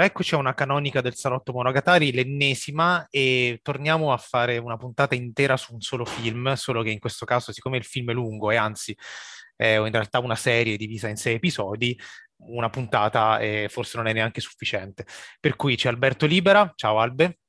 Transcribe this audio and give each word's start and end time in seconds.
Eccoci 0.00 0.34
a 0.34 0.38
una 0.38 0.54
canonica 0.54 1.02
del 1.02 1.14
salotto 1.14 1.52
Monogatari, 1.52 2.12
l'ennesima, 2.12 3.08
e 3.10 3.58
torniamo 3.60 4.10
a 4.10 4.16
fare 4.16 4.56
una 4.56 4.78
puntata 4.78 5.14
intera 5.14 5.58
su 5.58 5.74
un 5.74 5.82
solo 5.82 6.06
film, 6.06 6.54
solo 6.54 6.82
che 6.82 6.88
in 6.88 6.98
questo 6.98 7.26
caso, 7.26 7.52
siccome 7.52 7.76
il 7.76 7.84
film 7.84 8.08
è 8.08 8.14
lungo 8.14 8.50
e 8.50 8.56
anzi 8.56 8.96
è 9.54 9.76
in 9.76 9.90
realtà 9.90 10.20
una 10.20 10.36
serie 10.36 10.78
divisa 10.78 11.08
in 11.08 11.16
sei 11.16 11.34
episodi, 11.34 11.98
una 12.36 12.70
puntata 12.70 13.38
eh, 13.38 13.66
forse 13.68 13.98
non 13.98 14.06
è 14.06 14.14
neanche 14.14 14.40
sufficiente. 14.40 15.04
Per 15.38 15.56
cui 15.56 15.76
c'è 15.76 15.90
Alberto 15.90 16.24
Libera, 16.24 16.72
ciao 16.74 17.00
Albe. 17.00 17.40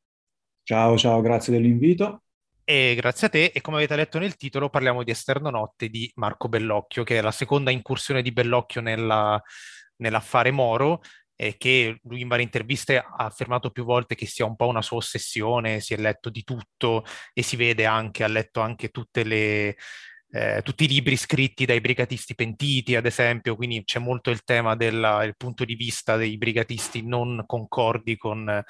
Ciao, 0.63 0.97
ciao, 0.97 1.21
grazie 1.21 1.53
dell'invito. 1.53 2.23
E 2.71 2.93
grazie 2.93 3.25
a 3.25 3.29
te, 3.31 3.45
e 3.45 3.61
come 3.61 3.77
avete 3.77 3.95
letto 3.95 4.19
nel 4.19 4.35
titolo 4.35 4.69
parliamo 4.69 5.01
di 5.01 5.09
Esterno 5.09 5.49
Notte 5.49 5.89
di 5.89 6.11
Marco 6.17 6.47
Bellocchio, 6.49 7.03
che 7.03 7.17
è 7.17 7.21
la 7.21 7.31
seconda 7.31 7.71
incursione 7.71 8.21
di 8.21 8.31
Bellocchio 8.31 8.79
nella, 8.79 9.41
nell'affare 9.95 10.51
Moro, 10.51 11.01
eh, 11.35 11.57
che 11.57 11.99
lui 12.03 12.21
in 12.21 12.27
varie 12.27 12.43
interviste 12.43 12.99
ha 12.99 13.25
affermato 13.25 13.71
più 13.71 13.85
volte 13.85 14.13
che 14.13 14.27
sia 14.27 14.45
un 14.45 14.55
po' 14.55 14.67
una 14.67 14.83
sua 14.83 14.97
ossessione, 14.97 15.79
si 15.79 15.95
è 15.95 15.97
letto 15.97 16.29
di 16.29 16.43
tutto 16.43 17.05
e 17.33 17.41
si 17.41 17.55
vede 17.55 17.87
anche, 17.87 18.23
ha 18.23 18.27
letto 18.27 18.61
anche 18.61 18.89
tutte 18.89 19.23
le, 19.23 19.75
eh, 20.31 20.61
tutti 20.63 20.83
i 20.83 20.87
libri 20.87 21.17
scritti 21.17 21.65
dai 21.65 21.81
brigatisti 21.81 22.35
pentiti, 22.35 22.95
ad 22.95 23.05
esempio, 23.05 23.55
quindi 23.55 23.83
c'è 23.83 23.99
molto 23.99 24.29
il 24.29 24.43
tema 24.43 24.75
del 24.75 25.33
punto 25.37 25.65
di 25.65 25.75
vista 25.75 26.17
dei 26.17 26.37
brigatisti 26.37 27.05
non 27.05 27.43
concordi 27.47 28.15
con, 28.15 28.63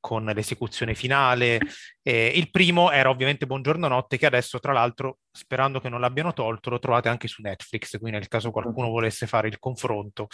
con 0.00 0.24
l'esecuzione 0.26 0.94
finale. 0.94 1.60
Eh, 2.02 2.32
il 2.34 2.50
primo 2.50 2.90
era 2.90 3.08
ovviamente 3.08 3.46
Buongiorno 3.46 3.88
Notte, 3.88 4.18
che 4.18 4.26
adesso, 4.26 4.58
tra 4.58 4.72
l'altro, 4.72 5.18
sperando 5.30 5.80
che 5.80 5.88
non 5.88 6.00
l'abbiano 6.00 6.32
tolto, 6.32 6.70
lo 6.70 6.78
trovate 6.78 7.08
anche 7.08 7.28
su 7.28 7.40
Netflix, 7.42 7.98
quindi 7.98 8.18
nel 8.18 8.28
caso 8.28 8.50
qualcuno 8.50 8.88
volesse 8.88 9.26
fare 9.26 9.48
il 9.48 9.58
confronto, 9.58 10.26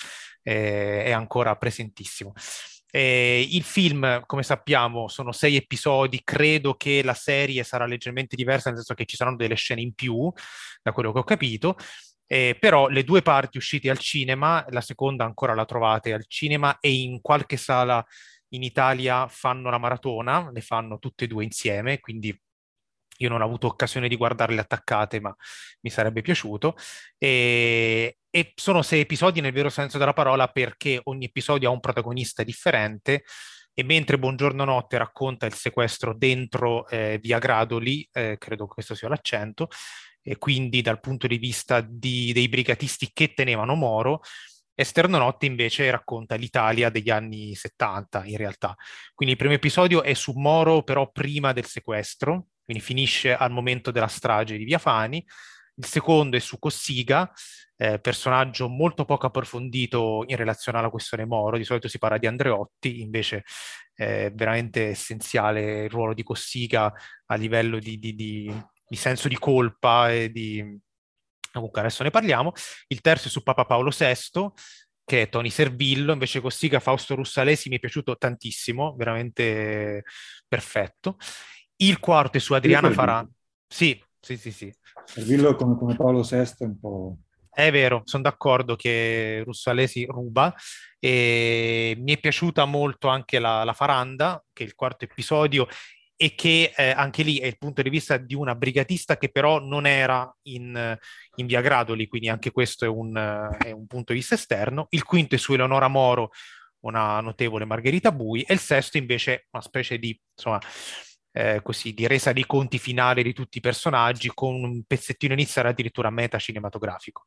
eh, 0.42 1.04
è 1.04 1.12
ancora 1.12 1.54
presentissimo. 1.56 2.32
Eh, 2.96 3.48
il 3.50 3.64
film, 3.64 4.22
come 4.24 4.44
sappiamo, 4.44 5.08
sono 5.08 5.32
sei 5.32 5.56
episodi, 5.56 6.20
credo 6.22 6.74
che 6.74 7.02
la 7.02 7.12
serie 7.14 7.64
sarà 7.64 7.86
leggermente 7.86 8.36
diversa, 8.36 8.68
nel 8.68 8.78
senso 8.78 8.94
che 8.94 9.04
ci 9.04 9.16
saranno 9.16 9.34
delle 9.34 9.56
scene 9.56 9.80
in 9.80 9.94
più, 9.94 10.32
da 10.80 10.92
quello 10.92 11.12
che 11.12 11.18
ho 11.18 11.24
capito. 11.24 11.76
Eh, 12.26 12.56
però 12.58 12.86
le 12.86 13.02
due 13.02 13.20
parti 13.20 13.56
uscite 13.58 13.90
al 13.90 13.98
cinema, 13.98 14.64
la 14.70 14.80
seconda 14.80 15.24
ancora 15.24 15.54
la 15.54 15.64
trovate 15.64 16.12
al 16.12 16.24
cinema 16.28 16.78
e 16.78 16.92
in 16.92 17.20
qualche 17.20 17.56
sala 17.56 18.04
in 18.50 18.62
Italia 18.62 19.26
fanno 19.28 19.70
la 19.70 19.78
maratona, 19.78 20.50
le 20.52 20.60
fanno 20.60 20.98
tutte 21.00 21.24
e 21.24 21.26
due 21.26 21.42
insieme, 21.42 21.98
quindi 21.98 22.32
io 23.18 23.28
non 23.28 23.40
ho 23.40 23.44
avuto 23.44 23.66
occasione 23.66 24.08
di 24.08 24.16
guardarle 24.16 24.60
attaccate, 24.60 25.20
ma 25.20 25.34
mi 25.80 25.90
sarebbe 25.90 26.22
piaciuto. 26.22 26.76
E, 27.18 28.18
e, 28.30 28.52
sono 28.54 28.82
sei 28.82 29.00
episodi 29.00 29.40
nel 29.40 29.52
vero 29.52 29.68
senso 29.68 29.98
della 29.98 30.12
parola 30.12 30.48
perché 30.48 31.00
ogni 31.04 31.26
episodio 31.26 31.68
ha 31.68 31.72
un 31.72 31.80
protagonista 31.80 32.42
differente. 32.42 33.24
E 33.76 33.82
mentre 33.82 34.18
Buongiorno 34.18 34.64
Notte 34.64 34.98
racconta 34.98 35.46
il 35.46 35.54
sequestro 35.54 36.14
dentro 36.14 36.86
eh, 36.88 37.18
Via 37.20 37.38
Gradoli, 37.38 38.08
eh, 38.12 38.36
credo 38.38 38.66
che 38.66 38.74
questo 38.74 38.94
sia 38.94 39.08
l'accento, 39.08 39.68
e 40.22 40.38
quindi 40.38 40.80
dal 40.80 41.00
punto 41.00 41.26
di 41.26 41.38
vista 41.38 41.80
di, 41.80 42.32
dei 42.32 42.48
brigatisti 42.48 43.10
che 43.12 43.34
tenevano 43.34 43.74
Moro, 43.74 44.20
Esterno 44.76 45.18
Notte 45.18 45.46
invece 45.46 45.88
racconta 45.90 46.34
l'Italia 46.34 46.90
degli 46.90 47.10
anni 47.10 47.54
70 47.54 48.24
in 48.24 48.36
realtà. 48.36 48.74
Quindi 49.14 49.34
il 49.34 49.40
primo 49.40 49.54
episodio 49.54 50.02
è 50.02 50.14
su 50.14 50.32
Moro 50.32 50.82
però 50.82 51.10
prima 51.12 51.52
del 51.52 51.66
sequestro, 51.66 52.48
quindi 52.64 52.82
finisce 52.82 53.34
al 53.34 53.50
momento 53.50 53.90
della 53.90 54.08
strage 54.08 54.56
di 54.56 54.64
Via 54.64 54.78
Fani. 54.78 55.24
Il 55.76 55.84
secondo 55.84 56.36
è 56.36 56.40
su 56.40 56.58
Cossiga, 56.58 57.30
eh, 57.76 57.98
personaggio 57.98 58.68
molto 58.68 59.04
poco 59.04 59.26
approfondito 59.26 60.24
in 60.26 60.36
relazione 60.36 60.78
alla 60.78 60.90
questione 60.90 61.24
Moro, 61.24 61.56
di 61.56 61.64
solito 61.64 61.88
si 61.88 61.98
parla 61.98 62.18
di 62.18 62.26
Andreotti, 62.26 63.00
invece 63.00 63.44
è 63.92 64.30
veramente 64.34 64.88
essenziale 64.88 65.84
il 65.84 65.90
ruolo 65.90 66.14
di 66.14 66.22
Cossiga 66.22 66.92
a 67.26 67.34
livello 67.34 67.78
di, 67.78 67.98
di, 67.98 68.14
di, 68.14 68.64
di 68.86 68.96
senso 68.96 69.28
di 69.28 69.38
colpa 69.38 70.12
e 70.12 70.30
di... 70.30 70.80
Comunque 71.52 71.80
adesso 71.80 72.02
ne 72.02 72.10
parliamo. 72.10 72.52
Il 72.88 73.00
terzo 73.00 73.28
è 73.28 73.30
su 73.30 73.44
Papa 73.44 73.64
Paolo 73.64 73.90
VI, 73.96 74.50
che 75.04 75.22
è 75.22 75.28
Tony 75.28 75.50
Servillo, 75.50 76.12
invece 76.12 76.40
Cossiga 76.40 76.80
Fausto 76.80 77.14
Russalesi 77.14 77.68
mi 77.68 77.76
è 77.76 77.78
piaciuto 77.78 78.16
tantissimo, 78.16 78.94
veramente 78.96 80.02
perfetto. 80.48 81.16
Il 81.76 81.98
quarto 81.98 82.36
è 82.36 82.40
su 82.40 82.54
Adriana 82.54 82.90
Farà. 82.90 83.26
Sì, 83.66 84.00
sì, 84.20 84.36
sì, 84.36 84.52
sì. 84.52 84.74
Servillo 85.04 85.54
come, 85.54 85.76
come 85.76 85.96
Paolo 85.96 86.22
VI 86.22 86.36
è 86.36 86.64
un 86.64 86.78
po'... 86.78 87.16
È 87.50 87.70
vero, 87.70 88.02
sono 88.04 88.24
d'accordo 88.24 88.74
che 88.74 89.42
Russalesi 89.44 90.04
ruba 90.06 90.52
e 90.98 91.94
mi 91.98 92.12
è 92.12 92.18
piaciuta 92.18 92.64
molto 92.64 93.06
anche 93.06 93.38
la, 93.38 93.62
la 93.62 93.72
Faranda, 93.72 94.42
che 94.52 94.64
è 94.64 94.66
il 94.66 94.74
quarto 94.74 95.04
episodio, 95.04 95.68
e 96.16 96.34
che 96.34 96.72
eh, 96.76 96.90
anche 96.90 97.22
lì 97.22 97.38
è 97.38 97.46
il 97.46 97.58
punto 97.58 97.82
di 97.82 97.90
vista 97.90 98.16
di 98.16 98.34
una 98.34 98.54
brigatista 98.54 99.16
che 99.16 99.30
però 99.30 99.60
non 99.60 99.86
era 99.86 100.32
in, 100.42 100.96
in 101.36 101.46
via 101.46 101.60
Gradoli, 101.60 102.06
quindi 102.06 102.28
anche 102.28 102.50
questo 102.50 102.84
è 102.84 102.88
un, 102.88 103.14
è 103.58 103.70
un, 103.70 103.86
punto 103.86 104.12
di 104.12 104.18
vista 104.18 104.34
esterno. 104.34 104.86
Il 104.90 105.04
quinto 105.04 105.34
è 105.34 105.38
su 105.38 105.52
Eleonora 105.54 105.88
Moro, 105.88 106.30
una 106.80 107.20
notevole 107.20 107.64
Margherita 107.64 108.12
Bui, 108.12 108.42
e 108.42 108.54
il 108.54 108.60
sesto 108.60 108.96
invece 108.96 109.34
è 109.34 109.44
una 109.50 109.62
specie 109.62 109.98
di, 109.98 110.18
insomma, 110.36 110.60
eh, 111.36 111.60
così, 111.62 111.92
di 111.94 112.06
resa 112.06 112.32
dei 112.32 112.46
conti 112.46 112.78
finale 112.78 113.24
di 113.24 113.32
tutti 113.32 113.58
i 113.58 113.60
personaggi 113.60 114.30
con 114.32 114.62
un 114.62 114.84
pezzettino 114.84 115.32
iniziale 115.32 115.70
addirittura 115.70 116.08
meta 116.08 116.38
cinematografico. 116.38 117.24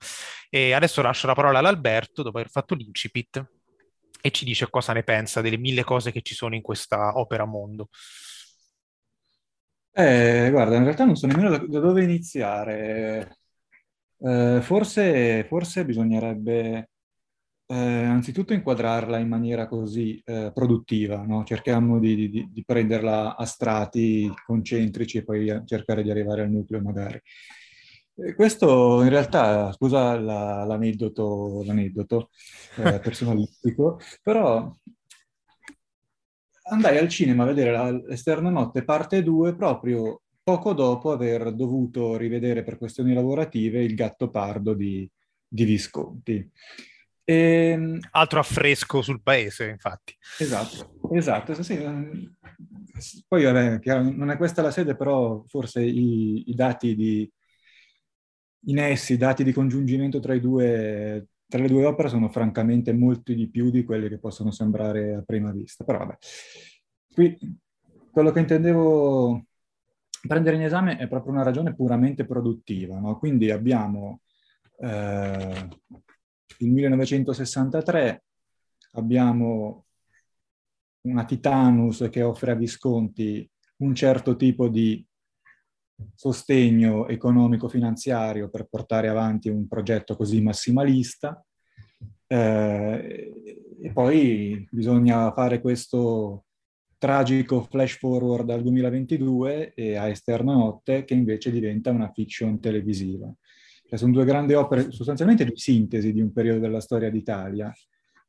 E 0.50 0.72
adesso 0.72 1.02
lascio 1.02 1.28
la 1.28 1.34
parola 1.34 1.60
ad 1.60 1.66
Alberto 1.66 2.24
dopo 2.24 2.38
aver 2.38 2.50
fatto 2.50 2.74
l'incipit 2.74 3.46
e 4.22 4.32
ci 4.32 4.46
dice 4.46 4.70
cosa 4.70 4.94
ne 4.94 5.04
pensa 5.04 5.42
delle 5.42 5.58
mille 5.58 5.84
cose 5.84 6.14
che 6.14 6.22
ci 6.22 6.34
sono 6.36 6.56
in 6.56 6.62
questa 6.62 7.18
opera 7.20 7.44
mondo. 7.44 7.90
Eh, 9.92 10.50
guarda, 10.52 10.78
in 10.78 10.84
realtà 10.84 11.04
non 11.04 11.16
so 11.18 11.28
nemmeno 11.28 11.50
da, 11.50 11.58
da 11.58 11.80
dove 11.80 12.04
iniziare. 12.04 13.40
Eh, 14.20 14.60
forse, 14.62 15.44
forse 15.50 15.84
bisognerebbe 15.84 16.92
eh, 17.68 17.76
anzitutto 17.76 18.54
inquadrarla 18.54 19.18
in 19.20 19.28
maniera 19.28 19.68
così 19.68 20.22
eh, 20.26 20.52
produttiva, 20.54 21.24
no? 21.26 21.44
cerchiamo 21.44 22.00
di, 22.00 22.30
di, 22.30 22.50
di, 22.52 22.64
prenderla 22.66 23.36
a 23.36 23.46
strati 23.46 24.32
concentrici 24.46 25.18
e 25.18 25.24
poi 25.24 25.62
cercare 25.66 26.02
di 26.02 26.10
arrivare 26.10 26.44
al 26.44 26.50
nucleo 26.50 26.82
magari. 26.82 27.22
E 28.20 28.34
questo 28.34 29.04
in 29.04 29.10
realtà, 29.10 29.72
scusa 29.74 30.20
la, 30.20 30.64
l'aneddoto, 30.64 31.64
l'aneddoto 31.66 32.30
eh, 32.78 33.00
personalistico, 33.04 34.00
però 34.24 34.74
andai 36.70 36.98
al 36.98 37.10
cinema 37.10 37.44
a 37.44 37.48
vedere 37.48 38.04
l'Esterna 38.08 38.50
Notte 38.50 38.84
parte 38.84 39.24
2 39.24 39.56
proprio 39.56 40.22
poco 40.42 40.74
dopo 40.74 41.12
aver 41.12 41.54
dovuto 41.54 42.16
rivedere 42.16 42.64
per 42.64 42.78
questioni 42.78 43.14
lavorative 43.14 43.84
Il 43.84 43.96
gatto 43.96 44.30
pardo 44.30 44.74
di, 44.74 45.10
di 45.46 45.66
Visconti. 45.66 46.50
E... 47.30 47.34
Ehm, 47.34 48.00
Altro 48.12 48.40
affresco 48.40 49.02
sul 49.02 49.22
paese, 49.22 49.68
infatti. 49.68 50.16
Esatto, 50.40 50.98
esatto. 51.12 51.62
Sì, 51.62 51.78
poi 53.28 53.44
vabbè, 53.44 53.82
non 54.02 54.32
è 54.32 54.38
questa 54.38 54.62
la 54.62 54.72
sede, 54.72 54.96
però 54.96 55.44
forse 55.46 55.84
i, 55.84 56.50
i 56.50 56.56
dati 56.56 56.96
di 56.96 57.30
in 58.68 58.80
essi, 58.80 59.14
i 59.14 59.18
dati 59.18 59.44
di 59.44 59.54
congiungimento 59.54 60.20
tra, 60.20 60.38
due, 60.40 61.28
tra, 61.48 61.62
le 61.62 61.68
due 61.68 61.86
opere 61.86 62.10
sono 62.10 62.30
francamente 62.30 62.94
molti 62.94 63.36
di 63.36 63.50
più 63.50 63.70
di 63.70 63.84
quelli 63.84 64.10
che 64.10 64.20
possono 64.20 64.52
sembrare 64.52 65.16
a 65.16 65.22
prima 65.22 65.52
vista. 65.52 65.84
Però 65.84 66.00
vabbè, 66.00 66.18
qui 67.14 67.38
quello 68.12 68.32
che 68.32 68.40
intendevo 68.40 69.46
prendere 70.28 70.56
in 70.56 70.64
esame 70.64 70.98
è 70.98 71.08
proprio 71.08 71.34
una 71.34 71.44
ragione 71.44 71.76
puramente 71.76 72.26
produttiva. 72.26 73.00
No? 73.00 73.18
Quindi 73.20 73.52
abbiamo 73.52 74.22
eh, 74.80 75.68
il 76.60 76.72
1963 76.72 78.24
abbiamo 78.94 79.86
una 81.02 81.26
Titanus 81.26 82.08
che 82.12 82.22
offre 82.22 82.52
a 82.52 82.56
Visconti 82.56 83.50
un 83.78 83.94
certo 83.94 84.36
tipo 84.36 84.68
di 84.68 85.06
sostegno 86.14 87.08
economico-finanziario 87.08 88.50
per 88.50 88.66
portare 88.66 89.08
avanti 89.08 89.50
un 89.50 89.68
progetto 89.68 90.16
così 90.16 90.42
massimalista. 90.42 91.44
Eh, 92.28 93.34
e 93.80 93.92
poi 93.94 94.68
bisogna 94.70 95.32
fare 95.32 95.62
questo 95.62 96.46
tragico 96.98 97.62
flash 97.62 97.98
forward 97.98 98.50
al 98.50 98.64
2022 98.64 99.74
e 99.74 99.96
a 99.96 100.08
Esterna 100.08 100.54
Notte 100.54 101.04
che 101.04 101.14
invece 101.14 101.52
diventa 101.52 101.92
una 101.92 102.12
fiction 102.12 102.60
televisiva. 102.60 103.32
Cioè, 103.88 103.98
sono 103.98 104.12
due 104.12 104.26
grandi 104.26 104.54
opere 104.54 104.92
sostanzialmente 104.92 105.46
di 105.46 105.54
sintesi 105.56 106.12
di 106.12 106.20
un 106.20 106.34
periodo 106.34 106.60
della 106.60 106.82
storia 106.82 107.10
d'Italia, 107.10 107.74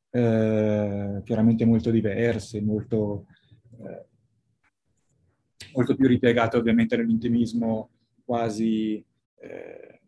eh, 0.09 1.21
chiaramente 1.25 1.65
molto 1.65 1.91
diverse, 1.91 2.61
molto, 2.61 3.25
eh, 3.83 4.05
molto 5.73 5.95
più 5.95 6.07
ripiegate 6.07 6.55
ovviamente 6.55 6.95
nell'intimismo 6.95 7.89
quasi 8.23 9.03
eh, 9.41 9.99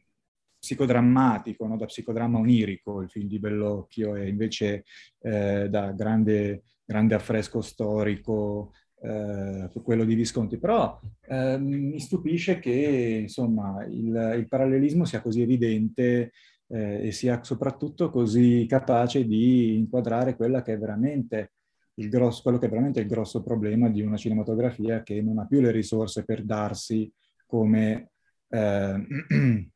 psicodrammatico, 0.57 1.67
no? 1.67 1.75
da 1.75 1.85
psicodramma 1.85 2.39
onirico 2.39 3.01
il 3.01 3.09
film 3.09 3.27
di 3.27 3.39
Bellocchio 3.39 4.15
e 4.15 4.29
invece 4.29 4.85
eh, 5.19 5.67
da 5.69 5.91
grande, 5.91 6.63
grande 6.85 7.15
affresco 7.15 7.59
storico 7.59 8.71
eh, 9.01 9.69
quello 9.83 10.05
di 10.05 10.15
Visconti. 10.15 10.57
Però 10.57 10.99
eh, 11.27 11.57
mi 11.57 11.99
stupisce 11.99 12.59
che 12.59 13.19
insomma, 13.21 13.83
il, 13.85 14.35
il, 14.37 14.47
parallelismo 14.47 15.05
sia 15.05 15.21
così 15.21 15.41
evidente 15.41 16.31
eh, 16.67 17.07
e 17.07 17.11
sia 17.11 17.43
soprattutto 17.43 18.09
così 18.09 18.65
capace 18.67 19.25
di 19.25 19.77
inquadrare 19.77 20.35
quella 20.35 20.61
che 20.61 20.73
è 20.73 20.77
veramente 20.77 21.53
il 21.95 22.09
grosso, 22.09 22.41
quello 22.41 22.57
che 22.57 22.67
è 22.67 22.69
veramente 22.69 23.01
il 23.01 23.07
grosso 23.07 23.43
problema 23.43 23.89
di 23.89 24.01
una 24.01 24.17
cinematografia 24.17 25.03
che 25.03 25.21
non 25.21 25.39
ha 25.39 25.45
più 25.45 25.61
le 25.61 25.71
risorse 25.71 26.23
per 26.23 26.43
darsi 26.43 27.11
come 27.45 28.11
eh, 28.49 29.07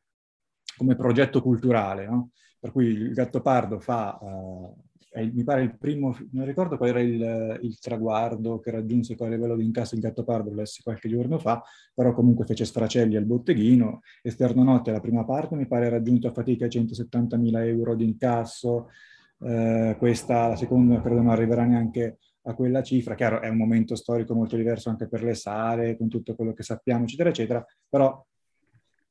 come 0.76 0.94
progetto 0.94 1.42
culturale, 1.42 2.06
no? 2.06 2.30
per 2.58 2.70
cui 2.70 2.86
il 2.86 3.12
Gattopardo 3.12 3.80
fa, 3.80 4.18
uh, 4.20 4.84
è, 5.16 5.30
mi 5.32 5.44
pare 5.44 5.62
il 5.62 5.78
primo, 5.78 6.14
non 6.32 6.44
ricordo 6.44 6.76
qual 6.76 6.90
era 6.90 7.00
il, 7.00 7.58
il 7.62 7.78
traguardo 7.78 8.60
che 8.60 8.70
raggiunse 8.70 9.14
poi 9.14 9.30
livello 9.30 9.56
di 9.56 9.64
incasso 9.64 9.94
il 9.94 10.02
Gattopardo, 10.02 10.52
lessi 10.52 10.82
qualche 10.82 11.08
giorno 11.08 11.38
fa, 11.38 11.62
però 11.94 12.12
comunque 12.12 12.44
fece 12.44 12.66
sfracelli 12.66 13.16
al 13.16 13.24
botteghino, 13.24 14.02
Esterno 14.20 14.62
Notte 14.62 14.90
la 14.90 15.00
prima 15.00 15.24
parte 15.24 15.56
mi 15.56 15.66
pare 15.66 15.88
raggiunto 15.88 16.28
a 16.28 16.32
fatica 16.32 16.66
i 16.66 16.68
170.000 16.68 17.66
euro 17.66 17.94
di 17.94 18.04
incasso, 18.04 18.90
uh, 19.38 19.96
questa, 19.96 20.48
la 20.48 20.56
seconda 20.56 21.00
credo 21.00 21.22
non 21.22 21.30
arriverà 21.30 21.64
neanche 21.64 22.18
a 22.42 22.54
quella 22.54 22.82
cifra, 22.82 23.14
chiaro 23.14 23.40
è 23.40 23.48
un 23.48 23.56
momento 23.56 23.96
storico 23.96 24.34
molto 24.34 24.56
diverso 24.56 24.90
anche 24.90 25.08
per 25.08 25.24
le 25.24 25.34
sale, 25.34 25.96
con 25.96 26.08
tutto 26.08 26.34
quello 26.34 26.52
che 26.52 26.62
sappiamo, 26.62 27.04
eccetera, 27.04 27.30
eccetera, 27.30 27.64
però 27.88 28.22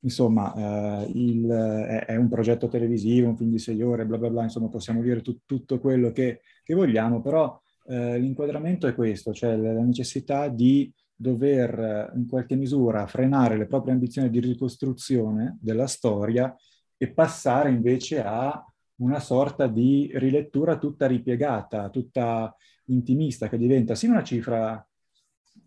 insomma, 0.05 1.03
eh, 1.03 1.11
il, 1.13 1.47
è, 1.47 2.05
è, 2.05 2.15
un 2.15 2.29
progetto 2.29 2.67
televisivo, 2.67 3.27
un 3.27 3.37
film 3.37 3.49
di 3.49 3.59
sei 3.59 3.81
ore, 3.81 4.05
bla 4.05 4.17
bla 4.17 4.29
bla, 4.29 4.43
insomma, 4.43 4.69
possiamo 4.69 5.01
dire 5.01 5.21
tu, 5.21 5.39
tutto 5.45 5.79
quello 5.79 6.11
che, 6.11 6.41
che 6.63 6.73
vogliamo, 6.73 7.21
però 7.21 7.59
eh, 7.87 8.17
l'inquadramento 8.19 8.87
è 8.87 8.95
questo, 8.95 9.33
cioè 9.33 9.55
la 9.57 9.81
necessità 9.81 10.47
di 10.47 10.91
dover 11.17 12.11
in 12.15 12.27
qualche 12.27 12.55
misura 12.55 13.07
frenare 13.07 13.57
le 13.57 13.67
proprie 13.67 13.93
ambizioni 13.93 14.29
di 14.29 14.39
ricostruzione 14.39 15.57
della 15.61 15.87
storia 15.87 16.53
e 16.97 17.11
passare 17.11 17.69
invece 17.69 18.21
a 18.21 18.63
una 18.97 19.19
sorta 19.19 19.67
di 19.67 20.11
rilettura 20.15 20.77
tutta 20.77 21.07
ripiegata, 21.07 21.89
tutta 21.89 22.55
intimista, 22.85 23.49
che 23.49 23.57
diventa 23.57 23.95
sì 23.95 24.07
una 24.07 24.23
cifra 24.23 24.85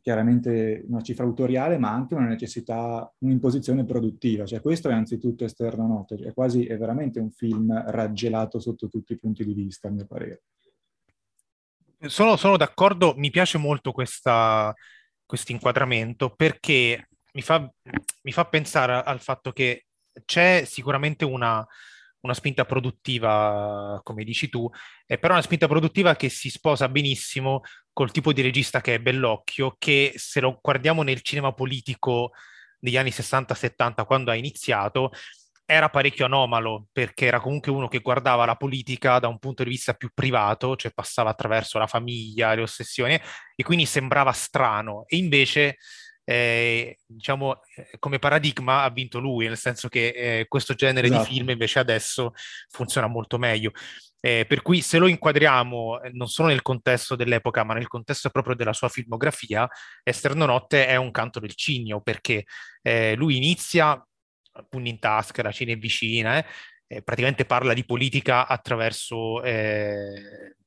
chiaramente 0.09 0.87
una 0.89 1.03
cifra 1.03 1.25
autoriale, 1.25 1.77
ma 1.77 1.93
anche 1.93 2.15
una 2.15 2.29
necessità, 2.29 3.13
un'imposizione 3.19 3.85
produttiva. 3.85 4.47
Cioè 4.47 4.63
questo 4.63 4.89
è 4.89 4.95
anzitutto 4.95 5.45
esterno 5.45 5.87
noto, 5.87 6.17
è 6.17 6.33
quasi, 6.33 6.65
è 6.65 6.79
veramente 6.79 7.21
un 7.21 7.31
film 7.31 7.71
raggelato 7.91 8.59
sotto 8.59 8.89
tutti 8.89 9.13
i 9.13 9.19
punti 9.19 9.45
di 9.45 9.53
vista, 9.53 9.89
a 9.89 9.91
mio 9.91 10.07
parere. 10.07 10.45
Sono, 12.07 12.37
sono 12.37 12.57
d'accordo, 12.57 13.13
mi 13.19 13.29
piace 13.29 13.59
molto 13.59 13.93
questo 13.93 14.73
inquadramento 15.49 16.31
perché 16.35 17.09
mi 17.35 17.43
fa, 17.43 17.71
mi 18.23 18.33
fa 18.33 18.47
pensare 18.47 19.03
al 19.05 19.21
fatto 19.21 19.53
che 19.53 19.89
c'è 20.25 20.63
sicuramente 20.65 21.27
una, 21.27 21.67
una 22.21 22.35
spinta 22.35 22.65
produttiva, 22.65 24.01
come 24.03 24.25
dici 24.25 24.49
tu, 24.49 24.69
è 25.07 25.19
però 25.19 25.35
una 25.35 25.43
spinta 25.43 25.69
produttiva 25.69 26.17
che 26.17 26.29
si 26.29 26.51
sposa 26.51 26.89
benissimo 26.89 27.63
col 27.93 28.11
tipo 28.11 28.33
di 28.33 28.43
regista 28.43 28.81
che 28.81 28.95
è 28.95 29.01
Bellocchio, 29.01 29.77
che 29.79 30.13
se 30.17 30.41
lo 30.41 30.59
guardiamo 30.61 31.03
nel 31.03 31.23
cinema 31.23 31.53
politico 31.53 32.33
degli 32.79 32.97
anni 32.97 33.11
60-70, 33.11 34.05
quando 34.05 34.31
ha 34.31 34.35
iniziato, 34.35 35.11
era 35.71 35.91
parecchio 35.91 36.25
anomalo, 36.25 36.87
perché 36.93 37.27
era 37.27 37.41
comunque 37.41 37.71
uno 37.71 37.89
che 37.89 37.99
guardava 37.99 38.47
la 38.47 38.57
politica 38.57 39.19
da 39.19 39.29
un 39.29 39.39
punto 39.39 39.65
di 39.65 39.71
vista 39.71 39.93
più 39.93 40.11
privato, 40.15 40.77
cioè 40.77 40.93
passava 40.93 41.29
attraverso 41.29 41.79
la 41.79 41.87
famiglia, 41.87 42.55
le 42.55 42.63
ossessioni, 42.63 43.21
e 43.55 43.63
quindi 43.63 43.85
sembrava 43.85 44.33
strano. 44.33 45.05
E 45.07 45.19
invece 45.19 45.77
eh, 46.29 46.99
diciamo, 47.07 47.63
eh, 47.75 47.99
come 47.99 48.19
paradigma 48.19 48.83
ha 48.83 48.91
vinto 48.91 49.19
lui, 49.19 49.47
nel 49.47 49.57
senso 49.57 49.89
che 49.89 50.09
eh, 50.09 50.47
questo 50.47 50.75
genere 50.75 51.07
esatto. 51.07 51.27
di 51.27 51.35
film 51.35 51.49
invece 51.49 51.79
adesso 51.79 52.35
funziona 52.69 53.07
molto 53.07 53.39
meglio. 53.39 53.73
Eh, 54.21 54.45
per 54.47 54.61
cui 54.61 54.83
se 54.83 54.99
lo 54.99 55.07
inquadriamo 55.07 56.03
eh, 56.03 56.11
non 56.13 56.29
solo 56.29 56.49
nel 56.49 56.61
contesto 56.61 57.17
dell'epoca, 57.17 57.65
ma 57.65 57.73
nel 57.73 57.89
contesto 57.89 58.29
proprio 58.29 58.55
della 58.55 58.75
sua 58.75 58.91
filmografia, 58.91 59.67
Esterno 60.03 60.45
Notte 60.45 60.87
è 60.87 60.97
un 60.97 61.11
canto 61.13 61.41
del 61.41 61.55
cigno, 61.55 62.03
perché 62.03 62.45
eh, 62.83 63.15
lui 63.15 63.37
inizia, 63.37 64.07
pugni 64.69 64.91
in 64.91 64.99
tasca, 64.99 65.43
la 65.43 65.51
Cina 65.51 65.73
è 65.73 65.79
vicina, 65.79 66.45
praticamente 67.05 67.47
parla 67.47 67.73
di 67.73 67.85
politica 67.87 68.47
attraverso 68.47 69.41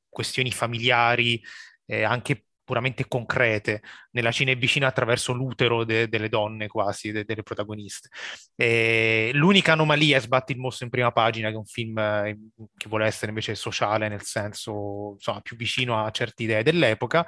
questioni 0.08 0.52
familiari, 0.52 1.42
anche 1.88 2.46
puramente 2.64 3.08
concrete 3.08 3.82
nella 4.12 4.32
Cina 4.32 4.52
è 4.52 4.58
vicina 4.58 4.88
attraverso 4.88 5.34
l'utero 5.34 5.84
de- 5.84 6.08
delle 6.08 6.30
donne 6.30 6.68
quasi, 6.68 7.12
de- 7.12 7.26
delle 7.26 7.44
protagoniste. 7.44 8.10
E 8.56 9.32
l'unica 9.34 9.74
anomalia 9.74 10.18
è 10.18 10.22
Sbatti 10.22 10.54
il 10.54 10.60
mostro 10.60 10.86
in 10.86 10.92
prima 10.92 11.12
pagina, 11.12 11.50
che 11.50 11.56
è 11.56 11.58
un 11.58 11.66
film 11.66 11.98
eh, 11.98 12.38
che 12.78 12.90
vuole 12.90 13.06
essere 13.06 13.30
invece 13.30 13.56
sociale, 13.56 14.08
nel 14.08 14.24
senso 14.24 15.14
insomma, 15.16 15.42
più 15.42 15.56
vicino 15.56 16.04
a 16.04 16.10
certe 16.12 16.44
idee 16.44 16.64
dell'epoca. 16.64 17.26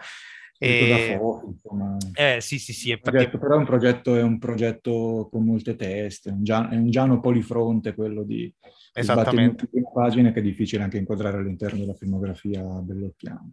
E... 0.57 1.15
Fuoco, 1.17 1.47
insomma. 1.47 1.97
Eh, 2.13 2.39
sì, 2.39 2.57
sì, 2.57 2.71
sì. 2.71 2.91
Infatti... 2.91 3.17
Detto, 3.17 3.37
però 3.37 3.55
è 3.55 3.57
un, 3.57 3.65
progetto, 3.65 4.15
è 4.15 4.21
un 4.21 4.39
progetto 4.39 5.27
con 5.29 5.43
molte 5.43 5.75
teste, 5.75 6.29
è 6.29 6.31
un, 6.31 6.43
gian- 6.43 6.71
è 6.71 6.75
un 6.75 6.89
giano 6.89 7.19
polifronte 7.19 7.93
quello 7.93 8.23
di, 8.23 8.53
Esattamente. 8.93 9.63
in 9.65 9.69
prima 9.69 9.89
pagina 9.91 10.31
che 10.31 10.39
è 10.39 10.43
difficile 10.43 10.83
anche 10.83 10.97
inquadrare 10.97 11.37
all'interno 11.37 11.79
della 11.79 11.95
filmografia 11.95 12.61
bellocchiana. 12.61 13.49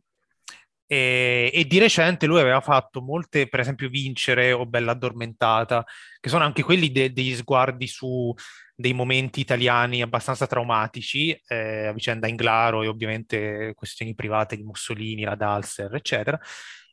E, 0.92 1.52
e, 1.54 1.66
di 1.66 1.78
recente 1.78 2.26
lui 2.26 2.40
aveva 2.40 2.60
fatto 2.60 3.00
molte, 3.00 3.48
per 3.48 3.60
esempio, 3.60 3.88
Vincere 3.88 4.50
o 4.50 4.66
Bella 4.66 4.90
Addormentata, 4.90 5.84
che 6.18 6.28
sono 6.28 6.42
anche 6.42 6.64
quelli 6.64 6.90
de- 6.90 7.12
degli 7.12 7.32
sguardi 7.36 7.86
su 7.86 8.34
dei 8.74 8.92
momenti 8.92 9.38
italiani 9.38 10.02
abbastanza 10.02 10.48
traumatici, 10.48 11.30
eh, 11.46 11.86
a 11.86 11.92
vicenda 11.92 12.26
Inglaro 12.26 12.82
e 12.82 12.88
ovviamente 12.88 13.72
questioni 13.76 14.16
private 14.16 14.56
di 14.56 14.64
Mussolini, 14.64 15.22
la 15.22 15.36
Dalser, 15.36 15.94
eccetera. 15.94 16.40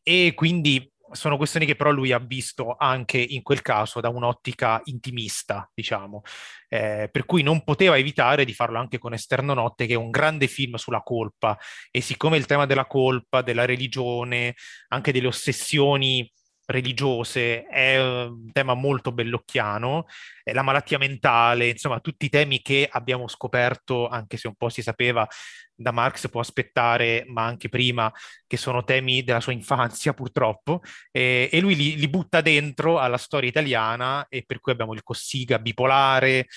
E 0.03 0.33
quindi 0.35 0.91
sono 1.11 1.37
questioni 1.37 1.65
che 1.65 1.75
però 1.75 1.91
lui 1.91 2.11
ha 2.11 2.19
visto 2.19 2.75
anche 2.77 3.17
in 3.17 3.41
quel 3.41 3.61
caso 3.61 3.99
da 3.99 4.09
un'ottica 4.09 4.81
intimista, 4.85 5.69
diciamo, 5.73 6.21
eh, 6.69 7.09
per 7.11 7.25
cui 7.25 7.43
non 7.43 7.63
poteva 7.63 7.97
evitare 7.97 8.45
di 8.45 8.53
farlo 8.53 8.77
anche 8.79 8.97
con 8.97 9.13
Esterno 9.13 9.53
Notte, 9.53 9.85
che 9.85 9.93
è 9.93 9.97
un 9.97 10.09
grande 10.09 10.47
film 10.47 10.75
sulla 10.75 11.01
colpa, 11.01 11.57
e 11.91 12.01
siccome 12.01 12.37
il 12.37 12.45
tema 12.45 12.65
della 12.65 12.85
colpa, 12.85 13.41
della 13.41 13.65
religione, 13.65 14.55
anche 14.89 15.11
delle 15.11 15.27
ossessioni 15.27 16.29
religiose 16.67 17.65
è 17.65 17.99
un 17.99 18.51
tema 18.51 18.73
molto 18.73 19.13
bellocchiano, 19.13 20.05
la 20.43 20.61
malattia 20.61 20.97
mentale, 20.97 21.69
insomma 21.69 21.99
tutti 22.01 22.25
i 22.25 22.29
temi 22.29 22.61
che 22.61 22.87
abbiamo 22.91 23.27
scoperto, 23.27 24.07
anche 24.07 24.37
se 24.37 24.47
un 24.47 24.55
po' 24.55 24.69
si 24.69 24.81
sapeva 24.81 25.25
da 25.73 25.91
Marx 25.91 26.29
può 26.29 26.41
aspettare, 26.41 27.23
ma 27.27 27.45
anche 27.45 27.69
prima, 27.69 28.11
che 28.45 28.57
sono 28.57 28.83
temi 28.83 29.23
della 29.23 29.39
sua 29.39 29.53
infanzia 29.53 30.13
purtroppo, 30.13 30.81
e, 31.11 31.49
e 31.51 31.59
lui 31.61 31.75
li, 31.75 31.95
li, 31.95 32.09
butta 32.09 32.41
dentro 32.41 32.99
alla 32.99 33.17
storia 33.17 33.49
italiana 33.49 34.27
e 34.27 34.43
per 34.45 34.59
cui 34.59 34.73
abbiamo 34.73 34.93
il 34.93 35.03
Cossiga 35.03 35.59
bipolare, 35.59 36.47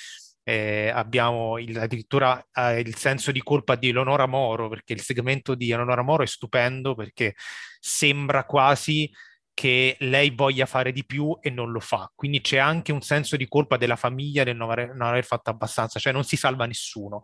eh, 0.43 0.91
abbiamo 0.93 1.59
il, 1.59 1.79
addirittura 1.79 2.45
eh, 2.53 2.81
il 2.81 2.97
senso 2.97 3.31
di 3.31 3.43
colpa 3.43 3.77
di 3.77 3.91
Eleonora 3.91 4.27
Moro, 4.27 4.69
perché 4.69 4.95
il 4.95 5.03
segmento 5.03 5.55
di 5.55 5.71
Eleonora 5.71 6.03
Moro 6.03 6.25
è 6.25 6.27
stupendo 6.27 6.95
perché 6.95 7.35
sembra 7.79 8.45
quasi 8.45 9.09
che 9.55 9.97
lei 10.01 10.31
voglia 10.31 10.67
fare 10.67 10.93
di 10.93 11.05
più 11.05 11.37
e 11.41 11.51
non 11.51 11.71
lo 11.71 11.81
fa. 11.81 12.11
Quindi 12.15 12.41
c'è 12.41 12.59
anche 12.59 12.93
un 12.93 13.03
senso 13.03 13.37
di 13.37 13.49
colpa 13.49 13.77
della 13.77 13.97
famiglia 13.97 14.45
nel 14.45 14.57
non 14.57 14.71
aver, 14.71 14.95
non 14.95 15.09
aver 15.09 15.25
fatto 15.25 15.51
abbastanza, 15.51 15.99
cioè 15.99 16.13
non 16.13 16.25
si 16.25 16.37
salva 16.37 16.67
nessuno. 16.67 17.21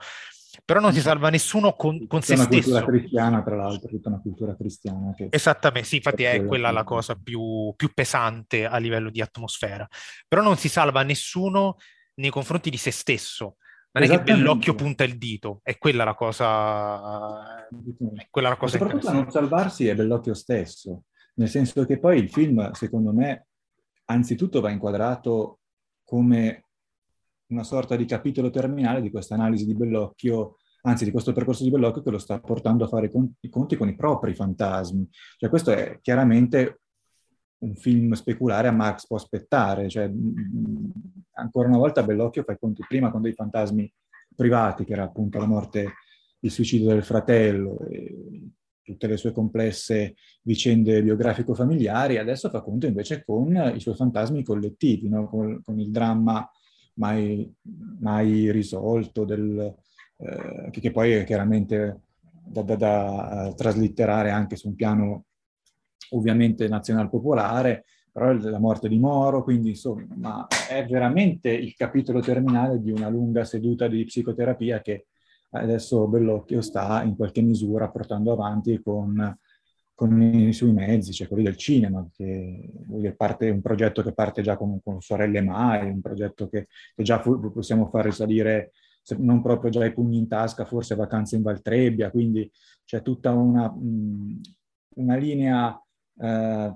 Però 0.65 0.81
non 0.81 0.93
si 0.93 1.01
salva 1.01 1.29
nessuno 1.29 1.73
con, 1.75 2.07
con 2.07 2.23
se 2.23 2.37
stesso. 2.37 2.69
È 2.69 2.71
una 2.71 2.81
cultura 2.81 2.85
cristiana, 2.85 3.43
tra 3.43 3.57
l'altro, 3.57 3.89
tutta 3.89 4.09
una 4.09 4.21
cultura 4.21 4.57
cristiana. 4.57 5.15
Esattamente, 5.31 5.89
sì, 5.89 5.97
infatti 5.97 6.23
è 6.25 6.45
quella 6.45 6.71
la 6.71 6.85
cosa 6.85 7.15
più, 7.15 7.73
più 7.77 7.91
pesante 7.93 8.65
a 8.65 8.79
livello 8.79 9.11
di 9.11 9.21
atmosfera. 9.21 9.87
Però 10.27 10.43
non 10.43 10.57
si 10.57 10.69
salva 10.69 11.03
nessuno 11.03 11.77
nei 12.15 12.31
confronti 12.31 12.71
di 12.71 12.79
se 12.79 12.91
stesso. 12.91 13.57
Non 13.93 14.05
è 14.05 14.09
che 14.09 14.23
Bellocchio 14.23 14.75
punta 14.75 15.05
il 15.05 15.17
dito, 15.17 15.61
è 15.63 15.79
quella 15.79 16.05
la 16.05 16.15
cosa. 16.15 17.67
È 18.15 18.27
quella 18.31 18.51
la 18.51 18.57
cosa 18.57 18.77
soprattutto 18.79 19.09
a 19.09 19.13
non 19.13 19.31
salvarsi 19.31 19.89
è 19.89 19.95
Bellocchio 19.95 20.35
stesso 20.35 21.05
nel 21.39 21.49
senso 21.49 21.85
che 21.85 21.99
poi 21.99 22.19
il 22.19 22.31
film, 22.31 22.71
secondo 22.73 23.13
me, 23.13 23.47
anzitutto 24.07 24.61
va 24.61 24.71
inquadrato 24.71 25.61
come 26.05 26.65
una 27.49 27.65
sorta 27.65 27.97
di 27.97 28.05
capitolo 28.05 28.51
terminale 28.51 29.01
di 29.01 29.11
questa 29.11 29.35
analisi 29.35 29.67
di 29.67 29.75
Bellocchio, 29.75 30.57
anzi 30.83 31.05
di 31.05 31.11
questo 31.11 31.33
percorso 31.33 31.65
di 31.65 31.71
Bellocchio 31.71 32.03
che 32.03 32.11
lo 32.11 32.19
sta 32.19 32.41
portando 32.41 32.85
a 32.85 32.89
fare 32.89 33.11
i 33.41 33.49
conti 33.51 33.77
con 33.77 33.89
i 33.89 33.97
propri 33.97 34.35
fantasmi. 34.35 35.09
Cioè 35.37 35.49
questo 35.51 35.73
è 35.73 35.99
chiaramente 36.01 36.81
un 37.59 37.75
film 37.75 38.13
speculare 38.13 38.69
a 38.69 38.73
Marx 38.73 39.07
può 39.07 39.17
aspettare, 39.17 39.89
cioè 39.89 40.11
ancora 41.33 41.69
una 41.69 41.79
volta 41.79 42.03
Bellocchio 42.03 42.45
fa 42.45 42.53
i 42.53 42.59
conti 42.59 42.85
prima 42.87 43.11
con 43.11 43.23
dei 43.23 43.33
fantasmi 43.33 43.93
privati, 44.35 44.85
che 44.85 44.93
era 44.93 45.05
appunto 45.05 45.39
la 45.39 45.47
morte, 45.47 45.95
il 46.41 46.51
suicidio 46.51 46.89
del 46.89 47.03
fratello, 47.03 47.79
tutte 48.87 49.09
le 49.09 49.17
sue 49.17 49.33
complesse 49.33 50.15
vicende 50.43 51.03
biografico-familiari, 51.03 52.19
adesso 52.19 52.49
fa 52.49 52.63
conto 52.63 52.87
invece 52.87 53.25
con 53.25 53.73
i 53.75 53.81
suoi 53.81 53.97
fantasmi 53.97 54.45
collettivi, 54.45 55.09
no? 55.09 55.27
con, 55.27 55.61
con, 55.65 55.81
il 55.81 55.91
dramma 55.91 56.49
mai, 56.95 57.53
mai 57.99 58.53
risolto, 58.53 59.25
del, 59.25 59.75
eh, 60.19 60.71
che, 60.71 60.81
che, 60.81 60.93
poi 60.93 61.15
è 61.15 61.25
chiaramente 61.25 62.03
da, 62.45 62.63
da, 62.63 62.77
da 62.77 63.53
traslitterare 63.57 64.31
anche 64.31 64.55
su 64.55 64.69
un 64.69 64.77
piano 64.77 65.25
ovviamente 66.11 66.69
nazional-popolare, 66.69 67.87
però 68.13 68.33
la 68.33 68.61
morte 68.61 68.89
di 68.89 69.01
Moro, 69.01 69.43
quindi 69.43 69.71
insomma 69.71 70.47
è 70.71 70.87
veramente 70.87 71.51
il 71.51 71.75
capitolo 71.75 72.21
terminale 72.21 72.81
di 72.81 72.93
una 72.93 73.09
lunga 73.09 73.45
seduta 73.45 73.89
di 73.89 74.05
psicoterapia 74.05 74.81
che 74.81 75.07
adesso 75.51 76.07
Bellocchio 76.07 76.61
sta 76.61 77.03
in 77.03 77.17
qualche 77.17 77.41
misura 77.41 77.89
portando 77.89 78.33
avanti 78.33 78.81
con, 78.83 79.39
con 79.95 80.21
i 80.21 80.53
suoi 80.53 80.73
mezzi, 80.73 81.13
cioè 81.13 81.29
quelli 81.29 81.45
del 81.45 81.57
cinema, 81.57 82.07
che 82.13 83.15
parte, 83.17 83.49
un 83.49 83.63
progetto 83.63 84.03
che 84.03 84.13
parte 84.13 84.43
già 84.43 84.57
con, 84.57 84.81
con 84.83 85.01
Sorelle 85.01 85.41
Mai, 85.41 85.91
un 85.91 86.01
progetto 86.01 86.49
che, 86.49 86.69
che 86.95 87.03
già 87.03 87.21
fu, 87.21 87.51
possiamo 87.53 87.87
far 87.87 88.05
risalire, 88.05 88.73
non 89.19 89.41
proprio 89.41 89.71
già 89.71 89.85
i 89.85 89.93
pugni 89.93 90.19
in 90.19 90.29
tasca, 90.29 90.65
forse 90.65 90.95
Vacanze 90.95 91.37
in 91.37 91.43
Valtrebbia, 91.43 92.11
quindi 92.11 92.51
c'è 92.85 93.03
tutta 93.03 93.33
una, 93.33 93.73
una 94.97 95.17
linea 95.17 95.81
eh, 96.19 96.75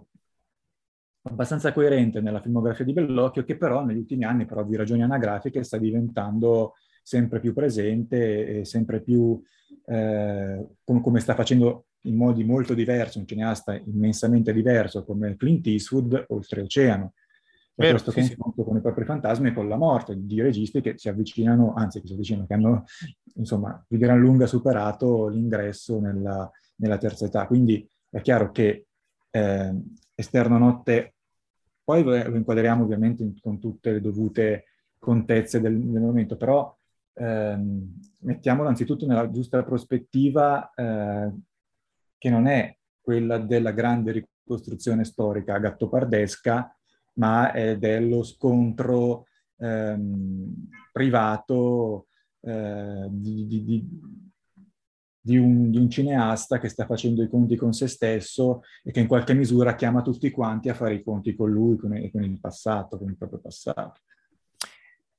abbastanza 1.23 1.73
coerente 1.73 2.21
nella 2.21 2.41
filmografia 2.41 2.85
di 2.85 2.93
Bellocchio, 2.93 3.45
che 3.45 3.57
però 3.57 3.85
negli 3.85 3.99
ultimi 3.99 4.25
anni, 4.25 4.47
per 4.47 4.59
ovvie 4.59 4.79
ragioni 4.79 5.03
anagrafiche, 5.03 5.63
sta 5.63 5.77
diventando 5.77 6.75
sempre 7.03 7.41
più 7.41 7.53
presente 7.53 8.61
e 8.61 8.65
sempre 8.65 9.01
più, 9.01 9.41
eh, 9.87 10.67
com- 10.85 11.01
come 11.01 11.21
sta 11.21 11.35
facendo 11.35 11.87
in 12.03 12.17
modi 12.17 12.45
molto 12.45 12.75
diversi, 12.75 13.19
un 13.19 13.27
cineasta 13.27 13.75
immensamente 13.75 14.53
diverso 14.53 15.05
come 15.05 15.37
Clint 15.37 15.67
Eastwood, 15.67 16.25
oltreoceano. 16.29 17.13
E 17.75 17.83
Vero, 17.87 17.93
questo 17.93 18.11
sì, 18.11 18.21
confronto 18.21 18.63
sì. 18.63 18.69
con 18.69 18.77
i 18.77 18.81
propri 18.81 19.05
fantasmi 19.05 19.49
e 19.49 19.53
con 19.53 19.69
la 19.69 19.77
morte 19.77 20.15
di 20.17 20.41
registi 20.41 20.81
che 20.81 20.95
si 20.97 21.09
avvicinano, 21.09 21.75
anzi 21.75 22.01
che 22.01 22.07
si 22.07 22.13
avvicinano, 22.13 22.47
che 22.47 22.55
hanno 22.55 22.85
insomma 23.35 23.83
di 23.89 23.97
gran 23.97 24.19
lunga 24.19 24.47
superato 24.47 25.29
l'ingresso 25.29 25.99
nella, 25.99 26.51
nella 26.77 26.99
terza 26.99 27.27
età. 27.27 27.47
Quindi 27.47 27.89
è 28.11 28.21
chiaro 28.21 28.51
che 28.51 28.87
eh, 29.31 29.75
Esterno 30.15 30.59
Notte, 30.59 31.15
poi 31.83 32.03
lo 32.03 32.37
inquadriamo 32.37 32.85
ovviamente 32.85 33.23
in, 33.23 33.41
con 33.41 33.59
tutte 33.59 33.93
le 33.93 34.01
dovute 34.01 34.65
contezze 34.99 35.61
del, 35.61 35.79
del 35.79 36.03
momento, 36.03 36.37
però 36.37 36.77
ehm, 37.15 38.01
mettiamolo 38.21 38.69
anzitutto 38.69 39.07
nella 39.07 39.31
giusta 39.31 39.63
prospettiva 39.63 40.71
eh, 40.75 41.33
che 42.19 42.31
non 42.31 42.47
è 42.47 42.77
quella 43.01 43.39
della 43.39 43.73
grande 43.73 44.13
ricostruzione 44.45 45.05
storica 45.05 45.59
gattopardesca, 45.59 46.77
ma 47.15 47.53
è 47.53 47.79
dello 47.79 48.23
scontro 48.23 49.27
ehm, 49.57 50.69
privato 50.93 52.07
eh, 52.41 53.07
di, 53.11 53.47
di, 53.47 53.65
di 53.65 53.89
di 55.23 55.37
un, 55.37 55.71
di 55.71 55.77
un, 55.77 55.91
cineasta 55.91 56.59
che 56.59 56.69
sta 56.69 56.87
facendo 56.87 57.23
i 57.23 57.29
conti 57.29 57.55
con 57.55 57.73
se 57.75 57.87
stesso 57.89 58.63
e 58.83 58.91
che 58.91 59.01
in 59.01 59.07
qualche 59.07 59.35
misura 59.35 59.75
chiama 59.75 60.01
tutti 60.01 60.31
quanti 60.31 60.71
a 60.71 60.75
fare 60.75 60.95
i 60.95 61.03
conti 61.03 61.35
con 61.37 61.51
lui 61.51 61.77
con, 61.77 61.91
con 62.11 62.25
il 62.25 62.41
passato, 62.41 62.97
con 62.97 63.11
il 63.11 63.19
proprio 63.19 63.39
passato. 63.39 64.01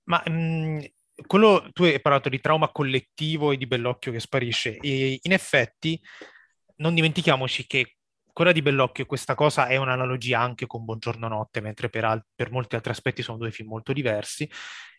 Ma 0.06 0.22
mh, 0.26 0.32
mm, 0.32 0.80
quello, 1.26 1.70
tu 1.74 1.84
hai 1.84 2.02
parlato 2.02 2.30
di 2.30 2.40
trauma 2.40 2.70
collettivo 2.70 3.52
e 3.52 3.58
di 3.58 3.68
Bellocchio 3.68 4.12
che 4.12 4.20
sparisce, 4.20 4.78
e 4.78 5.20
in 5.22 5.32
effetti 5.32 6.00
non 6.78 6.94
dimentichiamoci 6.96 7.68
che 7.68 7.96
quella 8.34 8.52
di 8.52 8.62
Bellocchio, 8.62 9.06
questa 9.06 9.36
cosa 9.36 9.68
è 9.68 9.76
un'analogia 9.78 10.40
anche 10.40 10.68
con 10.68 10.86
Buongiorno 10.86 11.28
Notte, 11.28 11.62
mentre 11.62 11.90
per, 11.90 12.06
al- 12.06 12.26
per 12.34 12.52
molti 12.52 12.76
altri 12.76 12.92
aspetti 12.92 13.22
sono 13.22 13.38
due 13.38 13.52
film 13.52 13.70
molto 13.70 13.94
diversi. 13.94 14.50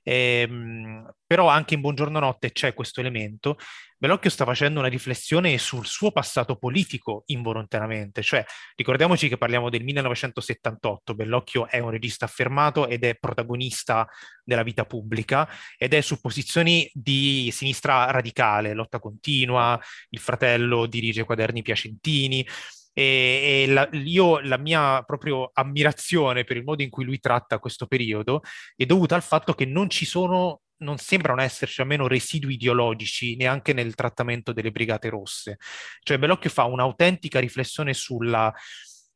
Ehm, 0.05 1.09
però 1.27 1.49
anche 1.49 1.75
in 1.75 1.81
Buongiorno 1.81 2.19
Notte 2.19 2.53
c'è 2.53 2.75
questo 2.75 3.01
elemento. 3.01 3.57
Bellocchio 3.97 4.31
sta 4.31 4.45
facendo 4.45 4.81
una 4.81 4.89
riflessione 4.89 5.57
sul 5.59 5.87
suo 5.87 6.11
passato 6.11 6.57
politico 6.57 7.23
involontariamente, 7.27 8.21
cioè 8.21 8.45
ricordiamoci 8.75 9.29
che 9.29 9.39
parliamo 9.39 9.71
del 9.71 9.85
1978, 9.85 11.15
Bellocchio 11.15 11.69
è 11.69 11.79
un 11.79 11.91
regista 11.91 12.25
affermato 12.25 12.89
ed 12.89 13.05
è 13.05 13.15
protagonista 13.15 14.09
della 14.43 14.65
vita 14.65 14.87
pubblica 14.87 15.49
ed 15.77 15.95
è 15.95 16.01
su 16.01 16.21
posizioni 16.21 16.91
di 16.93 17.49
sinistra 17.53 18.11
radicale, 18.11 18.75
lotta 18.75 18.99
continua, 18.99 19.81
il 20.09 20.19
fratello 20.19 20.87
dirige 20.87 21.23
quaderni 21.23 21.63
piacentini, 21.63 22.45
e, 22.93 23.65
la, 23.69 23.89
io 23.93 24.41
la 24.41 24.59
mia 24.59 25.03
proprio 25.03 25.51
ammirazione 25.53 26.45
per 26.45 26.57
il 26.57 26.65
modo 26.65 26.83
in 26.83 26.91
cui 26.91 27.05
lui 27.05 27.19
tratta 27.19 27.59
questo 27.59 27.87
periodo 27.87 28.43
è 28.77 28.85
dovuta 28.85 29.15
al 29.15 29.23
fatto 29.23 29.55
che 29.55 29.65
non 29.65 29.89
ci 29.91 30.05
sono 30.05 30.61
non 30.83 30.99
sembrano 30.99 31.41
esserci 31.41 31.81
almeno 31.81 32.09
residui 32.09 32.55
ideologici 32.55 33.37
neanche 33.37 33.73
nel 33.73 33.95
trattamento 33.95 34.53
delle 34.53 34.73
brigate 34.73 35.09
rosse. 35.09 35.59
Cioè 36.01 36.19
Bellocchio 36.19 36.51
fa 36.51 36.65
un'autentica 36.65 37.39
riflessione 37.39 37.95
sulla 37.95 38.53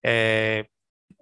eh, 0.00 0.70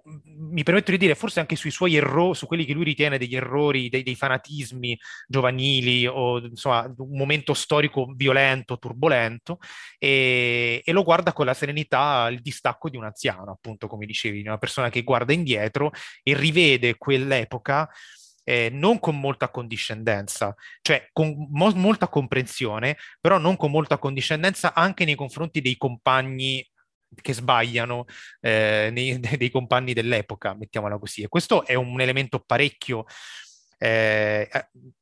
mi 0.05 0.63
permetto 0.63 0.91
di 0.91 0.97
dire, 0.97 1.15
forse 1.15 1.39
anche 1.39 1.55
sui 1.55 1.71
suoi 1.71 1.95
errori, 1.95 2.35
su 2.35 2.45
quelli 2.45 2.65
che 2.65 2.73
lui 2.73 2.83
ritiene 2.83 3.17
degli 3.17 3.35
errori, 3.35 3.89
dei, 3.89 4.03
dei, 4.03 4.15
fanatismi 4.15 4.97
giovanili 5.27 6.05
o 6.05 6.39
insomma 6.39 6.93
un 6.97 7.17
momento 7.17 7.53
storico 7.53 8.11
violento, 8.15 8.77
turbolento, 8.77 9.57
e, 9.97 10.81
e, 10.83 10.91
lo 10.91 11.03
guarda 11.03 11.33
con 11.33 11.45
la 11.45 11.53
serenità, 11.55 12.27
il 12.29 12.41
distacco 12.41 12.89
di 12.89 12.97
un 12.97 13.05
anziano, 13.05 13.51
appunto, 13.51 13.87
come 13.87 14.05
dicevi, 14.05 14.41
di 14.41 14.47
una 14.47 14.57
persona 14.57 14.89
che 14.89 15.01
guarda 15.01 15.33
indietro 15.33 15.91
e 16.21 16.35
rivede 16.35 16.97
quell'epoca. 16.97 17.89
Eh, 18.47 18.69
non 18.71 18.99
con 18.99 19.19
molta 19.19 19.49
condiscendenza, 19.49 20.53
cioè 20.81 21.09
con 21.11 21.47
mo- 21.49 21.73
molta 21.73 22.07
comprensione, 22.07 22.95
però 23.19 23.39
non 23.39 23.57
con 23.57 23.71
molta 23.71 23.97
condiscendenza 23.97 24.75
anche 24.75 25.03
nei 25.03 25.15
confronti 25.15 25.61
dei 25.61 25.77
compagni 25.77 26.63
che 27.21 27.33
sbagliano 27.33 28.05
eh, 28.41 28.89
nei, 28.91 29.19
dei 29.37 29.49
compagni 29.49 29.93
dell'epoca, 29.93 30.53
mettiamola 30.53 30.97
così. 30.97 31.23
E 31.23 31.27
questo 31.27 31.65
è 31.65 31.73
un 31.73 31.99
elemento 31.99 32.39
parecchio 32.39 33.05
eh, 33.77 34.49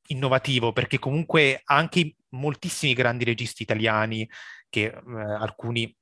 innovativo 0.08 0.74
perché 0.74 1.00
comunque 1.00 1.62
anche 1.66 2.16
moltissimi 2.30 2.94
grandi 2.94 3.24
registi 3.24 3.64
italiani, 3.64 4.28
che 4.70 4.86
eh, 4.86 4.94
alcuni 5.40 5.96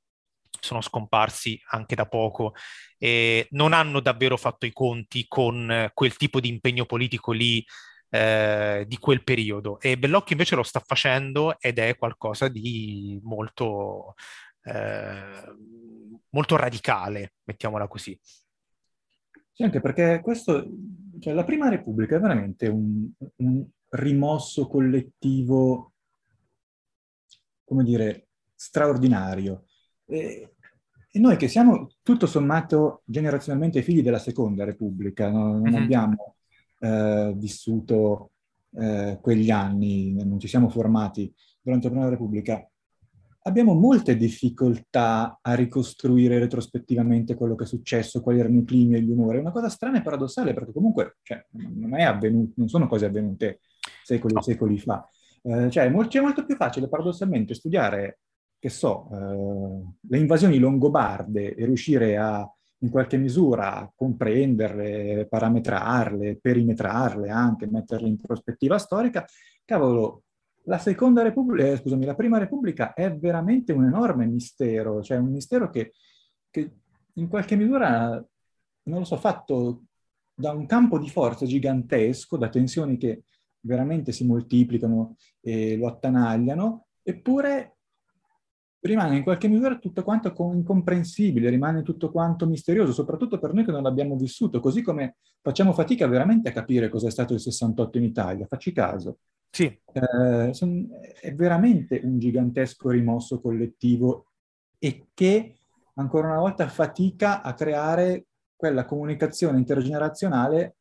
sono 0.60 0.80
scomparsi 0.80 1.60
anche 1.70 1.94
da 1.94 2.06
poco, 2.06 2.54
eh, 2.98 3.46
non 3.50 3.72
hanno 3.72 4.00
davvero 4.00 4.36
fatto 4.36 4.66
i 4.66 4.72
conti 4.72 5.26
con 5.26 5.90
quel 5.92 6.16
tipo 6.16 6.40
di 6.40 6.48
impegno 6.48 6.86
politico 6.86 7.32
lì 7.32 7.64
eh, 8.10 8.84
di 8.86 8.98
quel 8.98 9.24
periodo. 9.24 9.80
E 9.80 9.98
Bellocchio 9.98 10.32
invece 10.32 10.54
lo 10.54 10.62
sta 10.62 10.80
facendo 10.84 11.58
ed 11.58 11.78
è 11.78 11.96
qualcosa 11.96 12.48
di 12.48 13.18
molto 13.22 14.14
eh, 14.62 15.56
molto 16.30 16.56
radicale, 16.56 17.34
mettiamola 17.44 17.88
così. 17.88 18.18
Sì, 19.52 19.62
anche 19.64 19.80
perché 19.80 20.20
questo, 20.22 20.66
cioè 21.20 21.34
la 21.34 21.44
Prima 21.44 21.68
Repubblica 21.68 22.16
è 22.16 22.20
veramente 22.20 22.68
un, 22.68 23.08
un 23.36 23.66
rimosso 23.90 24.66
collettivo, 24.66 25.92
come 27.64 27.84
dire, 27.84 28.28
straordinario. 28.54 29.66
E, 30.06 30.54
e, 31.10 31.18
noi 31.18 31.36
che 31.36 31.48
siamo 31.48 31.90
tutto 32.02 32.26
sommato 32.26 33.02
generazionalmente 33.04 33.82
figli 33.82 34.02
della 34.02 34.18
Seconda 34.18 34.64
Repubblica, 34.64 35.30
no? 35.30 35.52
non 35.52 35.62
mm-hmm. 35.62 35.82
abbiamo 35.82 36.36
eh, 36.78 37.32
vissuto 37.36 38.30
eh, 38.74 39.18
quegli 39.20 39.50
anni, 39.50 40.14
non 40.24 40.38
ci 40.38 40.48
siamo 40.48 40.70
formati 40.70 41.32
durante 41.60 41.88
la 41.88 41.92
Prima 41.92 42.08
Repubblica, 42.08 42.66
abbiamo 43.42 43.74
molte 43.74 44.16
difficoltà 44.16 45.38
a 45.40 45.54
ricostruire 45.54 46.38
retrospettivamente 46.38 47.34
quello 47.34 47.54
che 47.54 47.64
è 47.64 47.66
successo, 47.66 48.20
quali 48.20 48.40
erano 48.40 48.58
i 48.58 48.64
climi 48.64 48.96
e 48.96 49.02
gli 49.02 49.10
umori. 49.10 49.38
È 49.38 49.40
una 49.40 49.50
cosa 49.50 49.68
strana 49.68 49.98
e 49.98 50.02
paradossale 50.02 50.54
perché 50.54 50.72
comunque 50.72 51.16
cioè, 51.22 51.44
non, 51.52 51.94
avvenuto, 51.94 52.52
non, 52.56 52.68
sono 52.68 52.86
cose 52.86 53.06
avvenute 53.06 53.60
secoli 54.02 54.34
e 54.36 54.42
secoli 54.42 54.78
fa. 54.78 55.08
Eh, 55.42 55.70
cioè, 55.70 55.84
è 55.84 55.90
molto, 55.90 56.18
è 56.18 56.20
molto 56.20 56.44
più 56.44 56.56
facile 56.56 56.88
paradossalmente 56.88 57.54
studiare, 57.54 58.20
che 58.58 58.68
so, 58.68 59.08
eh, 59.12 59.94
le 60.08 60.18
invasioni 60.18 60.58
longobarde 60.58 61.54
e 61.54 61.64
riuscire 61.64 62.16
a 62.16 62.48
in 62.82 62.90
qualche 62.90 63.16
misura 63.16 63.90
comprenderle, 63.94 65.26
parametrarle, 65.28 66.38
perimetrarle 66.40 67.30
anche, 67.30 67.68
metterle 67.68 68.08
in 68.08 68.16
prospettiva 68.20 68.76
storica, 68.78 69.24
cavolo, 69.64 70.24
la 70.64 70.78
seconda 70.78 71.22
repubblica, 71.22 71.68
eh, 71.68 71.76
scusami, 71.76 72.04
la 72.04 72.14
prima 72.14 72.38
repubblica 72.38 72.92
è 72.94 73.14
veramente 73.16 73.72
un 73.72 73.84
enorme 73.84 74.26
mistero, 74.26 75.02
cioè 75.02 75.18
un 75.18 75.30
mistero 75.30 75.70
che, 75.70 75.94
che 76.50 76.72
in 77.14 77.28
qualche 77.28 77.56
misura, 77.56 78.10
non 78.84 78.98
lo 78.98 79.04
so, 79.04 79.16
fatto 79.16 79.84
da 80.34 80.52
un 80.52 80.66
campo 80.66 80.98
di 80.98 81.10
forza 81.10 81.46
gigantesco, 81.46 82.36
da 82.36 82.48
tensioni 82.48 82.96
che 82.96 83.24
veramente 83.60 84.12
si 84.12 84.24
moltiplicano 84.24 85.16
e 85.40 85.76
lo 85.76 85.88
attanagliano, 85.88 86.86
eppure 87.02 87.76
rimane 88.80 89.16
in 89.16 89.22
qualche 89.22 89.46
misura 89.48 89.78
tutto 89.78 90.02
quanto 90.02 90.32
incomprensibile, 90.52 91.50
rimane 91.50 91.82
tutto 91.82 92.10
quanto 92.10 92.46
misterioso, 92.46 92.92
soprattutto 92.92 93.38
per 93.38 93.52
noi 93.52 93.64
che 93.64 93.70
non 93.70 93.82
l'abbiamo 93.82 94.16
vissuto, 94.16 94.58
così 94.58 94.82
come 94.82 95.16
facciamo 95.40 95.72
fatica 95.72 96.06
veramente 96.08 96.48
a 96.48 96.52
capire 96.52 96.88
cos'è 96.88 97.10
stato 97.10 97.34
il 97.34 97.40
68 97.40 97.98
in 97.98 98.04
Italia, 98.04 98.46
facci 98.46 98.72
caso. 98.72 99.18
Sì. 99.52 99.66
Eh, 99.92 100.54
son, 100.54 100.88
è 101.20 101.34
veramente 101.34 102.00
un 102.02 102.18
gigantesco 102.18 102.88
rimosso 102.88 103.38
collettivo 103.38 104.32
e 104.78 105.08
che 105.12 105.58
ancora 105.96 106.28
una 106.28 106.38
volta 106.38 106.66
fatica 106.68 107.42
a 107.42 107.52
creare 107.52 108.24
quella 108.56 108.86
comunicazione 108.86 109.58
intergenerazionale 109.58 110.76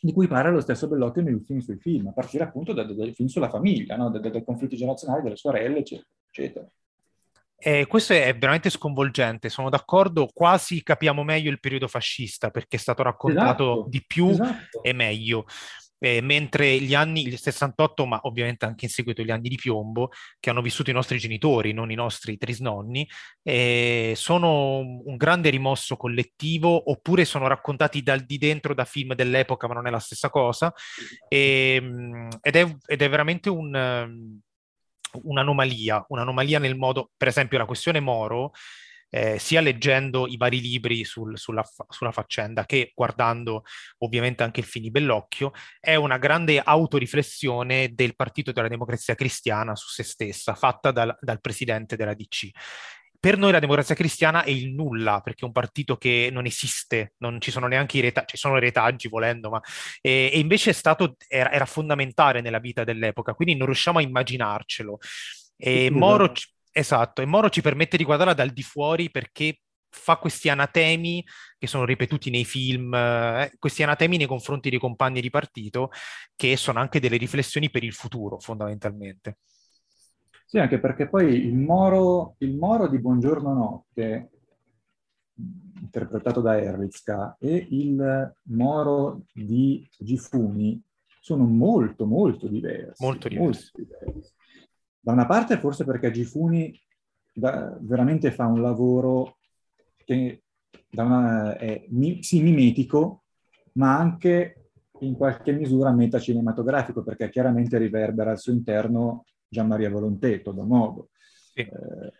di 0.00 0.12
cui 0.12 0.26
parla 0.26 0.50
lo 0.50 0.60
stesso 0.60 0.88
Bellocchio 0.88 1.22
negli 1.22 1.34
ultimi 1.34 1.62
suoi 1.62 1.78
film, 1.78 2.08
a 2.08 2.12
partire 2.12 2.44
appunto 2.44 2.72
dai, 2.72 2.92
dai 2.94 3.14
film 3.14 3.28
sulla 3.28 3.48
famiglia, 3.48 3.96
no? 3.96 4.10
dai, 4.10 4.30
dai 4.30 4.44
conflitti 4.44 4.76
generazionali 4.76 5.22
delle 5.22 5.36
sorelle, 5.36 5.78
eccetera. 5.78 6.08
eccetera. 6.28 6.68
Eh, 7.56 7.86
questo 7.86 8.12
è 8.12 8.36
veramente 8.36 8.68
sconvolgente, 8.68 9.48
sono 9.48 9.70
d'accordo, 9.70 10.28
quasi 10.34 10.82
capiamo 10.82 11.22
meglio 11.22 11.50
il 11.50 11.60
periodo 11.60 11.86
fascista 11.88 12.50
perché 12.50 12.76
è 12.76 12.80
stato 12.80 13.02
raccontato 13.02 13.72
esatto, 13.72 13.88
di 13.88 14.04
più 14.04 14.28
esatto. 14.28 14.82
e 14.82 14.92
meglio. 14.92 15.46
Eh, 15.98 16.20
mentre 16.20 16.78
gli 16.80 16.94
anni, 16.94 17.26
il 17.26 17.38
68, 17.38 18.04
ma 18.04 18.20
ovviamente 18.24 18.66
anche 18.66 18.84
in 18.84 18.90
seguito 18.90 19.22
gli 19.22 19.30
anni 19.30 19.48
di 19.48 19.56
piombo, 19.56 20.10
che 20.38 20.50
hanno 20.50 20.60
vissuto 20.60 20.90
i 20.90 20.92
nostri 20.92 21.18
genitori, 21.18 21.72
non 21.72 21.90
i 21.90 21.94
nostri 21.94 22.36
trisnonni, 22.36 23.08
eh, 23.42 24.12
sono 24.16 24.78
un 24.78 25.16
grande 25.16 25.50
rimosso 25.50 25.96
collettivo, 25.96 26.90
oppure 26.90 27.24
sono 27.24 27.46
raccontati 27.46 28.02
dal 28.02 28.20
di 28.20 28.38
dentro 28.38 28.74
da 28.74 28.84
film 28.84 29.14
dell'epoca, 29.14 29.66
ma 29.66 29.74
non 29.74 29.86
è 29.86 29.90
la 29.90 29.98
stessa 29.98 30.28
cosa, 30.28 30.72
e, 31.28 31.80
ehm, 31.80 32.28
ed, 32.40 32.56
è, 32.56 32.76
ed, 32.86 33.02
è, 33.02 33.08
veramente 33.08 33.48
un, 33.48 34.30
un'anomalia, 35.22 36.04
un'anomalia 36.08 36.58
nel 36.58 36.76
modo, 36.76 37.10
per 37.16 37.28
esempio 37.28 37.58
la 37.58 37.66
questione 37.66 38.00
Moro, 38.00 38.52
eh, 39.14 39.38
sia 39.38 39.60
leggendo 39.60 40.26
i 40.26 40.36
vari 40.36 40.60
libri 40.60 41.04
sul, 41.04 41.38
sulla, 41.38 41.64
sulla, 41.88 42.10
faccenda 42.10 42.66
che 42.66 42.90
guardando 42.96 43.62
ovviamente 43.98 44.42
anche 44.42 44.58
il 44.58 44.66
Fini 44.66 44.90
Bellocchio, 44.90 45.52
è 45.78 45.94
una 45.94 46.18
grande 46.18 46.60
autoriflessione 46.60 47.94
del 47.94 48.16
Partito 48.16 48.50
della 48.50 48.66
Democrazia 48.66 49.14
Cristiana 49.14 49.76
su 49.76 49.88
se 49.88 50.02
stessa, 50.02 50.56
fatta 50.56 50.90
dal, 50.90 51.16
dal 51.20 51.40
presidente 51.40 51.94
della 51.94 52.12
DC 52.12 52.50
per 53.20 53.38
noi 53.38 53.52
la 53.52 53.58
democrazia 53.58 53.94
cristiana 53.94 54.42
è 54.42 54.50
il 54.50 54.74
nulla, 54.74 55.22
perché 55.22 55.44
è 55.44 55.46
un 55.46 55.52
partito 55.52 55.96
che 55.96 56.28
non 56.30 56.44
esiste, 56.44 57.14
non 57.20 57.40
ci 57.40 57.50
sono 57.50 57.66
neanche 57.66 57.96
i 57.96 58.02
retaggi, 58.02 58.32
ci 58.32 58.36
sono 58.36 58.58
retaggi 58.58 59.08
volendo, 59.08 59.48
ma 59.48 59.62
e, 60.02 60.28
e 60.30 60.38
invece 60.38 60.70
è 60.70 60.72
stato, 60.74 61.16
era, 61.26 61.50
era, 61.50 61.64
fondamentale 61.64 62.42
nella 62.42 62.58
vita 62.58 62.84
dell'epoca, 62.84 63.32
quindi 63.32 63.56
non 63.56 63.64
riusciamo 63.64 63.98
a 63.98 64.02
immaginarcelo. 64.02 64.98
E 65.56 65.88
Moro, 65.90 66.34
esatto, 66.74 67.22
e 67.22 67.26
Moro 67.26 67.48
ci 67.48 67.62
permette 67.62 67.96
di 67.96 68.04
guardarla 68.04 68.34
dal 68.34 68.50
di 68.50 68.62
fuori 68.62 69.10
perché 69.10 69.60
fa 69.88 70.16
questi 70.16 70.48
anatemi 70.48 71.24
che 71.56 71.66
sono 71.68 71.84
ripetuti 71.84 72.28
nei 72.28 72.44
film, 72.44 72.92
eh, 72.92 73.52
questi 73.58 73.84
anatemi 73.84 74.16
nei 74.16 74.26
confronti 74.26 74.68
dei 74.68 74.80
compagni 74.80 75.20
di 75.20 75.30
partito, 75.30 75.90
che 76.34 76.56
sono 76.56 76.80
anche 76.80 76.98
delle 76.98 77.16
riflessioni 77.16 77.70
per 77.70 77.84
il 77.84 77.92
futuro, 77.92 78.38
fondamentalmente. 78.40 79.38
Sì, 80.44 80.58
anche 80.58 80.78
perché 80.80 81.08
poi 81.08 81.46
il 81.46 81.54
Moro, 81.54 82.34
il 82.38 82.56
Moro 82.56 82.88
di 82.88 82.98
Buongiorno 82.98 83.54
Notte, 83.54 84.30
interpretato 85.80 86.40
da 86.40 86.60
Erlitzka, 86.60 87.36
e 87.38 87.66
il 87.70 88.34
Moro 88.42 89.22
di 89.32 89.88
Gifuni 89.96 90.82
sono 91.20 91.44
molto, 91.44 92.04
molto 92.04 92.48
diversi. 92.48 93.02
Molto 93.02 93.28
diversi. 93.28 93.70
Molto 93.74 93.94
diversi. 94.02 94.32
Da 95.04 95.12
una 95.12 95.26
parte 95.26 95.58
forse 95.58 95.84
perché 95.84 96.10
Gifuni 96.10 96.80
da, 97.30 97.76
veramente 97.78 98.30
fa 98.32 98.46
un 98.46 98.62
lavoro 98.62 99.36
che 100.02 100.44
una, 100.92 101.58
è 101.58 101.86
sì 102.20 102.40
mimetico, 102.40 103.24
ma 103.72 103.98
anche 103.98 104.70
in 105.00 105.14
qualche 105.14 105.52
misura 105.52 105.92
metacinematografico, 105.92 107.02
perché 107.02 107.28
chiaramente 107.28 107.76
riverbera 107.76 108.30
al 108.30 108.38
suo 108.38 108.54
interno 108.54 109.26
Gian 109.46 109.66
Maria 109.66 109.90
Volontè, 109.90 110.40
todo 110.40 110.64
modo. 110.64 111.10
Sì. 111.52 111.60
Eh, 111.60 112.12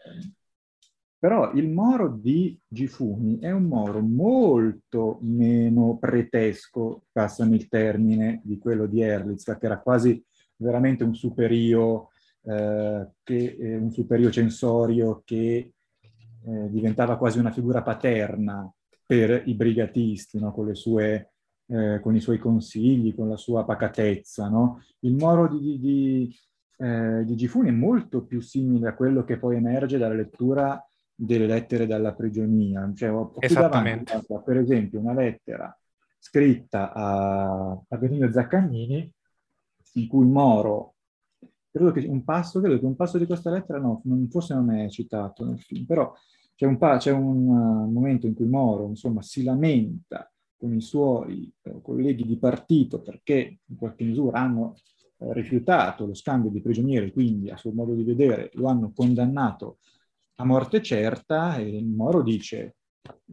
però 1.19 1.53
il 1.53 1.71
Moro 1.71 2.11
di 2.11 2.61
Gifuni 2.69 3.39
è 3.39 3.51
un 3.51 3.63
Moro 3.63 4.01
molto 4.01 5.21
meno 5.23 5.97
pretesco, 5.97 7.05
passami 7.11 7.57
il 7.57 7.69
termine, 7.69 8.43
di 8.45 8.59
quello 8.59 8.85
di 8.85 9.01
Erlitz, 9.01 9.45
che 9.59 9.65
era 9.65 9.81
quasi 9.81 10.23
veramente 10.57 11.03
un 11.03 11.15
superio, 11.15 12.11
eh, 12.45 13.09
che, 13.23 13.57
eh, 13.59 13.77
un 13.77 13.91
superio 13.91 14.31
censorio 14.31 15.23
che 15.25 15.73
eh, 16.47 16.71
diventava 16.71 17.17
quasi 17.17 17.39
una 17.39 17.51
figura 17.51 17.83
paterna 17.83 18.71
per 19.07 19.43
i 19.47 19.55
brigatisti, 19.55 20.39
no? 20.39 20.53
con, 20.53 20.75
sue, 20.75 21.33
eh, 21.67 22.01
con, 22.03 22.15
i 22.15 22.21
suoi 22.21 22.39
consigli, 22.39 23.15
con 23.15 23.29
la 23.29 23.37
sua 23.37 23.65
pacatezza. 23.65 24.49
No? 24.49 24.83
Il 25.01 25.15
Moro 25.15 25.49
di, 25.49 25.79
di, 25.79 26.37
eh, 26.79 27.25
di 27.25 27.37
Gifuni 27.37 27.69
è 27.69 27.73
molto 27.73 28.25
più 28.25 28.41
simile 28.41 28.89
a 28.89 28.95
quello 28.95 29.25
che 29.25 29.39
poi 29.39 29.57
emerge 29.57 29.99
dalla 29.99 30.15
lettura 30.15 30.83
delle 31.15 31.47
lettere 31.47 31.87
dalla 31.87 32.15
prigionia. 32.15 32.91
Cioè, 32.95 33.13
ho, 33.13 33.35
Esattamente. 33.39 34.13
Davanti, 34.13 34.45
per 34.45 34.57
esempio, 34.59 35.01
una 35.01 35.15
lettera 35.15 35.79
scritta 36.19 36.93
a, 36.93 37.81
a 37.89 37.97
Benigno 37.97 38.31
Zaccagnini 38.33 39.13
in 39.97 40.09
cui 40.09 40.27
Moro, 40.27 40.94
credo 41.75 41.91
che 41.91 42.07
un 42.07 42.23
passo, 42.23 42.61
credo 42.61 42.79
che 42.79 42.87
un 42.87 42.95
passo 42.95 43.19
di 43.19 43.27
questa 43.27 43.51
lettera, 43.51 43.81
no, 43.81 44.01
non, 44.05 44.29
forse 44.31 44.55
non 44.55 44.71
è 44.71 44.89
citato 44.89 45.45
nel 45.45 45.61
film, 45.61 45.85
però 45.87 46.13
c'è 46.55 46.67
un, 46.67 46.79
c'è 46.79 47.11
un 47.11 47.49
uh, 47.49 47.91
momento 47.91 48.29
in 48.29 48.35
cui 48.35 48.47
Moro, 48.47 48.87
insomma, 48.87 49.23
si 49.23 49.43
lamenta 49.43 50.33
con 50.57 50.73
i 50.73 50.81
suoi 50.81 51.53
uh, 51.63 51.83
colleghi 51.83 52.25
di 52.25 52.39
partito 52.39 53.03
perché 53.03 53.59
in 53.65 53.77
qualche 53.77 54.05
misura 54.05 54.39
hanno 54.39 54.77
rifiutato 55.17 56.07
lo 56.07 56.15
scambio 56.15 56.51
di 56.51 56.61
prigionieri, 56.61 57.11
quindi 57.11 57.51
a 57.51 57.57
suo 57.57 57.73
modo 57.73 57.95
di 57.95 58.05
vedere 58.05 58.51
lo 58.55 58.69
hanno 58.69 58.93
condannato 58.95 59.79
a 60.37 60.45
morte 60.45 60.83
certa 60.83 61.57
e 61.57 61.83
Moro 61.83 62.23
dice 62.23 62.77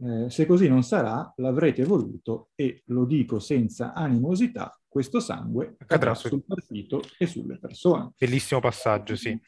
eh, 0.02 0.30
se 0.30 0.46
così 0.46 0.68
non 0.68 0.82
sarà 0.82 1.30
l'avrete 1.36 1.84
voluto 1.84 2.50
e 2.54 2.82
lo 2.86 3.04
dico 3.04 3.38
senza 3.40 3.92
animosità 3.92 4.74
questo 4.92 5.20
sangue 5.20 5.76
cadrà 5.86 6.14
sul 6.14 6.44
partito 6.44 7.00
e 7.16 7.26
sulle 7.26 7.56
persone. 7.56 8.12
Bellissimo 8.18 8.60
passaggio, 8.60 9.16
sì. 9.16 9.40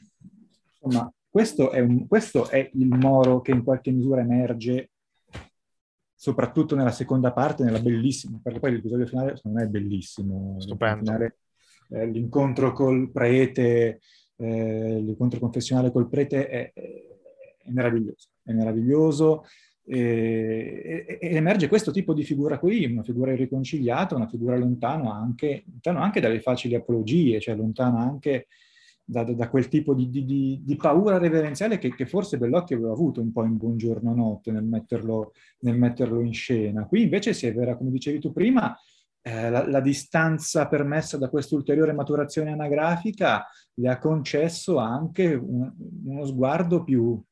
Insomma, 0.81 1.13
questo 1.29 1.71
è, 1.71 1.81
un, 1.81 2.09
questo 2.09 2.49
è 2.49 2.71
il 2.73 2.89
Moro 2.89 3.43
che 3.43 3.51
in 3.51 3.63
qualche 3.63 3.91
misura 3.91 4.23
emerge 4.23 4.89
soprattutto 6.15 6.75
nella 6.75 6.93
seconda 6.93 7.31
parte, 7.35 7.63
nella 7.63 7.81
bellissima, 7.81 8.41
perché 8.43 8.59
poi 8.59 8.73
l'episodio 8.73 9.05
finale 9.07 9.37
secondo 9.37 9.59
me 9.59 9.65
è 9.65 9.69
bellissimo. 9.69 10.57
Stupendo. 10.61 11.05
Finale, 11.05 11.37
eh, 11.91 12.07
l'incontro 12.07 12.73
col 12.73 13.13
prete, 13.13 14.01
eh, 14.37 15.01
l'incontro 15.03 15.39
confessionale 15.39 15.93
col 15.93 16.09
prete 16.09 16.49
è, 16.49 16.73
è 16.73 17.71
meraviglioso, 17.71 18.29
è 18.43 18.53
meraviglioso 18.53 19.45
e, 19.87 21.05
e, 21.07 21.19
e, 21.21 21.37
emerge 21.37 21.69
questo 21.69 21.91
tipo 21.91 22.15
di 22.15 22.25
figura 22.25 22.59
qui, 22.59 22.87
una 22.87 23.03
figura 23.03 23.33
irriconciliata, 23.33 24.17
una 24.17 24.29
figura 24.29 24.57
lontano 24.57 25.13
anche, 25.13 25.65
lontano 25.67 26.01
anche 26.01 26.21
dalle 26.21 26.41
facili 26.41 26.75
apologie, 26.75 27.41
cioè 27.41 27.55
lontano 27.55 27.99
anche 27.99 28.47
da, 29.05 29.23
da, 29.25 29.51
quel 29.51 29.69
tipo 29.69 29.93
di, 29.93 30.09
di, 30.09 30.63
di, 30.65 30.77
paura 30.77 31.19
reverenziale 31.19 31.77
che, 31.77 31.95
che, 31.95 32.07
forse 32.07 32.39
Bellocchio 32.39 32.77
aveva 32.77 32.93
avuto 32.93 33.21
un 33.21 33.33
po' 33.33 33.45
in 33.45 33.59
Buongiorno 33.59 34.15
Notte 34.15 34.51
nel 34.51 34.65
metterlo, 34.65 35.33
nel 35.61 35.77
metterlo 35.77 36.21
in 36.21 36.33
scena. 36.33 36.87
Qui 36.87 37.03
invece 37.03 37.35
si 37.35 37.47
è 37.47 37.53
vera, 37.53 37.77
come 37.77 37.91
dicevi 37.91 38.19
tu 38.19 38.33
prima, 38.33 38.75
eh, 39.21 39.51
la, 39.51 39.69
la, 39.69 39.81
distanza 39.81 40.67
permessa 40.67 41.19
da 41.19 41.29
questa 41.29 41.55
ulteriore 41.55 41.93
maturazione 41.93 42.53
anagrafica 42.53 43.47
le 43.75 43.89
ha 43.89 43.99
concesso 43.99 44.79
anche 44.79 45.35
un, 45.35 45.71
uno 46.05 46.25
sguardo 46.25 46.83
più, 46.83 47.23